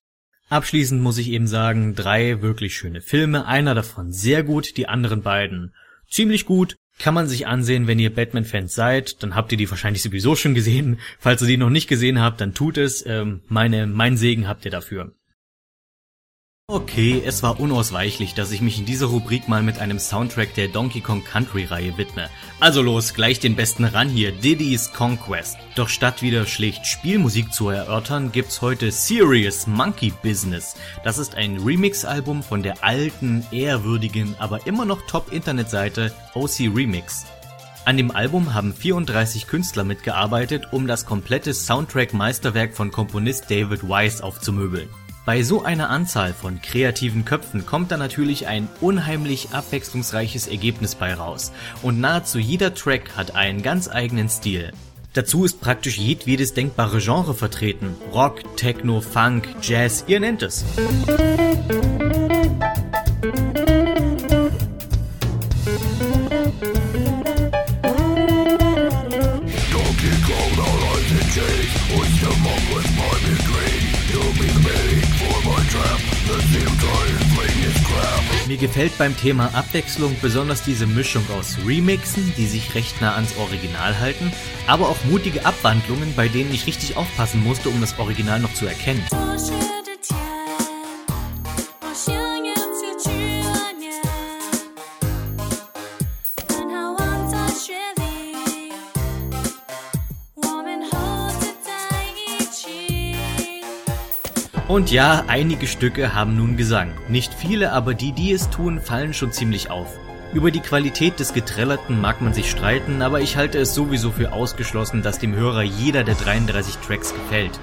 Abschließend 0.50 1.00
muss 1.00 1.16
ich 1.16 1.30
eben 1.30 1.46
sagen, 1.46 1.94
drei 1.94 2.42
wirklich 2.42 2.74
schöne 2.74 3.00
Filme, 3.00 3.46
einer 3.46 3.74
davon 3.74 4.12
sehr 4.12 4.42
gut, 4.42 4.76
die 4.76 4.88
anderen 4.88 5.22
beiden 5.22 5.72
ziemlich 6.08 6.44
gut, 6.44 6.76
kann 6.98 7.14
man 7.14 7.28
sich 7.28 7.46
ansehen, 7.46 7.86
wenn 7.86 8.00
ihr 8.00 8.12
Batman-Fans 8.12 8.74
seid, 8.74 9.22
dann 9.22 9.36
habt 9.36 9.52
ihr 9.52 9.58
die 9.58 9.70
wahrscheinlich 9.70 10.02
sowieso 10.02 10.34
schon 10.34 10.54
gesehen. 10.54 10.98
Falls 11.18 11.40
ihr 11.40 11.48
die 11.48 11.56
noch 11.56 11.70
nicht 11.70 11.88
gesehen 11.88 12.20
habt, 12.20 12.40
dann 12.40 12.52
tut 12.52 12.76
es. 12.78 13.06
Ähm, 13.06 13.42
meine, 13.46 13.86
mein 13.86 14.16
Segen 14.16 14.48
habt 14.48 14.64
ihr 14.64 14.70
dafür. 14.70 15.12
Okay, 16.72 17.20
es 17.26 17.42
war 17.42 17.58
unausweichlich, 17.58 18.34
dass 18.34 18.52
ich 18.52 18.60
mich 18.60 18.78
in 18.78 18.84
dieser 18.84 19.06
Rubrik 19.06 19.48
mal 19.48 19.60
mit 19.60 19.80
einem 19.80 19.98
Soundtrack 19.98 20.54
der 20.54 20.68
Donkey 20.68 21.00
Kong 21.00 21.24
Country 21.24 21.64
Reihe 21.64 21.98
widme. 21.98 22.30
Also 22.60 22.80
los, 22.80 23.12
gleich 23.12 23.40
den 23.40 23.56
besten 23.56 23.84
ran 23.84 24.08
hier, 24.08 24.30
Diddy's 24.30 24.92
Conquest. 24.92 25.56
Doch 25.74 25.88
statt 25.88 26.22
wieder 26.22 26.46
schlicht 26.46 26.86
Spielmusik 26.86 27.52
zu 27.52 27.70
erörtern, 27.70 28.30
gibt's 28.30 28.62
heute 28.62 28.92
Serious 28.92 29.66
Monkey 29.66 30.12
Business. 30.22 30.76
Das 31.02 31.18
ist 31.18 31.34
ein 31.34 31.58
Remix-Album 31.58 32.44
von 32.44 32.62
der 32.62 32.84
alten, 32.84 33.44
ehrwürdigen, 33.50 34.36
aber 34.38 34.64
immer 34.68 34.84
noch 34.84 35.04
Top-Internetseite 35.08 36.12
OC 36.34 36.72
Remix. 36.72 37.26
An 37.84 37.96
dem 37.96 38.12
Album 38.12 38.54
haben 38.54 38.72
34 38.72 39.48
Künstler 39.48 39.82
mitgearbeitet, 39.82 40.68
um 40.70 40.86
das 40.86 41.04
komplette 41.04 41.52
Soundtrack-Meisterwerk 41.52 42.76
von 42.76 42.92
Komponist 42.92 43.50
David 43.50 43.82
Wise 43.82 44.22
aufzumöbeln. 44.22 44.88
Bei 45.26 45.42
so 45.42 45.62
einer 45.62 45.90
Anzahl 45.90 46.32
von 46.32 46.62
kreativen 46.62 47.26
Köpfen 47.26 47.66
kommt 47.66 47.90
da 47.90 47.98
natürlich 47.98 48.46
ein 48.46 48.68
unheimlich 48.80 49.50
abwechslungsreiches 49.52 50.46
Ergebnis 50.48 50.94
bei 50.94 51.12
raus 51.12 51.52
und 51.82 52.00
nahezu 52.00 52.38
jeder 52.38 52.74
Track 52.74 53.16
hat 53.16 53.34
einen 53.34 53.62
ganz 53.62 53.88
eigenen 53.88 54.30
Stil. 54.30 54.72
Dazu 55.12 55.44
ist 55.44 55.60
praktisch 55.60 55.98
jedwedes 55.98 56.54
denkbare 56.54 57.00
Genre 57.00 57.34
vertreten. 57.34 57.96
Rock, 58.12 58.56
Techno, 58.56 59.00
Funk, 59.00 59.48
Jazz, 59.60 60.04
ihr 60.06 60.20
nennt 60.20 60.42
es. 60.42 60.64
Mir 78.50 78.56
gefällt 78.56 78.98
beim 78.98 79.16
Thema 79.16 79.54
Abwechslung 79.54 80.16
besonders 80.20 80.64
diese 80.64 80.84
Mischung 80.84 81.22
aus 81.38 81.56
Remixen, 81.64 82.34
die 82.36 82.46
sich 82.46 82.74
recht 82.74 83.00
nah 83.00 83.14
ans 83.14 83.36
Original 83.36 84.00
halten, 84.00 84.32
aber 84.66 84.88
auch 84.88 85.04
mutige 85.04 85.46
Abwandlungen, 85.46 86.12
bei 86.16 86.26
denen 86.26 86.52
ich 86.52 86.66
richtig 86.66 86.96
aufpassen 86.96 87.44
musste, 87.44 87.68
um 87.68 87.80
das 87.80 87.96
Original 88.00 88.40
noch 88.40 88.52
zu 88.52 88.66
erkennen. 88.66 89.04
Und 104.70 104.92
ja, 104.92 105.24
einige 105.26 105.66
Stücke 105.66 106.14
haben 106.14 106.36
nun 106.36 106.56
Gesang. 106.56 106.92
Nicht 107.08 107.34
viele, 107.34 107.72
aber 107.72 107.92
die, 107.92 108.12
die 108.12 108.30
es 108.30 108.50
tun, 108.50 108.80
fallen 108.80 109.12
schon 109.12 109.32
ziemlich 109.32 109.68
auf. 109.68 109.98
Über 110.32 110.52
die 110.52 110.60
Qualität 110.60 111.18
des 111.18 111.34
Geträllerten 111.34 112.00
mag 112.00 112.20
man 112.20 112.34
sich 112.34 112.48
streiten, 112.48 113.02
aber 113.02 113.20
ich 113.20 113.36
halte 113.36 113.58
es 113.58 113.74
sowieso 113.74 114.12
für 114.12 114.32
ausgeschlossen, 114.32 115.02
dass 115.02 115.18
dem 115.18 115.34
Hörer 115.34 115.62
jeder 115.62 116.04
der 116.04 116.14
33 116.14 116.76
Tracks 116.76 117.12
gefällt. 117.12 117.58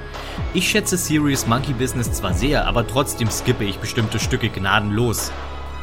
Ich 0.54 0.68
schätze 0.68 0.98
Serious 0.98 1.48
Monkey 1.48 1.72
Business 1.72 2.12
zwar 2.12 2.34
sehr, 2.34 2.68
aber 2.68 2.86
trotzdem 2.86 3.30
skippe 3.32 3.64
ich 3.64 3.78
bestimmte 3.78 4.20
Stücke 4.20 4.50
gnadenlos. 4.50 5.32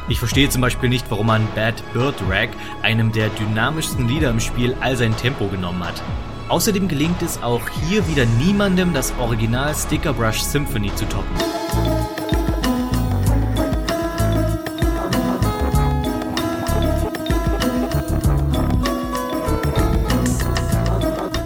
Ich 0.07 0.19
verstehe 0.19 0.49
zum 0.49 0.61
Beispiel 0.61 0.89
nicht, 0.89 1.09
warum 1.09 1.25
man 1.25 1.47
Bad 1.55 1.81
Bird 1.91 2.17
Rag, 2.29 2.49
einem 2.83 3.11
der 3.11 3.29
dynamischsten 3.29 4.07
Lieder 4.07 4.29
im 4.29 4.39
Spiel, 4.39 4.75
all 4.79 4.95
sein 4.95 5.17
Tempo 5.17 5.47
genommen 5.47 5.83
hat. 5.85 6.03
Außerdem 6.47 6.87
gelingt 6.87 7.21
es 7.21 7.41
auch 7.41 7.61
hier 7.89 8.07
wieder 8.07 8.25
niemandem, 8.25 8.93
das 8.93 9.13
Original 9.19 9.73
Sticker 9.73 10.13
Brush 10.13 10.41
Symphony 10.41 10.93
zu 10.95 11.05
toppen. 11.05 11.35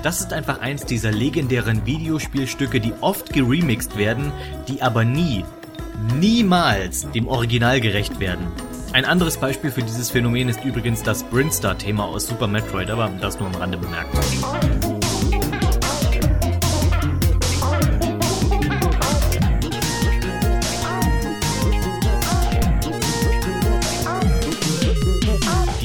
Das 0.04 0.22
ist 0.22 0.34
einfach 0.34 0.60
eins 0.60 0.86
dieser 0.86 1.12
legendären 1.12 1.86
Videospielstücke, 1.86 2.80
die 2.80 2.94
oft 3.00 3.32
geremixed 3.32 3.96
werden, 3.96 4.32
die 4.68 4.82
aber 4.82 5.06
nie, 5.06 5.46
niemals 6.20 7.10
dem 7.12 7.28
Original 7.28 7.80
gerecht 7.80 8.20
werden. 8.20 8.48
Ein 8.92 9.06
anderes 9.06 9.38
Beispiel 9.38 9.70
für 9.70 9.84
dieses 9.84 10.10
Phänomen 10.10 10.50
ist 10.50 10.66
übrigens 10.66 11.04
das 11.04 11.24
Brinstar-Thema 11.24 12.06
aus 12.06 12.26
Super 12.26 12.48
Metroid, 12.48 12.90
aber 12.90 13.12
das 13.22 13.40
nur 13.40 13.50
am 13.50 13.56
Rande 13.56 13.78
bemerkt. 13.78 14.18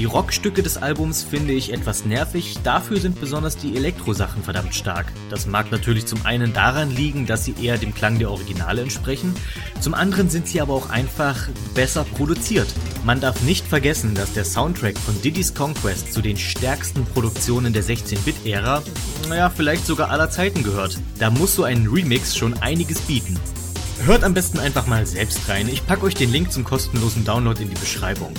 Die 0.04 0.10
Rockstücke 0.10 0.62
des 0.62 0.76
Albums 0.76 1.22
finde 1.22 1.54
ich 1.54 1.72
etwas 1.72 2.04
nervig, 2.04 2.58
dafür 2.62 2.98
sind 2.98 3.18
besonders 3.18 3.56
die 3.56 3.74
Elektro-Sachen 3.74 4.42
verdammt 4.42 4.74
stark. 4.74 5.06
Das 5.30 5.46
mag 5.46 5.72
natürlich 5.72 6.04
zum 6.04 6.26
einen 6.26 6.52
daran 6.52 6.90
liegen, 6.90 7.24
dass 7.24 7.46
sie 7.46 7.54
eher 7.58 7.78
dem 7.78 7.94
Klang 7.94 8.18
der 8.18 8.30
Originale 8.30 8.82
entsprechen, 8.82 9.34
zum 9.80 9.94
anderen 9.94 10.28
sind 10.28 10.46
sie 10.46 10.60
aber 10.60 10.74
auch 10.74 10.90
einfach 10.90 11.48
besser 11.74 12.04
produziert. 12.04 12.66
Man 13.06 13.22
darf 13.22 13.40
nicht 13.44 13.66
vergessen, 13.66 14.14
dass 14.14 14.34
der 14.34 14.44
Soundtrack 14.44 14.98
von 14.98 15.18
Diddy's 15.22 15.54
Conquest 15.54 16.12
zu 16.12 16.20
den 16.20 16.36
stärksten 16.36 17.06
Produktionen 17.06 17.72
der 17.72 17.82
16-Bit-Ära, 17.82 18.82
naja, 19.30 19.48
vielleicht 19.48 19.86
sogar 19.86 20.10
aller 20.10 20.28
Zeiten 20.28 20.62
gehört. 20.64 20.98
Da 21.18 21.30
muss 21.30 21.54
so 21.54 21.64
ein 21.64 21.86
Remix 21.86 22.36
schon 22.36 22.52
einiges 22.60 23.00
bieten. 23.00 23.40
Hört 24.04 24.22
am 24.22 24.34
besten 24.34 24.58
einfach 24.58 24.86
mal 24.86 25.06
selbst 25.06 25.48
rein, 25.48 25.66
ich 25.66 25.86
packe 25.86 26.04
euch 26.04 26.14
den 26.14 26.30
Link 26.30 26.52
zum 26.52 26.62
kostenlosen 26.62 27.24
Download 27.24 27.62
in 27.62 27.70
die 27.70 27.80
Beschreibung. 27.80 28.34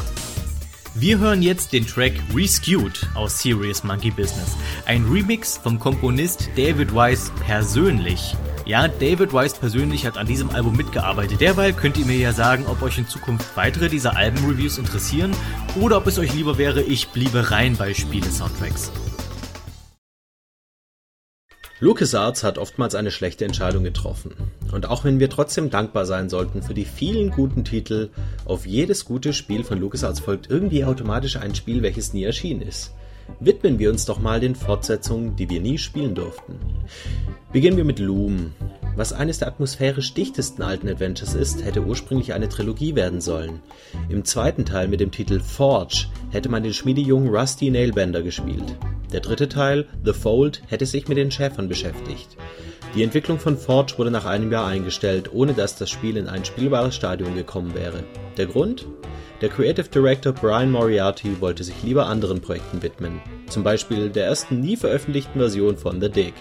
Wir 0.98 1.20
hören 1.20 1.42
jetzt 1.42 1.74
den 1.74 1.86
Track 1.86 2.14
Reskewed 2.34 3.06
aus 3.16 3.40
Serious 3.40 3.84
Monkey 3.84 4.12
Business, 4.12 4.56
ein 4.86 5.04
Remix 5.04 5.58
vom 5.58 5.78
Komponist 5.78 6.48
David 6.56 6.94
Wise 6.94 7.34
persönlich. 7.46 8.34
Ja, 8.66 8.88
David 8.88 9.34
Wise 9.34 9.58
persönlich 9.60 10.06
hat 10.06 10.18
an 10.18 10.26
diesem 10.26 10.52
Album 10.52 10.78
mitgearbeitet. 10.78 11.42
Derweil 11.42 11.74
könnt 11.74 11.98
ihr 11.98 12.06
mir 12.06 12.18
ja 12.18 12.32
sagen, 12.32 12.66
ob 12.68 12.82
euch 12.82 12.98
in 12.98 13.10
Zukunft 13.10 13.58
weitere 13.58 13.90
dieser 13.90 14.16
Albenreviews 14.16 14.78
interessieren 14.78 15.36
oder 15.76 15.98
ob 15.98 16.08
es 16.08 16.18
euch 16.18 16.34
lieber 16.34 16.58
wäre, 16.58 16.82
ich 16.82 17.10
bliebe 17.10 17.52
rein 17.52 17.76
bei 17.76 17.94
Spiele-Soundtracks. 17.94 18.90
LucasArts 21.82 22.46
hat 22.46 22.58
oftmals 22.58 22.96
eine 22.96 23.12
schlechte 23.12 23.44
Entscheidung 23.44 23.84
getroffen. 23.84 24.34
Und 24.72 24.86
auch 24.86 25.04
wenn 25.04 25.20
wir 25.20 25.30
trotzdem 25.30 25.70
dankbar 25.70 26.06
sein 26.06 26.30
sollten 26.30 26.64
für 26.64 26.74
die 26.74 26.86
vielen 26.86 27.32
guten 27.32 27.66
Titel, 27.66 28.12
auf 28.46 28.66
jedes 28.66 29.04
gute 29.04 29.34
Spiel 29.34 29.66
von 29.66 29.80
LucasArts 29.80 30.22
folgt 30.22 30.50
irgendwie 30.50 30.86
automatisch 30.86 31.36
ein 31.36 31.54
Spiel, 31.54 31.82
welches 31.82 32.14
nie 32.14 32.24
erschienen 32.24 32.62
ist. 32.62 32.94
Widmen 33.40 33.80
wir 33.80 33.90
uns 33.90 34.06
doch 34.06 34.20
mal 34.20 34.40
den 34.40 34.56
Fortsetzungen, 34.56 35.36
die 35.36 35.50
wir 35.50 35.60
nie 35.60 35.78
spielen 35.78 36.16
durften. 36.16 36.60
Beginnen 37.52 37.78
wir 37.78 37.86
mit 37.86 38.00
Loom. 38.00 38.54
Was 38.96 39.12
eines 39.12 39.40
der 39.40 39.50
atmosphärisch 39.50 40.14
dichtesten 40.14 40.62
alten 40.62 40.88
Adventures 40.88 41.34
ist, 41.34 41.66
hätte 41.66 41.84
ursprünglich 41.84 42.34
eine 42.34 42.48
Trilogie 42.48 42.96
werden 42.96 43.20
sollen. 43.20 43.60
Im 44.08 44.24
zweiten 44.24 44.66
Teil 44.66 44.88
mit 44.88 45.02
dem 45.02 45.12
Titel 45.12 45.42
Forge 45.42 46.06
hätte 46.32 46.48
man 46.48 46.64
den 46.64 46.74
schmiedejungen 46.74 47.30
Rusty 47.30 47.70
Nailbender 47.70 48.22
gespielt. 48.22 48.78
Der 49.12 49.20
dritte 49.20 49.50
Teil, 49.50 49.88
The 50.04 50.14
Fold, 50.14 50.62
hätte 50.68 50.86
sich 50.86 51.08
mit 51.08 51.18
den 51.18 51.32
Schäfern 51.32 51.68
beschäftigt. 51.68 52.38
Die 52.96 53.04
Entwicklung 53.04 53.40
von 53.40 53.58
Forge 53.58 53.96
wurde 53.98 54.12
nach 54.12 54.26
einem 54.26 54.52
Jahr 54.52 54.68
eingestellt, 54.68 55.34
ohne 55.34 55.54
dass 55.54 55.76
das 55.76 55.90
Spiel 55.90 56.16
in 56.16 56.28
ein 56.28 56.46
spielbares 56.46 56.96
Stadium 56.96 57.36
gekommen 57.36 57.76
wäre. 57.76 58.06
Der 58.38 58.46
Grund? 58.46 58.86
Der 59.42 59.50
Creative 59.50 59.90
Director 59.90 60.32
Brian 60.32 60.72
Moriarty 60.72 61.42
wollte 61.42 61.66
sich 61.66 61.84
lieber 61.84 62.08
anderen 62.08 62.40
Projekten 62.40 62.82
widmen, 62.82 63.20
zum 63.50 63.64
Beispiel 63.64 64.10
der 64.10 64.28
ersten 64.28 64.62
nie 64.62 64.78
veröffentlichten 64.78 65.40
Version 65.40 65.76
von 65.76 66.00
The 66.00 66.10
Dig. 66.10 66.34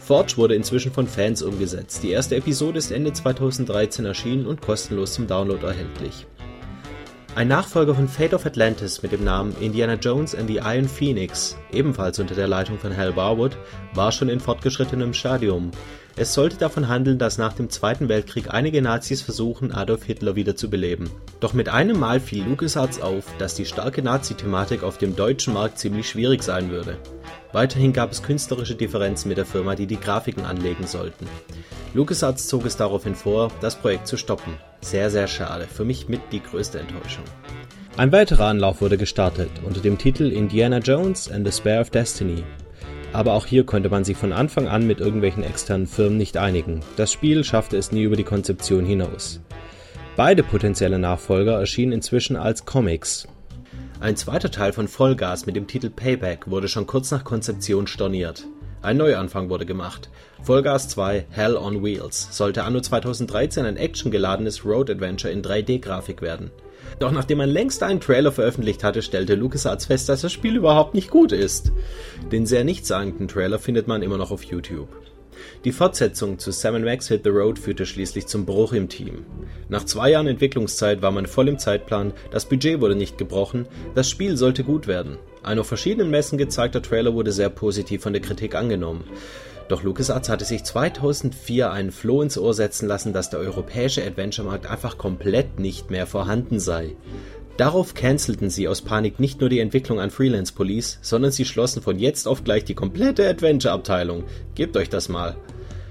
Forge 0.00 0.36
wurde 0.36 0.54
inzwischen 0.54 0.92
von 0.92 1.08
Fans 1.08 1.42
umgesetzt. 1.42 2.04
Die 2.04 2.10
erste 2.10 2.36
Episode 2.36 2.78
ist 2.78 2.92
Ende 2.92 3.12
2013 3.12 4.04
erschienen 4.04 4.46
und 4.46 4.62
kostenlos 4.62 5.14
zum 5.14 5.26
Download 5.26 5.66
erhältlich. 5.66 6.28
Ein 7.34 7.48
Nachfolger 7.48 7.96
von 7.96 8.06
Fate 8.06 8.34
of 8.34 8.46
Atlantis 8.46 9.02
mit 9.02 9.10
dem 9.10 9.24
Namen 9.24 9.56
Indiana 9.60 9.94
Jones 9.94 10.32
and 10.34 10.48
the 10.48 10.60
Iron 10.62 10.88
Phoenix, 10.88 11.58
ebenfalls 11.72 12.20
unter 12.20 12.36
der 12.36 12.46
Leitung 12.46 12.78
von 12.78 12.96
Hal 12.96 13.12
Barwood, 13.14 13.58
war 13.94 14.12
schon 14.12 14.28
in 14.28 14.38
fortgeschrittenem 14.38 15.12
Stadium. 15.12 15.72
Es 16.18 16.32
sollte 16.32 16.56
davon 16.56 16.88
handeln, 16.88 17.18
dass 17.18 17.36
nach 17.36 17.52
dem 17.52 17.68
Zweiten 17.68 18.08
Weltkrieg 18.08 18.48
einige 18.48 18.80
Nazis 18.80 19.20
versuchen, 19.20 19.70
Adolf 19.70 20.04
Hitler 20.04 20.34
wieder 20.34 20.56
zu 20.56 20.70
beleben. 20.70 21.10
Doch 21.40 21.52
mit 21.52 21.68
einem 21.68 22.00
Mal 22.00 22.20
fiel 22.20 22.42
LucasArts 22.44 23.02
auf, 23.02 23.26
dass 23.38 23.54
die 23.54 23.66
starke 23.66 24.00
Nazi-Thematik 24.00 24.82
auf 24.82 24.96
dem 24.96 25.14
deutschen 25.14 25.52
Markt 25.52 25.78
ziemlich 25.78 26.08
schwierig 26.08 26.42
sein 26.42 26.70
würde. 26.70 26.96
Weiterhin 27.52 27.92
gab 27.92 28.12
es 28.12 28.22
künstlerische 28.22 28.76
Differenzen 28.76 29.28
mit 29.28 29.36
der 29.36 29.44
Firma, 29.44 29.74
die 29.74 29.86
die 29.86 30.00
Grafiken 30.00 30.46
anlegen 30.46 30.86
sollten. 30.86 31.26
LucasArts 31.92 32.48
zog 32.48 32.64
es 32.64 32.78
daraufhin 32.78 33.14
vor, 33.14 33.52
das 33.60 33.76
Projekt 33.76 34.06
zu 34.06 34.16
stoppen. 34.16 34.54
Sehr, 34.80 35.10
sehr 35.10 35.28
schade. 35.28 35.66
Für 35.66 35.84
mich 35.84 36.08
mit 36.08 36.22
die 36.32 36.42
größte 36.42 36.78
Enttäuschung. 36.78 37.24
Ein 37.98 38.12
weiterer 38.12 38.46
Anlauf 38.46 38.80
wurde 38.80 38.96
gestartet 38.96 39.50
unter 39.66 39.80
dem 39.80 39.98
Titel 39.98 40.32
Indiana 40.32 40.78
Jones 40.78 41.30
and 41.30 41.46
the 41.46 41.52
Spare 41.52 41.80
of 41.80 41.90
Destiny. 41.90 42.42
Aber 43.12 43.32
auch 43.34 43.46
hier 43.46 43.64
konnte 43.64 43.88
man 43.88 44.04
sich 44.04 44.16
von 44.16 44.32
Anfang 44.32 44.68
an 44.68 44.86
mit 44.86 45.00
irgendwelchen 45.00 45.42
externen 45.42 45.86
Firmen 45.86 46.18
nicht 46.18 46.36
einigen. 46.36 46.80
Das 46.96 47.12
Spiel 47.12 47.44
schaffte 47.44 47.76
es 47.76 47.92
nie 47.92 48.02
über 48.02 48.16
die 48.16 48.24
Konzeption 48.24 48.84
hinaus. 48.84 49.40
Beide 50.16 50.42
potenzielle 50.42 50.98
Nachfolger 50.98 51.58
erschienen 51.58 51.92
inzwischen 51.92 52.36
als 52.36 52.64
Comics, 52.64 53.28
ein 53.98 54.14
zweiter 54.14 54.50
Teil 54.50 54.74
von 54.74 54.88
Vollgas 54.88 55.46
mit 55.46 55.56
dem 55.56 55.66
Titel 55.66 55.88
Payback 55.88 56.50
wurde 56.50 56.68
schon 56.68 56.86
kurz 56.86 57.10
nach 57.10 57.24
Konzeption 57.24 57.86
storniert. 57.86 58.46
Ein 58.82 58.98
Neuanfang 58.98 59.48
wurde 59.48 59.64
gemacht. 59.64 60.10
Vollgas 60.42 60.88
2 60.90 61.24
Hell 61.30 61.56
on 61.56 61.82
Wheels 61.82 62.28
sollte 62.30 62.64
anno 62.64 62.80
2013 62.80 63.64
ein 63.64 63.78
actiongeladenes 63.78 64.66
Road 64.66 64.90
Adventure 64.90 65.32
in 65.32 65.42
3D-Grafik 65.42 66.20
werden. 66.20 66.50
Doch 66.98 67.12
nachdem 67.12 67.38
man 67.38 67.50
längst 67.50 67.82
einen 67.82 68.00
Trailer 68.00 68.32
veröffentlicht 68.32 68.84
hatte, 68.84 69.02
stellte 69.02 69.34
LucasArts 69.34 69.86
fest, 69.86 70.08
dass 70.08 70.22
das 70.22 70.32
Spiel 70.32 70.56
überhaupt 70.56 70.94
nicht 70.94 71.10
gut 71.10 71.32
ist. 71.32 71.72
Den 72.32 72.46
sehr 72.46 72.64
nichtssagenden 72.64 73.28
Trailer 73.28 73.58
findet 73.58 73.88
man 73.88 74.02
immer 74.02 74.16
noch 74.16 74.30
auf 74.30 74.42
YouTube. 74.42 74.88
Die 75.64 75.72
Fortsetzung 75.72 76.38
zu 76.38 76.50
Sam 76.50 76.82
Max 76.82 77.08
Hit 77.08 77.22
the 77.24 77.30
Road 77.30 77.58
führte 77.58 77.86
schließlich 77.86 78.26
zum 78.26 78.46
Bruch 78.46 78.72
im 78.72 78.88
Team. 78.88 79.26
Nach 79.68 79.84
zwei 79.84 80.10
Jahren 80.10 80.26
Entwicklungszeit 80.26 81.02
war 81.02 81.10
man 81.10 81.26
voll 81.26 81.48
im 81.48 81.58
Zeitplan, 81.58 82.12
das 82.30 82.46
Budget 82.46 82.80
wurde 82.80 82.96
nicht 82.96 83.18
gebrochen, 83.18 83.66
das 83.94 84.08
Spiel 84.08 84.36
sollte 84.36 84.64
gut 84.64 84.86
werden. 84.86 85.18
Ein 85.42 85.58
auf 85.58 85.66
verschiedenen 85.66 86.10
Messen 86.10 86.38
gezeigter 86.38 86.82
Trailer 86.82 87.14
wurde 87.14 87.32
sehr 87.32 87.50
positiv 87.50 88.02
von 88.02 88.12
der 88.12 88.22
Kritik 88.22 88.54
angenommen. 88.54 89.04
Doch 89.68 89.82
LucasArts 89.82 90.28
hatte 90.28 90.44
sich 90.44 90.62
2004 90.62 91.72
einen 91.72 91.90
Floh 91.90 92.22
ins 92.22 92.38
Ohr 92.38 92.54
setzen 92.54 92.86
lassen, 92.86 93.12
dass 93.12 93.30
der 93.30 93.40
europäische 93.40 94.04
Adventure-Markt 94.04 94.66
einfach 94.66 94.96
komplett 94.96 95.58
nicht 95.58 95.90
mehr 95.90 96.06
vorhanden 96.06 96.60
sei. 96.60 96.94
Darauf 97.56 97.94
cancelten 97.94 98.50
sie 98.50 98.68
aus 98.68 98.82
Panik 98.82 99.18
nicht 99.18 99.40
nur 99.40 99.48
die 99.48 99.60
Entwicklung 99.60 99.98
an 99.98 100.10
Freelance 100.10 100.52
Police, 100.52 100.98
sondern 101.00 101.32
sie 101.32 101.46
schlossen 101.46 101.82
von 101.82 101.98
jetzt 101.98 102.28
auf 102.28 102.44
gleich 102.44 102.64
die 102.64 102.74
komplette 102.74 103.28
Adventure-Abteilung. 103.28 104.24
Gebt 104.54 104.76
euch 104.76 104.90
das 104.90 105.08
mal. 105.08 105.36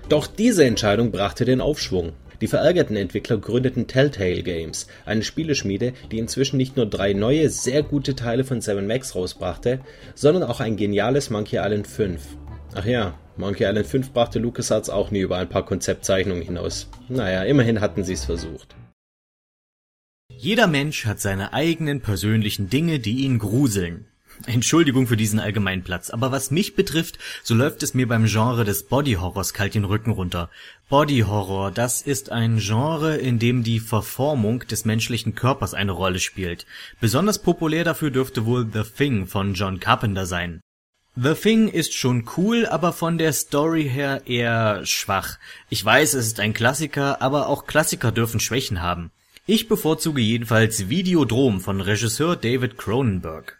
Doch 0.07 0.27
diese 0.27 0.63
Entscheidung 0.63 1.11
brachte 1.11 1.43
den 1.43 1.61
Aufschwung. 1.61 2.13
Die 2.41 2.47
verärgerten 2.47 2.95
Entwickler 2.95 3.37
gründeten 3.37 3.87
Telltale 3.87 4.43
Games, 4.43 4.87
eine 5.05 5.23
Spieleschmiede, 5.23 5.93
die 6.11 6.19
inzwischen 6.19 6.57
nicht 6.57 6.75
nur 6.75 6.85
drei 6.85 7.13
neue, 7.13 7.49
sehr 7.49 7.81
gute 7.81 8.15
Teile 8.15 8.43
von 8.43 8.61
7 8.61 8.85
Max 8.85 9.15
rausbrachte, 9.15 9.79
sondern 10.13 10.43
auch 10.43 10.59
ein 10.59 10.75
geniales 10.75 11.29
Monkey 11.29 11.57
Island 11.57 11.87
5. 11.87 12.21
Ach 12.77 12.85
ja, 12.85 13.17
Monkey 13.37 13.63
Island 13.63 13.87
5 13.87 14.11
brachte 14.11 14.37
LucasArts 14.37 14.89
auch 14.89 15.09
nie 15.09 15.21
über 15.21 15.37
ein 15.37 15.47
paar 15.47 15.65
Konzeptzeichnungen 15.65 16.43
hinaus. 16.43 16.89
Naja, 17.07 17.43
immerhin 17.43 17.79
hatten 17.79 18.03
sie 18.03 18.13
es 18.13 18.25
versucht. 18.25 18.75
Jeder 20.29 20.67
Mensch 20.67 21.05
hat 21.05 21.21
seine 21.21 21.53
eigenen 21.53 22.01
persönlichen 22.01 22.69
Dinge, 22.69 22.99
die 22.99 23.23
ihn 23.23 23.39
gruseln. 23.39 24.07
Entschuldigung 24.45 25.07
für 25.07 25.15
diesen 25.15 25.39
Allgemeinplatz, 25.39 26.09
aber 26.09 26.33
was 26.33 26.51
mich 26.51 26.75
betrifft, 26.75 27.17
so 27.43 27.55
läuft 27.55 27.81
es 27.81 27.93
mir 27.93 28.09
beim 28.09 28.25
Genre 28.25 28.65
des 28.65 28.83
Body 28.83 29.13
Horrors 29.13 29.53
kalt 29.53 29.75
den 29.75 29.85
Rücken 29.85 30.11
runter. 30.11 30.49
Body 30.89 31.19
Horror, 31.19 31.71
das 31.71 32.01
ist 32.01 32.33
ein 32.33 32.57
Genre, 32.57 33.15
in 33.15 33.39
dem 33.39 33.63
die 33.63 33.79
Verformung 33.79 34.59
des 34.67 34.83
menschlichen 34.83 35.35
Körpers 35.35 35.73
eine 35.73 35.93
Rolle 35.93 36.19
spielt. 36.19 36.65
Besonders 36.99 37.39
populär 37.39 37.85
dafür 37.85 38.11
dürfte 38.11 38.45
wohl 38.45 38.67
The 38.69 38.83
Thing 38.83 39.27
von 39.27 39.53
John 39.53 39.79
Carpenter 39.79 40.25
sein. 40.25 40.59
The 41.17 41.33
Thing 41.33 41.69
ist 41.69 41.93
schon 41.93 42.27
cool, 42.35 42.65
aber 42.65 42.91
von 42.91 43.17
der 43.17 43.31
Story 43.31 43.87
her 43.87 44.23
eher 44.25 44.85
schwach. 44.85 45.37
Ich 45.69 45.83
weiß, 45.83 46.13
es 46.13 46.27
ist 46.27 46.41
ein 46.41 46.53
Klassiker, 46.53 47.21
aber 47.21 47.47
auch 47.47 47.67
Klassiker 47.67 48.11
dürfen 48.11 48.41
Schwächen 48.41 48.81
haben. 48.81 49.11
Ich 49.45 49.69
bevorzuge 49.69 50.19
jedenfalls 50.19 50.89
Videodrom 50.89 51.61
von 51.61 51.79
Regisseur 51.79 52.35
David 52.35 52.77
Cronenberg. 52.77 53.57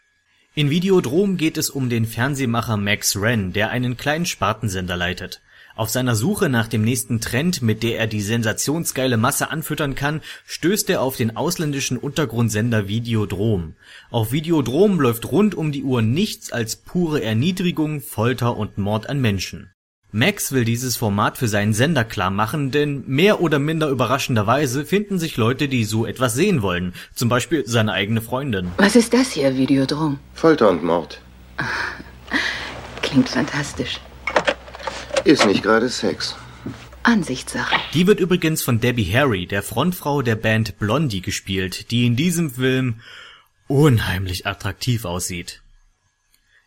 In 0.53 0.69
Videodrom 0.69 1.37
geht 1.37 1.57
es 1.57 1.69
um 1.69 1.89
den 1.89 2.05
Fernsehmacher 2.05 2.75
Max 2.75 3.21
Wren, 3.21 3.53
der 3.53 3.69
einen 3.69 3.95
kleinen 3.95 4.25
Spartensender 4.25 4.97
leitet. 4.97 5.41
Auf 5.75 5.89
seiner 5.89 6.15
Suche 6.15 6.49
nach 6.49 6.67
dem 6.67 6.83
nächsten 6.83 7.19
Trend, 7.19 7.61
mit 7.61 7.83
der 7.83 7.99
er 7.99 8.07
die 8.07 8.21
sensationsgeile 8.21 9.17
Masse 9.17 9.51
anfüttern 9.51 9.95
kann, 9.95 10.21
stößt 10.45 10.89
er 10.89 11.01
auf 11.01 11.17
den 11.17 11.35
ausländischen 11.35 11.97
Untergrundsender 11.97 12.87
Videodrom. 12.87 13.75
Auf 14.09 14.31
Videodrom 14.31 14.99
läuft 14.99 15.31
rund 15.31 15.53
um 15.53 15.71
die 15.71 15.83
Uhr 15.83 16.01
nichts 16.01 16.51
als 16.51 16.77
pure 16.77 17.21
Erniedrigung, 17.21 18.01
Folter 18.01 18.55
und 18.55 18.77
Mord 18.77 19.09
an 19.09 19.19
Menschen 19.19 19.71
Max 20.15 20.53
will 20.53 20.63
dieses 20.63 20.95
Format 20.95 21.37
für 21.37 21.49
seinen 21.49 21.73
Sender 21.73 22.05
klar 22.05 22.29
machen, 22.31 22.71
denn 22.71 23.03
mehr 23.05 23.41
oder 23.41 23.59
minder 23.59 23.89
überraschenderweise 23.89 24.85
finden 24.85 25.19
sich 25.19 25.35
Leute, 25.35 25.67
die 25.67 25.83
so 25.83 26.05
etwas 26.05 26.33
sehen 26.35 26.61
wollen. 26.61 26.93
Zum 27.13 27.27
Beispiel 27.27 27.63
seine 27.67 27.91
eigene 27.91 28.21
Freundin. 28.21 28.71
Was 28.77 28.95
ist 28.95 29.13
das 29.13 29.33
hier, 29.33 29.57
Videodrom? 29.57 30.19
Folter 30.33 30.69
und 30.69 30.85
Mord. 30.85 31.19
Klingt 33.01 33.27
fantastisch. 33.27 33.99
Ist 35.25 35.47
nicht 35.47 35.63
gerade 35.63 35.89
Sex. 35.89 36.35
Ansichtssache. 37.01 37.75
Die 37.95 38.05
wird 38.05 38.19
übrigens 38.19 38.61
von 38.61 38.79
Debbie 38.79 39.11
Harry, 39.11 39.47
der 39.47 39.63
Frontfrau 39.63 40.21
der 40.21 40.35
Band 40.35 40.77
Blondie, 40.77 41.21
gespielt, 41.21 41.89
die 41.89 42.05
in 42.05 42.15
diesem 42.15 42.51
Film 42.51 43.01
unheimlich 43.67 44.45
attraktiv 44.45 45.03
aussieht. 45.03 45.63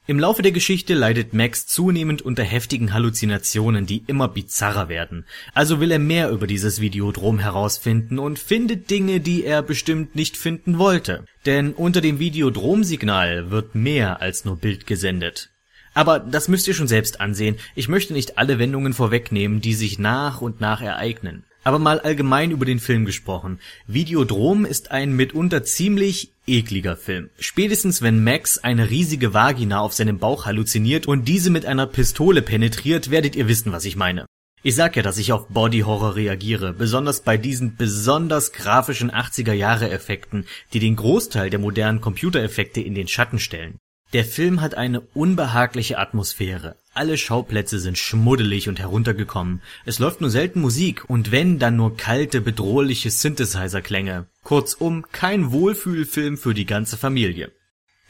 Im 0.09 0.18
Laufe 0.18 0.42
der 0.42 0.50
Geschichte 0.50 0.94
leidet 0.94 1.34
Max 1.34 1.68
zunehmend 1.68 2.20
unter 2.22 2.42
heftigen 2.42 2.92
Halluzinationen, 2.92 3.86
die 3.86 4.02
immer 4.09 4.26
bizarrer 4.26 4.88
werden. 4.88 5.24
Also 5.54 5.78
will 5.78 5.92
er 5.92 6.00
mehr 6.00 6.30
über 6.30 6.48
dieses 6.48 6.80
Videodrom 6.80 7.38
herausfinden 7.38 8.18
und 8.18 8.40
findet 8.40 8.90
Dinge, 8.90 9.20
die 9.20 9.44
er 9.44 9.62
bestimmt 9.62 10.16
nicht 10.16 10.36
finden 10.36 10.78
wollte. 10.78 11.24
Denn 11.46 11.74
unter 11.74 12.00
dem 12.00 12.18
Videodrom-Signal 12.18 13.52
wird 13.52 13.76
mehr 13.76 14.20
als 14.20 14.44
nur 14.44 14.56
Bild 14.56 14.84
gesendet. 14.84 15.50
Aber 15.95 16.18
das 16.20 16.49
müsst 16.49 16.68
ihr 16.68 16.74
schon 16.74 16.89
selbst 16.89 17.20
ansehen. 17.20 17.57
Ich 17.74 17.89
möchte 17.89 18.12
nicht 18.12 18.39
alle 18.39 18.59
Wendungen 18.59 18.95
vorwegnehmen, 18.95 19.61
die 19.61 19.74
sich 19.74 19.99
nach 19.99 20.41
und 20.41 20.61
nach 20.61 20.80
ereignen. 20.80 21.45
Aber 21.64 21.78
mal 21.78 22.01
allgemein 22.01 22.51
über 22.51 22.64
den 22.64 22.78
Film 22.78 23.05
gesprochen. 23.05 23.59
Videodrom 23.86 24.64
ist 24.64 24.91
ein 24.91 25.12
mitunter 25.12 25.64
ziemlich 25.64 26.32
ekliger 26.47 26.97
Film. 26.97 27.30
Spätestens 27.39 28.01
wenn 28.01 28.24
Max 28.24 28.59
eine 28.59 28.91
riesige 28.91 29.34
Vagina 29.34 29.80
auf 29.80 29.93
seinem 29.93 30.18
Bauch 30.18 30.47
halluziniert 30.47 31.07
und 31.07 31.26
diese 31.26 31.51
mit 31.51 31.66
einer 31.66 31.86
Pistole 31.86 32.43
penetriert, 32.43 33.11
werdet 33.11 33.36
ihr 33.36 33.49
wissen, 33.49 33.72
was 33.72 33.84
ich 33.84 33.97
meine. 33.97 34.24
Ich 34.62 34.74
sag 34.74 34.97
ja, 34.97 35.03
dass 35.03 35.18
ich 35.18 35.32
auf 35.32 35.49
Body 35.49 35.80
Horror 35.80 36.16
reagiere, 36.16 36.72
besonders 36.72 37.20
bei 37.20 37.36
diesen 37.36 37.76
besonders 37.76 38.53
grafischen 38.53 39.11
80er 39.11 39.53
Jahre 39.53 39.91
Effekten, 39.91 40.47
die 40.72 40.80
den 40.80 40.97
Großteil 40.97 41.49
der 41.49 41.61
modernen 41.61 42.01
Computereffekte 42.01 42.80
in 42.80 42.95
den 42.95 43.07
Schatten 43.07 43.39
stellen. 43.39 43.78
Der 44.14 44.24
Film 44.24 44.62
hat 44.62 44.74
eine 44.74 45.00
unbehagliche 45.00 45.98
Atmosphäre. 45.98 46.76
Alle 46.94 47.18
Schauplätze 47.18 47.78
sind 47.78 47.98
schmuddelig 47.98 48.66
und 48.70 48.78
heruntergekommen. 48.78 49.61
Es 49.84 49.98
läuft 49.98 50.22
nur 50.22 50.30
selten 50.30 50.62
Musik 50.62 51.04
und 51.11 51.30
wenn, 51.30 51.59
dann 51.59 51.76
nur 51.76 51.94
kalte, 51.94 52.40
bedrohliche 52.40 53.11
Synthesizer-Klänge. 53.11 54.24
Kurzum, 54.44 55.04
kein 55.12 55.52
Wohlfühlfilm 55.52 56.38
für 56.38 56.54
die 56.54 56.64
ganze 56.64 56.96
Familie. 56.96 57.52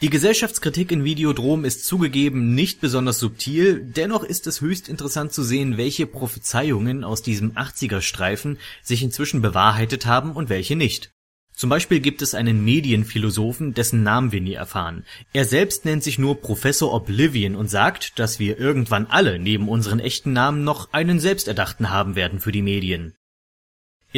Die 0.00 0.08
Gesellschaftskritik 0.08 0.92
in 0.92 1.02
Videodrom 1.02 1.64
ist 1.64 1.84
zugegeben 1.84 2.54
nicht 2.54 2.80
besonders 2.80 3.18
subtil, 3.18 3.82
dennoch 3.84 4.22
ist 4.22 4.46
es 4.46 4.60
höchst 4.60 4.88
interessant 4.88 5.32
zu 5.32 5.42
sehen, 5.42 5.78
welche 5.78 6.06
Prophezeiungen 6.06 7.02
aus 7.02 7.22
diesem 7.22 7.54
80er-Streifen 7.54 8.58
sich 8.84 9.02
inzwischen 9.02 9.42
bewahrheitet 9.42 10.06
haben 10.06 10.30
und 10.30 10.48
welche 10.48 10.76
nicht. 10.76 11.10
Zum 11.58 11.70
Beispiel 11.70 11.98
gibt 11.98 12.22
es 12.22 12.36
einen 12.36 12.64
Medienphilosophen, 12.64 13.74
dessen 13.74 14.04
Namen 14.04 14.30
wir 14.30 14.40
nie 14.40 14.52
erfahren. 14.52 15.04
Er 15.32 15.44
selbst 15.44 15.84
nennt 15.84 16.04
sich 16.04 16.16
nur 16.16 16.40
Professor 16.40 16.94
Oblivion 16.94 17.56
und 17.56 17.68
sagt, 17.68 18.20
dass 18.20 18.38
wir 18.38 18.60
irgendwann 18.60 19.06
alle 19.06 19.40
neben 19.40 19.68
unseren 19.68 19.98
echten 19.98 20.32
Namen 20.32 20.62
noch 20.62 20.92
einen 20.92 21.18
selbsterdachten 21.18 21.90
haben 21.90 22.14
werden 22.14 22.38
für 22.38 22.52
die 22.52 22.62
Medien. 22.62 23.14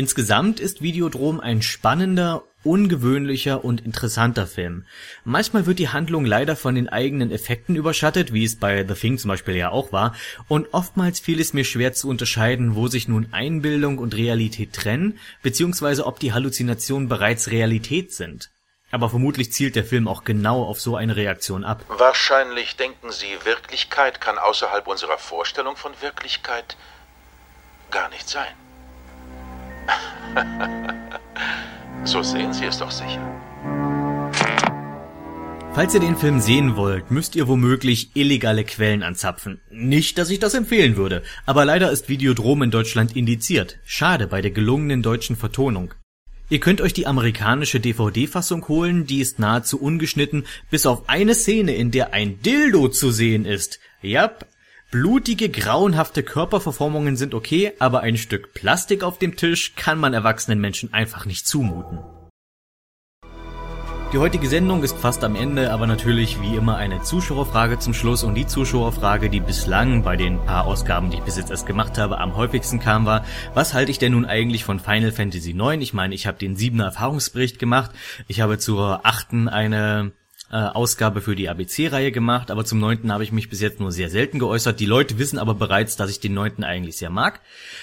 Insgesamt 0.00 0.60
ist 0.60 0.80
Videodrom 0.80 1.40
ein 1.40 1.60
spannender, 1.60 2.44
ungewöhnlicher 2.64 3.62
und 3.62 3.84
interessanter 3.84 4.46
Film. 4.46 4.86
Manchmal 5.24 5.66
wird 5.66 5.78
die 5.78 5.90
Handlung 5.90 6.24
leider 6.24 6.56
von 6.56 6.74
den 6.74 6.88
eigenen 6.88 7.30
Effekten 7.30 7.76
überschattet, 7.76 8.32
wie 8.32 8.44
es 8.44 8.58
bei 8.58 8.82
The 8.88 8.94
Thing 8.94 9.18
zum 9.18 9.28
Beispiel 9.28 9.56
ja 9.56 9.68
auch 9.68 9.92
war, 9.92 10.14
und 10.48 10.72
oftmals 10.72 11.20
fiel 11.20 11.38
es 11.38 11.52
mir 11.52 11.64
schwer 11.64 11.92
zu 11.92 12.08
unterscheiden, 12.08 12.76
wo 12.76 12.88
sich 12.88 13.08
nun 13.08 13.28
Einbildung 13.32 13.98
und 13.98 14.16
Realität 14.16 14.72
trennen, 14.72 15.18
beziehungsweise 15.42 16.06
ob 16.06 16.18
die 16.18 16.32
Halluzinationen 16.32 17.10
bereits 17.10 17.50
Realität 17.50 18.14
sind. 18.14 18.50
Aber 18.90 19.10
vermutlich 19.10 19.52
zielt 19.52 19.76
der 19.76 19.84
Film 19.84 20.08
auch 20.08 20.24
genau 20.24 20.64
auf 20.64 20.80
so 20.80 20.96
eine 20.96 21.16
Reaktion 21.16 21.62
ab. 21.62 21.84
Wahrscheinlich 21.88 22.74
denken 22.76 23.12
Sie, 23.12 23.36
Wirklichkeit 23.44 24.18
kann 24.22 24.38
außerhalb 24.38 24.88
unserer 24.88 25.18
Vorstellung 25.18 25.76
von 25.76 25.92
Wirklichkeit 26.00 26.78
gar 27.90 28.08
nicht 28.08 28.30
sein. 28.30 28.59
So 32.04 32.22
sehen 32.22 32.52
Sie 32.52 32.64
es 32.64 32.78
doch 32.78 32.90
sicher. 32.90 33.20
Falls 35.72 35.94
ihr 35.94 36.00
den 36.00 36.16
Film 36.16 36.40
sehen 36.40 36.76
wollt, 36.76 37.12
müsst 37.12 37.36
ihr 37.36 37.46
womöglich 37.46 38.10
illegale 38.14 38.64
Quellen 38.64 39.04
anzapfen. 39.04 39.60
Nicht, 39.70 40.18
dass 40.18 40.28
ich 40.28 40.40
das 40.40 40.54
empfehlen 40.54 40.96
würde, 40.96 41.22
aber 41.46 41.64
leider 41.64 41.92
ist 41.92 42.08
Videodrom 42.08 42.62
in 42.64 42.72
Deutschland 42.72 43.16
indiziert. 43.16 43.78
Schade 43.84 44.26
bei 44.26 44.42
der 44.42 44.50
gelungenen 44.50 45.02
deutschen 45.02 45.36
Vertonung. 45.36 45.94
Ihr 46.48 46.58
könnt 46.58 46.80
euch 46.80 46.92
die 46.92 47.06
amerikanische 47.06 47.78
DVD-Fassung 47.78 48.66
holen, 48.66 49.06
die 49.06 49.20
ist 49.20 49.38
nahezu 49.38 49.80
ungeschnitten, 49.80 50.44
bis 50.68 50.84
auf 50.84 51.08
eine 51.08 51.36
Szene, 51.36 51.76
in 51.76 51.92
der 51.92 52.12
ein 52.12 52.42
Dildo 52.42 52.88
zu 52.88 53.12
sehen 53.12 53.44
ist. 53.44 53.78
Jap, 54.02 54.46
Blutige, 54.90 55.48
grauenhafte 55.48 56.24
Körperverformungen 56.24 57.14
sind 57.14 57.32
okay, 57.32 57.72
aber 57.78 58.00
ein 58.00 58.16
Stück 58.16 58.54
Plastik 58.54 59.04
auf 59.04 59.18
dem 59.18 59.36
Tisch 59.36 59.76
kann 59.76 60.00
man 60.00 60.14
erwachsenen 60.14 60.60
Menschen 60.60 60.92
einfach 60.92 61.26
nicht 61.26 61.46
zumuten. 61.46 62.00
Die 64.12 64.18
heutige 64.18 64.48
Sendung 64.48 64.82
ist 64.82 64.96
fast 64.96 65.22
am 65.22 65.36
Ende, 65.36 65.70
aber 65.70 65.86
natürlich 65.86 66.42
wie 66.42 66.56
immer 66.56 66.76
eine 66.76 67.02
Zuschauerfrage 67.02 67.78
zum 67.78 67.94
Schluss 67.94 68.24
und 68.24 68.34
die 68.34 68.48
Zuschauerfrage, 68.48 69.30
die 69.30 69.38
bislang 69.38 70.02
bei 70.02 70.16
den 70.16 70.44
paar 70.44 70.66
Ausgaben, 70.66 71.10
die 71.10 71.18
ich 71.18 71.22
bis 71.22 71.36
jetzt 71.36 71.52
erst 71.52 71.66
gemacht 71.66 71.96
habe, 71.96 72.18
am 72.18 72.34
häufigsten 72.34 72.80
kam, 72.80 73.06
war, 73.06 73.24
was 73.54 73.74
halte 73.74 73.92
ich 73.92 74.00
denn 74.00 74.10
nun 74.10 74.24
eigentlich 74.24 74.64
von 74.64 74.80
Final 74.80 75.12
Fantasy 75.12 75.52
IX? 75.52 75.80
Ich 75.80 75.94
meine, 75.94 76.16
ich 76.16 76.26
habe 76.26 76.36
den 76.36 76.56
siebener 76.56 76.86
Erfahrungsbericht 76.86 77.60
gemacht, 77.60 77.92
ich 78.26 78.40
habe 78.40 78.58
zur 78.58 79.06
achten 79.06 79.48
eine 79.48 80.10
äh, 80.50 80.56
Ausgabe 80.56 81.20
für 81.20 81.36
die 81.36 81.48
ABC-Reihe 81.48 82.12
gemacht, 82.12 82.50
aber 82.50 82.64
zum 82.64 82.80
neunten 82.80 83.12
habe 83.12 83.22
ich 83.22 83.32
mich 83.32 83.48
bis 83.48 83.60
jetzt 83.60 83.80
nur 83.80 83.92
sehr 83.92 84.10
selten 84.10 84.38
geäußert. 84.38 84.80
Die 84.80 84.86
Leute 84.86 85.18
wissen 85.18 85.38
aber 85.38 85.54
bereits, 85.54 85.96
dass 85.96 86.10
ich 86.10 86.20
den 86.20 86.34
neunten 86.34 86.64
eigentlich 86.64 86.96
sehr 86.96 87.10
mag. 87.10 87.40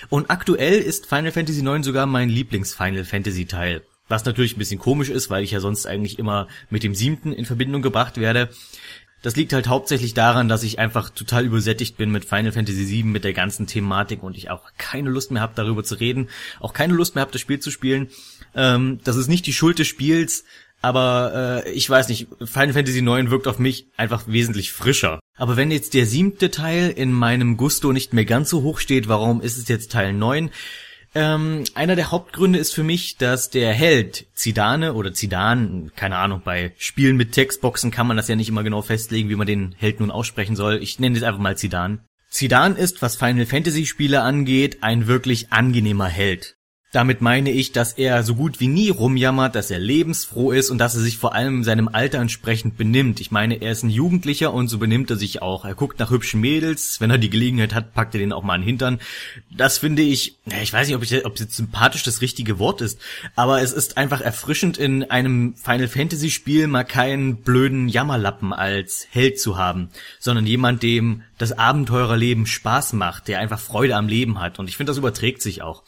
Und 0.09 0.30
aktuell 0.30 0.80
ist 0.80 1.05
Final 1.05 1.32
Fantasy 1.32 1.61
IX 1.65 1.86
sogar 1.86 2.05
mein 2.05 2.30
Lieblings-Final 2.30 3.05
Fantasy-Teil. 3.05 3.84
Was 4.09 4.26
natürlich 4.26 4.55
ein 4.55 4.59
bisschen 4.59 4.80
komisch 4.80 5.09
ist, 5.09 5.30
weil 5.30 5.43
ich 5.43 5.51
ja 5.51 5.59
sonst 5.59 5.86
eigentlich 5.86 6.20
immer 6.20 6.47
mit 6.70 6.84
dem 6.84 6.95
siebten 6.95 7.34
in 7.34 7.45
Verbindung 7.45 7.82
gebracht 7.82 8.18
werde. 8.18 8.49
Das 9.22 9.36
liegt 9.36 9.51
halt 9.51 9.68
hauptsächlich 9.68 10.13
daran, 10.13 10.47
dass 10.47 10.63
ich 10.63 10.78
einfach 10.78 11.09
total 11.09 11.45
übersättigt 11.45 11.97
bin 11.97 12.11
mit 12.11 12.24
Final 12.24 12.51
Fantasy 12.51 12.88
VII, 12.88 13.03
mit 13.03 13.24
der 13.24 13.34
ganzen 13.34 13.65
Thematik 13.65 14.24
und 14.24 14.38
ich 14.38 14.49
auch 14.49 14.70
keine 14.78 15.09
Lust 15.09 15.32
mehr 15.32 15.41
habe, 15.41 15.53
darüber 15.55 15.84
zu 15.84 15.95
reden, 15.95 16.30
auch 16.59 16.74
keine 16.74 16.93
Lust 16.93 17.15
mehr 17.15 17.24
habe, 17.24 17.32
das 17.32 17.41
Spiel 17.41 17.59
zu 17.59 17.72
spielen. 17.72 18.09
Ähm, 18.55 18.99
das 19.03 19.15
ist 19.15 19.28
nicht 19.28 19.45
die 19.47 19.53
Schuld 19.53 19.80
des 19.80 19.88
Spiels, 19.88 20.43
aber 20.88 21.64
äh, 21.66 21.72
ich 21.72 21.90
weiß 21.90 22.08
nicht, 22.08 22.30
Final 22.46 22.72
Fantasy 22.72 23.00
IX 23.00 23.30
wirkt 23.30 23.46
auf 23.48 23.60
mich 23.60 23.88
einfach 23.98 24.24
wesentlich 24.28 24.72
frischer. 24.72 25.20
Aber 25.36 25.58
wenn 25.58 25.70
jetzt 25.70 25.94
der 25.94 26.06
siebte 26.06 26.50
Teil 26.50 26.92
in 26.92 27.12
meinem 27.12 27.58
Gusto 27.58 27.92
nicht 27.92 28.14
mehr 28.14 28.24
ganz 28.24 28.50
so 28.50 28.62
hoch 28.62 28.80
steht, 28.80 29.10
warum 29.10 29.42
ist 29.42 29.58
es 29.58 29.68
jetzt 29.68 29.92
Teil 29.92 30.14
9? 30.14 30.50
Ähm, 31.14 31.66
einer 31.74 31.98
der 31.98 32.12
Hauptgründe 32.12 32.58
ist 32.58 32.74
für 32.74 32.84
mich, 32.84 33.18
dass 33.18 33.50
der 33.50 33.74
Held 33.74 34.28
Zidane 34.34 34.94
oder 34.94 35.14
Zidan, 35.14 35.92
keine 35.98 36.16
Ahnung, 36.18 36.42
bei 36.46 36.74
Spielen 36.78 37.18
mit 37.18 37.34
Textboxen 37.34 37.92
kann 37.92 38.08
man 38.08 38.16
das 38.16 38.30
ja 38.30 38.38
nicht 38.38 38.48
immer 38.48 38.64
genau 38.64 38.82
festlegen, 38.82 39.28
wie 39.28 39.36
man 39.36 39.48
den 39.48 39.76
Held 39.78 40.00
nun 40.00 40.12
aussprechen 40.12 40.56
soll. 40.56 40.82
Ich 40.82 41.00
nenne 41.00 41.18
es 41.18 41.24
einfach 41.24 41.42
mal 41.42 41.58
Zidan. 41.58 42.00
Zidan 42.30 42.78
ist, 42.78 43.02
was 43.02 43.18
Final 43.18 43.46
Fantasy 43.46 43.86
Spiele 43.86 44.22
angeht, 44.22 44.84
ein 44.84 45.08
wirklich 45.08 45.52
angenehmer 45.52 46.08
Held. 46.08 46.57
Damit 46.94 47.20
meine 47.20 47.52
ich, 47.52 47.74
dass 47.74 47.92
er 47.94 48.24
so 48.24 48.34
gut 48.34 48.62
wie 48.62 48.70
nie 48.70 48.90
rumjammert, 48.90 49.56
dass 49.56 49.70
er 49.70 49.78
lebensfroh 49.78 50.54
ist 50.54 50.70
und 50.70 50.78
dass 50.78 50.96
er 50.96 51.02
sich 51.02 51.18
vor 51.18 51.36
allem 51.36 51.66
seinem 51.66 51.90
Alter 51.90 52.20
entsprechend 52.20 52.78
benimmt. 52.78 53.20
Ich 53.20 53.30
meine, 53.30 53.62
er 53.62 53.74
ist 53.74 53.84
ein 53.84 53.90
Jugendlicher 53.90 54.54
und 54.54 54.70
so 54.70 54.78
benimmt 54.78 55.10
er 55.10 55.18
sich 55.18 55.42
auch. 55.42 55.66
Er 55.66 55.76
guckt 55.76 56.00
nach 56.00 56.12
hübschen 56.12 56.40
Mädels, 56.40 57.02
wenn 57.02 57.12
er 57.12 57.18
die 57.18 57.30
Gelegenheit 57.30 57.76
hat, 57.76 57.94
packt 57.94 58.16
er 58.16 58.20
den 58.20 58.32
auch 58.32 58.42
mal 58.42 58.54
an 58.54 58.62
den 58.62 58.68
Hintern. 58.68 59.00
Das 59.52 59.80
finde 59.80 60.02
ich, 60.02 60.38
ich 60.62 60.72
weiß 60.72 60.88
nicht, 60.88 60.96
ob, 60.96 61.04
ich, 61.04 61.26
ob 61.26 61.38
jetzt 61.38 61.58
sympathisch 61.58 62.04
das 62.04 62.22
richtige 62.22 62.58
Wort 62.58 62.80
ist, 62.80 63.00
aber 63.36 63.62
es 63.62 63.74
ist 63.74 63.98
einfach 63.98 64.22
erfrischend 64.22 64.78
in 64.78 65.04
einem 65.12 65.56
Final 65.56 65.90
Fantasy 65.90 66.30
Spiel 66.30 66.68
mal 66.68 66.86
keinen 66.86 67.42
blöden 67.42 67.90
Jammerlappen 67.90 68.54
als 68.54 69.08
Held 69.12 69.42
zu 69.42 69.58
haben, 69.58 69.90
sondern 70.20 70.46
jemand, 70.46 70.84
dem 70.84 71.24
das 71.38 71.52
Abenteurerleben 71.52 72.46
Spaß 72.46 72.94
macht, 72.94 73.28
der 73.28 73.40
einfach 73.40 73.60
Freude 73.60 73.98
am 73.98 74.08
Leben 74.08 74.40
hat 74.40 74.58
und 74.58 74.70
ich 74.70 74.78
finde, 74.78 74.92
das 74.92 74.98
überträgt 74.98 75.42
sich 75.42 75.62
auch 75.62 75.84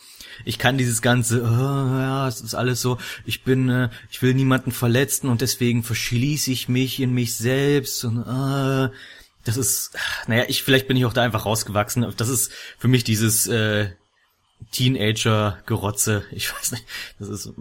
ich 0.46 0.58
kann 0.58 0.78
dieses 0.78 1.02
ganze, 1.02 1.44
oh, 1.44 1.46
ja, 1.46 2.28
es 2.28 2.42
ist 2.42 2.56
alles 2.56 2.82
so, 2.82 2.98
ich 3.26 3.44
bin, 3.44 3.70
äh, 3.70 3.90
ich 4.10 4.22
will 4.22 4.34
niemanden 4.34 4.72
verletzen 4.72 5.30
und 5.30 5.42
deswegen 5.42 5.84
verschließe 5.84 6.52
ich 6.52 6.70
mich 6.70 7.00
in 7.00 7.14
mich 7.14 7.36
selbst 7.36 8.04
und 8.06 8.20
äh, 8.22 8.90
das 9.46 9.58
ist, 9.58 9.98
naja, 10.28 10.44
ich 10.48 10.64
vielleicht 10.64 10.88
bin 10.88 10.98
ich 10.98 11.06
auch 11.06 11.14
da 11.14 11.24
einfach 11.24 11.46
rausgewachsen. 11.46 12.14
Das 12.18 12.30
ist 12.30 12.52
für 12.78 12.88
mich 12.88 13.04
dieses 13.04 13.48
äh, 13.48 13.90
Teenager-Gerotze. 14.72 16.24
Ich 16.32 16.54
weiß 16.54 16.74
nicht. 16.74 16.86
Das 17.20 17.30
ist. 17.30 17.52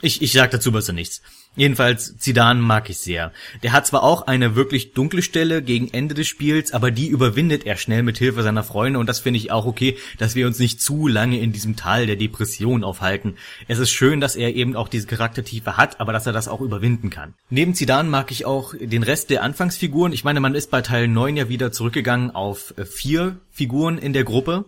Ich, 0.00 0.22
ich 0.22 0.32
sag 0.32 0.50
dazu 0.50 0.72
besser 0.72 0.92
nichts. 0.92 1.22
Jedenfalls, 1.56 2.18
Zidane 2.18 2.60
mag 2.60 2.90
ich 2.90 2.98
sehr. 2.98 3.32
Der 3.62 3.70
hat 3.72 3.86
zwar 3.86 4.02
auch 4.02 4.26
eine 4.26 4.56
wirklich 4.56 4.92
dunkle 4.92 5.22
Stelle 5.22 5.62
gegen 5.62 5.88
Ende 5.92 6.14
des 6.14 6.26
Spiels, 6.26 6.72
aber 6.72 6.90
die 6.90 7.06
überwindet 7.06 7.64
er 7.64 7.76
schnell 7.76 8.02
mit 8.02 8.18
Hilfe 8.18 8.42
seiner 8.42 8.64
Freunde 8.64 8.98
und 8.98 9.08
das 9.08 9.20
finde 9.20 9.38
ich 9.38 9.52
auch 9.52 9.64
okay, 9.64 9.96
dass 10.18 10.34
wir 10.34 10.48
uns 10.48 10.58
nicht 10.58 10.80
zu 10.80 11.06
lange 11.06 11.38
in 11.38 11.52
diesem 11.52 11.76
Tal 11.76 12.06
der 12.06 12.16
Depression 12.16 12.82
aufhalten. 12.82 13.36
Es 13.68 13.78
ist 13.78 13.92
schön, 13.92 14.20
dass 14.20 14.34
er 14.34 14.56
eben 14.56 14.74
auch 14.74 14.88
diese 14.88 15.06
Charaktertiefe 15.06 15.76
hat, 15.76 16.00
aber 16.00 16.12
dass 16.12 16.26
er 16.26 16.32
das 16.32 16.48
auch 16.48 16.60
überwinden 16.60 17.10
kann. 17.10 17.34
Neben 17.50 17.74
Zidane 17.74 18.08
mag 18.08 18.32
ich 18.32 18.46
auch 18.46 18.74
den 18.76 19.04
Rest 19.04 19.30
der 19.30 19.44
Anfangsfiguren. 19.44 20.12
Ich 20.12 20.24
meine, 20.24 20.40
man 20.40 20.56
ist 20.56 20.72
bei 20.72 20.82
Teil 20.82 21.06
9 21.06 21.36
ja 21.36 21.48
wieder 21.48 21.70
zurückgegangen 21.70 22.32
auf 22.32 22.74
vier 22.84 23.36
Figuren 23.52 23.98
in 23.98 24.12
der 24.12 24.24
Gruppe. 24.24 24.64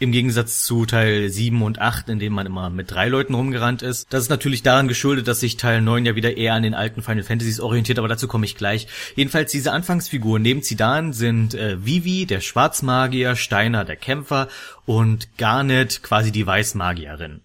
Im 0.00 0.12
Gegensatz 0.12 0.62
zu 0.62 0.86
Teil 0.86 1.28
7 1.28 1.60
und 1.60 1.80
8, 1.80 2.08
in 2.08 2.20
dem 2.20 2.32
man 2.32 2.46
immer 2.46 2.70
mit 2.70 2.88
drei 2.90 3.08
Leuten 3.08 3.34
rumgerannt 3.34 3.82
ist. 3.82 4.06
Das 4.10 4.22
ist 4.22 4.28
natürlich 4.28 4.62
daran 4.62 4.86
geschuldet, 4.86 5.26
dass 5.26 5.40
sich 5.40 5.56
Teil 5.56 5.82
9 5.82 6.06
ja 6.06 6.14
wieder 6.14 6.36
eher 6.36 6.54
an 6.54 6.62
den 6.62 6.74
alten 6.74 7.02
Final 7.02 7.24
Fantasies 7.24 7.58
orientiert, 7.58 7.98
aber 7.98 8.06
dazu 8.06 8.28
komme 8.28 8.46
ich 8.46 8.54
gleich. 8.54 8.86
Jedenfalls 9.16 9.50
diese 9.50 9.72
Anfangsfiguren 9.72 10.40
neben 10.40 10.62
Zidane 10.62 11.12
sind 11.12 11.54
äh, 11.54 11.84
Vivi, 11.84 12.26
der 12.26 12.40
Schwarzmagier, 12.40 13.34
Steiner, 13.34 13.84
der 13.84 13.96
Kämpfer 13.96 14.46
und 14.86 15.36
Garnet, 15.36 16.04
quasi 16.04 16.30
die 16.30 16.46
Weißmagierin. 16.46 17.40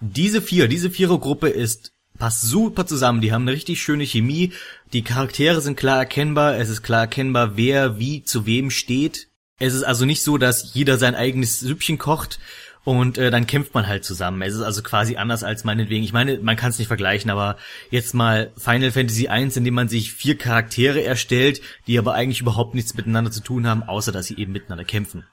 Diese 0.00 0.42
vier, 0.42 0.66
diese 0.66 0.90
Vierergruppe 0.90 1.50
ist 1.50 1.92
passt 2.18 2.42
super 2.42 2.86
zusammen. 2.86 3.20
Die 3.20 3.32
haben 3.32 3.42
eine 3.42 3.52
richtig 3.52 3.80
schöne 3.80 4.04
Chemie. 4.04 4.52
Die 4.92 5.02
Charaktere 5.02 5.60
sind 5.60 5.76
klar 5.76 5.98
erkennbar. 5.98 6.56
Es 6.56 6.68
ist 6.68 6.82
klar 6.82 7.02
erkennbar, 7.02 7.56
wer 7.56 7.98
wie 7.98 8.22
zu 8.22 8.44
wem 8.44 8.70
steht 8.70 9.28
es 9.62 9.74
ist 9.74 9.84
also 9.84 10.04
nicht 10.04 10.22
so, 10.22 10.38
dass 10.38 10.74
jeder 10.74 10.98
sein 10.98 11.14
eigenes 11.14 11.60
Süppchen 11.60 11.96
kocht 11.96 12.40
und 12.82 13.16
äh, 13.16 13.30
dann 13.30 13.46
kämpft 13.46 13.74
man 13.74 13.86
halt 13.86 14.04
zusammen. 14.04 14.42
Es 14.42 14.54
ist 14.54 14.62
also 14.62 14.82
quasi 14.82 15.16
anders 15.16 15.44
als 15.44 15.62
meinetwegen. 15.62 16.02
Ich 16.02 16.12
meine, 16.12 16.38
man 16.38 16.56
kann 16.56 16.70
es 16.70 16.78
nicht 16.80 16.88
vergleichen, 16.88 17.30
aber 17.30 17.56
jetzt 17.88 18.12
mal 18.12 18.50
Final 18.56 18.90
Fantasy 18.90 19.28
1, 19.28 19.56
in 19.56 19.64
dem 19.64 19.74
man 19.74 19.88
sich 19.88 20.12
vier 20.12 20.36
Charaktere 20.36 21.04
erstellt, 21.04 21.62
die 21.86 21.96
aber 21.96 22.14
eigentlich 22.14 22.40
überhaupt 22.40 22.74
nichts 22.74 22.94
miteinander 22.94 23.30
zu 23.30 23.40
tun 23.40 23.68
haben, 23.68 23.84
außer 23.84 24.10
dass 24.10 24.26
sie 24.26 24.36
eben 24.36 24.52
miteinander 24.52 24.84
kämpfen. 24.84 25.24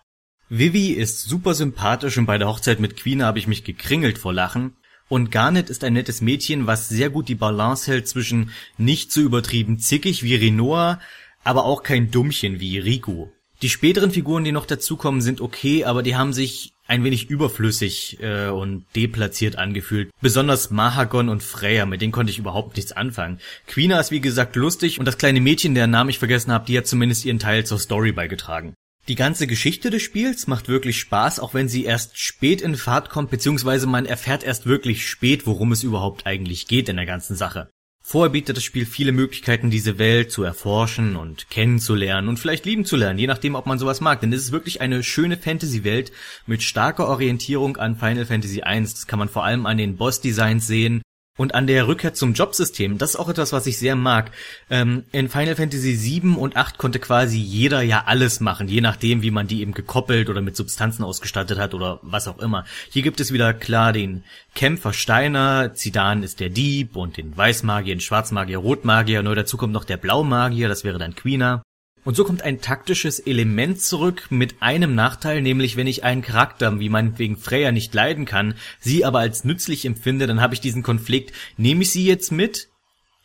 Vivi 0.48 0.90
ist 0.90 1.24
super 1.24 1.56
sympathisch 1.56 2.18
und 2.20 2.28
bei 2.28 2.38
der 2.38 2.48
Hochzeit 2.48 2.80
mit 2.80 2.98
Queen 2.98 3.24
habe 3.24 3.40
ich 3.40 3.48
mich 3.48 3.64
gekringelt 3.64 4.20
vor 4.20 4.34
Lachen. 4.34 4.76
Und 5.08 5.32
Garnet 5.32 5.72
ist 5.72 5.84
ein 5.84 5.94
nettes 5.94 6.22
Mädchen, 6.22 6.68
was 6.68 6.88
sehr 6.88 7.10
gut 7.10 7.30
die 7.30 7.36
Balance 7.36 7.90
hält 7.90 8.08
zwischen 8.08 8.52
nicht 8.78 9.12
zu 9.12 9.22
übertrieben 9.22 9.80
zickig 9.80 10.22
wie 10.22 10.36
Renoir, 10.36 11.00
aber 11.44 11.66
auch 11.66 11.82
kein 11.82 12.12
Dummchen 12.12 12.60
wie 12.60 12.78
Riku. 12.78 13.30
Die 13.62 13.70
späteren 13.70 14.12
Figuren, 14.12 14.46
die 14.46 14.54
noch 14.54 14.66
dazukommen, 14.66 15.22
sind 15.22 15.42
okay, 15.42 15.84
aber 15.84 16.02
die 16.02 16.16
haben 16.16 16.32
sich 16.32 16.74
ein 16.88 17.04
wenig 17.04 17.30
überflüssig 17.30 18.18
äh, 18.22 18.48
und 18.48 18.86
deplatziert 18.96 19.58
angefühlt. 19.58 20.12
Besonders 20.22 20.72
Mahagon 20.72 21.28
und 21.28 21.44
Freya, 21.44 21.86
mit 21.86 22.02
denen 22.02 22.14
konnte 22.14 22.32
ich 22.32 22.40
überhaupt 22.40 22.78
nichts 22.78 22.94
anfangen. 22.94 23.40
Quina 23.68 24.00
ist 24.00 24.12
wie 24.12 24.22
gesagt 24.22 24.56
lustig 24.56 24.98
und 24.98 25.06
das 25.06 25.18
kleine 25.18 25.42
Mädchen, 25.42 25.76
deren 25.76 25.92
Namen 25.92 26.10
ich 26.10 26.20
vergessen 26.20 26.54
habe, 26.54 26.66
die 26.66 26.78
hat 26.78 26.88
zumindest 26.88 27.26
ihren 27.26 27.40
Teil 27.40 27.66
zur 27.66 27.80
Story 27.80 28.14
beigetragen. 28.14 28.74
Die 29.10 29.16
ganze 29.16 29.46
Geschichte 29.46 29.90
des 29.90 30.04
Spiels 30.04 30.48
macht 30.48 30.70
wirklich 30.70 31.00
Spaß, 31.00 31.40
auch 31.40 31.54
wenn 31.54 31.68
sie 31.68 31.84
erst 31.84 32.18
spät 32.18 32.62
in 32.62 32.76
Fahrt 32.76 33.10
kommt, 33.10 33.30
beziehungsweise 33.30 33.88
man 33.88 34.06
erfährt 34.06 34.44
erst 34.44 34.66
wirklich 34.66 35.08
spät, 35.08 35.46
worum 35.48 35.72
es 35.72 35.84
überhaupt 35.84 36.26
eigentlich 36.26 36.68
geht 36.68 36.90
in 36.90 36.96
der 36.96 37.08
ganzen 37.08 37.36
Sache. 37.36 37.70
Vorher 38.12 38.32
bietet 38.32 38.58
das 38.58 38.64
Spiel 38.64 38.88
viele 38.88 39.12
Möglichkeiten, 39.12 39.70
diese 39.70 40.00
Welt 40.00 40.32
zu 40.32 40.42
erforschen 40.42 41.16
und 41.16 41.52
kennenzulernen 41.52 42.28
und 42.28 42.40
vielleicht 42.40 42.66
lieben 42.66 42.84
zu 42.84 42.96
lernen, 42.96 43.20
je 43.20 43.28
nachdem, 43.28 43.54
ob 43.54 43.68
man 43.68 43.78
sowas 43.78 44.02
mag. 44.02 44.20
Denn 44.20 44.34
es 44.34 44.42
ist 44.42 44.52
wirklich 44.52 44.82
eine 44.82 45.04
schöne 45.04 45.38
Fantasy-Welt 45.38 46.12
mit 46.48 46.64
starker 46.64 47.08
Orientierung 47.08 47.78
an 47.78 47.98
Final 47.98 48.26
Fantasy 48.26 48.64
I. 48.66 48.82
Das 48.82 49.06
kann 49.06 49.20
man 49.20 49.30
vor 49.30 49.44
allem 49.44 49.68
an 49.68 49.78
den 49.78 49.96
Boss-Designs 49.96 50.66
sehen 50.66 51.04
und 51.40 51.56
an 51.56 51.68
der 51.68 51.88
Rückkehr 51.88 52.14
zum 52.14 52.34
Jobsystem, 52.34 52.98
das 52.98 53.12
ist 53.12 53.16
auch 53.16 53.30
etwas, 53.30 53.54
was 53.54 53.66
ich 53.66 53.78
sehr 53.78 53.96
mag. 53.96 54.32
Ähm, 54.70 55.06
in 55.14 55.30
Final 55.30 55.56
Fantasy 55.56 55.96
7 55.96 56.38
und 56.38 56.58
8 56.58 56.78
konnte 56.78 57.00
quasi 57.00 57.38
jeder 57.38 57.82
ja 57.82 58.04
alles 58.08 58.42
machen, 58.42 58.68
je 58.68 58.82
nachdem, 58.82 59.22
wie 59.22 59.32
man 59.32 59.48
die 59.48 59.62
eben 59.62 59.74
gekoppelt 59.74 60.30
oder 60.30 60.42
mit 60.42 60.58
Substanzen 60.58 61.06
ausgestattet 61.06 61.58
hat 61.58 61.74
oder 61.74 62.00
was 62.02 62.28
auch 62.28 62.40
immer. 62.40 62.66
Hier 62.90 63.04
gibt 63.04 63.22
es 63.22 63.32
wieder 63.32 63.54
klar 63.54 63.94
den 63.94 64.26
Kämpfer 64.54 64.92
Steiner, 64.92 65.74
Zidane 65.74 66.26
ist 66.26 66.42
der 66.42 66.50
Dieb 66.50 66.98
und 66.98 67.16
den 67.16 67.38
Weißmagier, 67.38 67.96
den 67.96 68.02
Schwarzmagier, 68.02 68.58
Rotmagier, 68.58 69.24
neu 69.24 69.36
dazu 69.36 69.56
kommt 69.56 69.72
noch 69.72 69.86
der 69.86 69.96
Blaumagier, 69.96 70.68
das 70.68 70.84
wäre 70.84 70.98
dann 70.98 71.16
Quina. 71.16 71.64
Und 72.06 72.16
so 72.16 72.24
kommt 72.24 72.42
ein 72.42 72.62
taktisches 72.62 73.20
Element 73.20 73.82
zurück 73.82 74.28
mit 74.30 74.62
einem 74.62 74.96
Nachteil, 74.96 75.42
nämlich 75.42 75.76
wenn 75.76 75.88
ich 75.88 76.04
einen 76.04 76.22
Charakter 76.22 76.80
wie 76.80 76.90
meinetwegen 76.90 77.38
Freya 77.38 77.72
nicht 77.72 77.94
leiden 77.94 78.26
kann, 78.26 78.56
sie 78.80 79.06
aber 79.06 79.20
als 79.20 79.44
nützlich 79.44 79.86
empfinde, 79.86 80.26
dann 80.26 80.42
habe 80.42 80.54
ich 80.54 80.62
diesen 80.62 80.84
Konflikt, 80.84 81.34
nehme 81.58 81.84
ich 81.84 81.92
sie 81.92 82.06
jetzt 82.06 82.32
mit, 82.32 82.70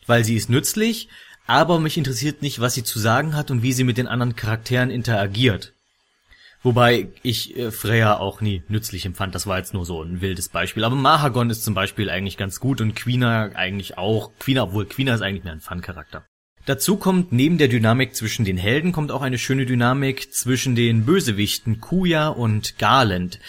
weil 0.07 0.23
sie 0.23 0.35
ist 0.35 0.49
nützlich, 0.49 1.07
aber 1.47 1.79
mich 1.79 1.97
interessiert 1.97 2.41
nicht, 2.41 2.59
was 2.59 2.73
sie 2.73 2.83
zu 2.83 2.99
sagen 2.99 3.35
hat 3.35 3.49
und 3.49 3.63
wie 3.63 3.73
sie 3.73 3.83
mit 3.83 3.97
den 3.97 4.07
anderen 4.07 4.35
Charakteren 4.35 4.89
interagiert. 4.89 5.73
Wobei 6.63 7.09
ich 7.21 7.55
äh, 7.55 7.71
Freya 7.71 8.17
auch 8.17 8.41
nie 8.41 8.63
nützlich 8.67 9.05
empfand, 9.05 9.35
das 9.35 9.45
war 9.45 9.59
jetzt 9.59 9.75
nur 9.75 9.85
so 9.85 10.01
ein 10.01 10.21
wildes 10.21 10.49
Beispiel. 10.49 10.83
Aber 10.83 10.95
Mahagon 10.95 11.51
ist 11.51 11.63
zum 11.63 11.75
Beispiel 11.75 12.09
eigentlich 12.09 12.37
ganz 12.37 12.59
gut 12.59 12.81
und 12.81 12.95
Quina 12.95 13.51
eigentlich 13.53 13.99
auch. 13.99 14.31
Quina, 14.39 14.63
obwohl 14.63 14.87
Quina 14.87 15.13
ist 15.13 15.21
eigentlich 15.21 15.43
mehr 15.43 15.53
ein 15.53 15.61
Fun-Charakter. 15.61 16.25
Dazu 16.65 16.97
kommt 16.97 17.31
neben 17.31 17.57
der 17.59 17.67
Dynamik 17.67 18.15
zwischen 18.15 18.43
den 18.43 18.57
Helden 18.57 18.91
kommt 18.91 19.11
auch 19.11 19.21
eine 19.21 19.37
schöne 19.37 19.67
Dynamik 19.67 20.33
zwischen 20.33 20.75
den 20.75 21.05
Bösewichten 21.05 21.79
Kuya 21.79 22.29
und 22.29 22.79
Garland. 22.79 23.39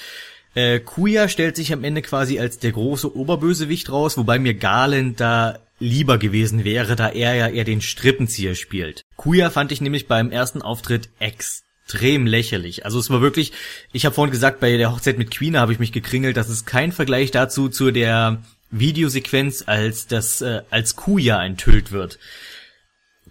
Äh, 0.55 0.81
Kuya 0.81 1.29
stellt 1.29 1.57
sich 1.57 1.73
am 1.73 1.83
Ende 1.83 2.03
quasi 2.03 2.39
als 2.39 2.59
der 2.59 2.73
große 2.73 3.17
Oberbösewicht 3.17 3.91
raus, 3.91 4.19
wobei 4.19 4.39
mir 4.39 4.55
Garland 4.55 5.21
da 5.21 5.59
lieber 5.79 6.19
gewesen 6.19 6.65
wäre, 6.65 6.97
da 6.97 7.09
er 7.09 7.35
ja 7.35 7.49
eher 7.49 7.65
den 7.65 7.81
Strippenzieher 7.81 8.55
spielt. 8.55 9.03
Kuya 9.17 9.51
fand 9.51 9.73
ich 9.73 9.81
nämlich 9.81 10.09
beim 10.09 10.31
ersten 10.31 10.63
Auftritt 10.63 11.09
extrem 11.19 12.27
lächerlich. 12.27 12.85
Also 12.85 12.99
es 12.99 13.11
war 13.11 13.21
wirklich, 13.21 13.53
ich 13.93 14.05
habe 14.05 14.15
vorhin 14.15 14.33
gesagt, 14.33 14.61
bei 14.61 14.77
der 14.77 14.93
Hochzeit 14.93 15.19
mit 15.19 15.31
Queen 15.31 15.59
habe 15.59 15.73
ich 15.73 15.79
mich 15.79 15.93
gekringelt, 15.93 16.37
das 16.37 16.49
ist 16.49 16.67
kein 16.67 16.93
Vergleich 16.93 17.31
dazu 17.31 17.69
zu 17.69 17.91
der 17.91 18.43
Videosequenz, 18.71 19.65
als 19.67 20.07
das 20.07 20.41
äh, 20.41 20.63
als 20.71 20.97
Kuya 20.97 21.45
enthüllt 21.45 21.93
wird. 21.93 22.19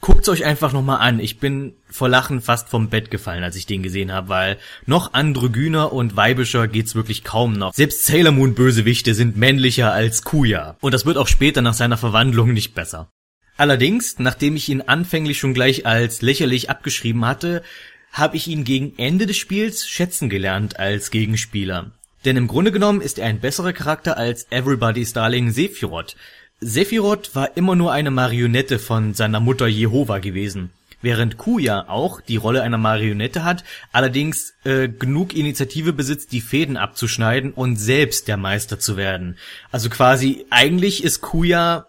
Guckt's 0.02 0.30
euch 0.30 0.46
einfach 0.46 0.74
nochmal 0.74 1.00
an. 1.00 1.20
Ich 1.20 1.40
bin 1.40 1.74
vor 1.90 2.10
Lachen 2.10 2.42
fast 2.42 2.70
vom 2.70 2.90
Bett 2.90 3.10
gefallen, 3.10 3.44
als 3.44 3.56
ich 3.56 3.66
den 3.66 3.82
gesehen 3.82 4.12
habe, 4.12 4.30
weil 4.30 4.58
noch 4.86 5.14
androgyner 5.14 5.94
und 5.94 6.16
weibischer 6.16 6.68
geht's 6.68 6.96
wirklich 6.96 7.24
kaum 7.24 7.54
noch. 7.54 7.74
Selbst 7.74 8.06
Sailor 8.06 8.32
Moon 8.32 8.56
Bösewichte 8.56 9.14
sind 9.14 9.38
männlicher 9.38 9.94
als 9.94 10.24
Kuya. 10.24 10.76
Und 10.82 10.94
das 10.94 11.06
wird 11.06 11.18
auch 11.18 11.28
später 11.28 11.62
nach 11.62 11.74
seiner 11.74 11.98
Verwandlung 11.98 12.54
nicht 12.54 12.76
besser. 12.76 13.10
Allerdings, 13.58 14.20
nachdem 14.20 14.58
ich 14.58 14.68
ihn 14.68 14.82
anfänglich 14.82 15.40
schon 15.40 15.54
gleich 15.54 15.86
als 15.86 16.22
lächerlich 16.22 16.70
abgeschrieben 16.70 17.26
hatte, 17.26 17.64
habe 18.12 18.38
ich 18.38 18.48
ihn 18.48 18.64
gegen 18.64 18.98
Ende 18.98 19.26
des 19.26 19.38
Spiels 19.38 19.88
schätzen 19.88 20.30
gelernt 20.30 20.78
als 20.78 21.10
Gegenspieler. 21.10 21.92
Denn 22.26 22.38
im 22.38 22.48
Grunde 22.48 22.72
genommen 22.72 23.02
ist 23.02 23.20
er 23.20 23.28
ein 23.28 23.40
besserer 23.40 23.72
Charakter 23.72 24.18
als 24.18 24.48
Everybody's 24.50 25.14
Darling 25.14 25.52
Sephiroth, 25.52 26.16
Sephiroth 26.60 27.36
war 27.36 27.58
immer 27.58 27.76
nur 27.76 27.92
eine 27.92 28.12
Marionette 28.12 28.80
von 28.80 29.14
seiner 29.14 29.40
Mutter 29.40 29.68
Jehova 29.68 30.20
gewesen, 30.20 30.72
während 31.02 31.38
Kuya 31.38 31.90
auch 31.90 32.22
die 32.22 32.38
Rolle 32.38 32.64
einer 32.64 32.78
Marionette 32.78 33.44
hat, 33.44 33.64
allerdings 33.92 34.54
äh, 34.64 34.88
genug 34.88 35.36
Initiative 35.36 35.92
besitzt, 35.92 36.32
die 36.32 36.42
Fäden 36.42 36.78
abzuschneiden 36.78 37.52
und 37.52 37.76
selbst 37.76 38.28
der 38.28 38.38
Meister 38.38 38.80
zu 38.80 38.96
werden. 38.96 39.38
Also 39.72 39.90
quasi, 39.90 40.46
eigentlich 40.50 41.04
ist 41.04 41.22
Kuya 41.22 41.88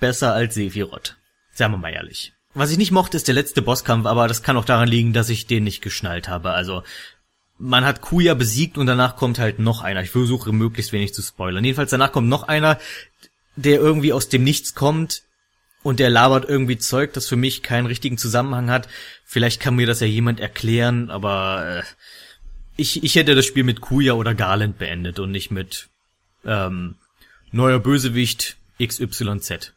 besser 0.00 0.34
als 0.34 0.54
Sephiroth. 0.54 1.16
Sagen 1.52 1.74
wir 1.74 1.78
mal 1.78 1.92
ehrlich. 1.92 2.32
Was 2.52 2.72
ich 2.72 2.78
nicht 2.78 2.90
mochte, 2.90 3.16
ist 3.16 3.28
der 3.28 3.34
letzte 3.34 3.62
Bosskampf, 3.62 4.06
aber 4.06 4.26
das 4.26 4.42
kann 4.42 4.56
auch 4.56 4.64
daran 4.64 4.88
liegen, 4.88 5.12
dass 5.12 5.28
ich 5.28 5.46
den 5.46 5.62
nicht 5.62 5.82
geschnallt 5.82 6.28
habe. 6.28 6.50
Also 6.50 6.82
man 7.58 7.84
hat 7.84 8.00
Kuya 8.00 8.34
besiegt 8.34 8.78
und 8.78 8.86
danach 8.86 9.16
kommt 9.16 9.38
halt 9.38 9.58
noch 9.58 9.82
einer. 9.82 10.02
Ich 10.02 10.10
versuche 10.10 10.52
möglichst 10.52 10.92
wenig 10.92 11.14
zu 11.14 11.22
spoilern. 11.22 11.62
Jedenfalls 11.62 11.90
danach 11.90 12.10
kommt 12.10 12.28
noch 12.28 12.48
einer, 12.48 12.78
der 13.56 13.80
irgendwie 13.80 14.12
aus 14.12 14.28
dem 14.28 14.44
Nichts 14.44 14.74
kommt 14.74 15.22
und 15.82 15.98
der 15.98 16.10
labert 16.10 16.48
irgendwie 16.48 16.78
Zeug, 16.78 17.12
das 17.12 17.28
für 17.28 17.36
mich 17.36 17.62
keinen 17.62 17.86
richtigen 17.86 18.18
Zusammenhang 18.18 18.70
hat. 18.70 18.88
Vielleicht 19.24 19.60
kann 19.60 19.76
mir 19.76 19.86
das 19.86 20.00
ja 20.00 20.06
jemand 20.06 20.40
erklären, 20.40 21.10
aber 21.10 21.78
äh, 21.78 21.82
ich, 22.76 23.02
ich 23.02 23.14
hätte 23.14 23.34
das 23.34 23.46
Spiel 23.46 23.64
mit 23.64 23.80
Kuya 23.80 24.14
oder 24.14 24.34
Garland 24.34 24.78
beendet 24.78 25.18
und 25.18 25.30
nicht 25.30 25.50
mit 25.50 25.88
ähm, 26.44 26.96
neuer 27.52 27.78
Bösewicht 27.78 28.56
XYZ. 28.82 29.72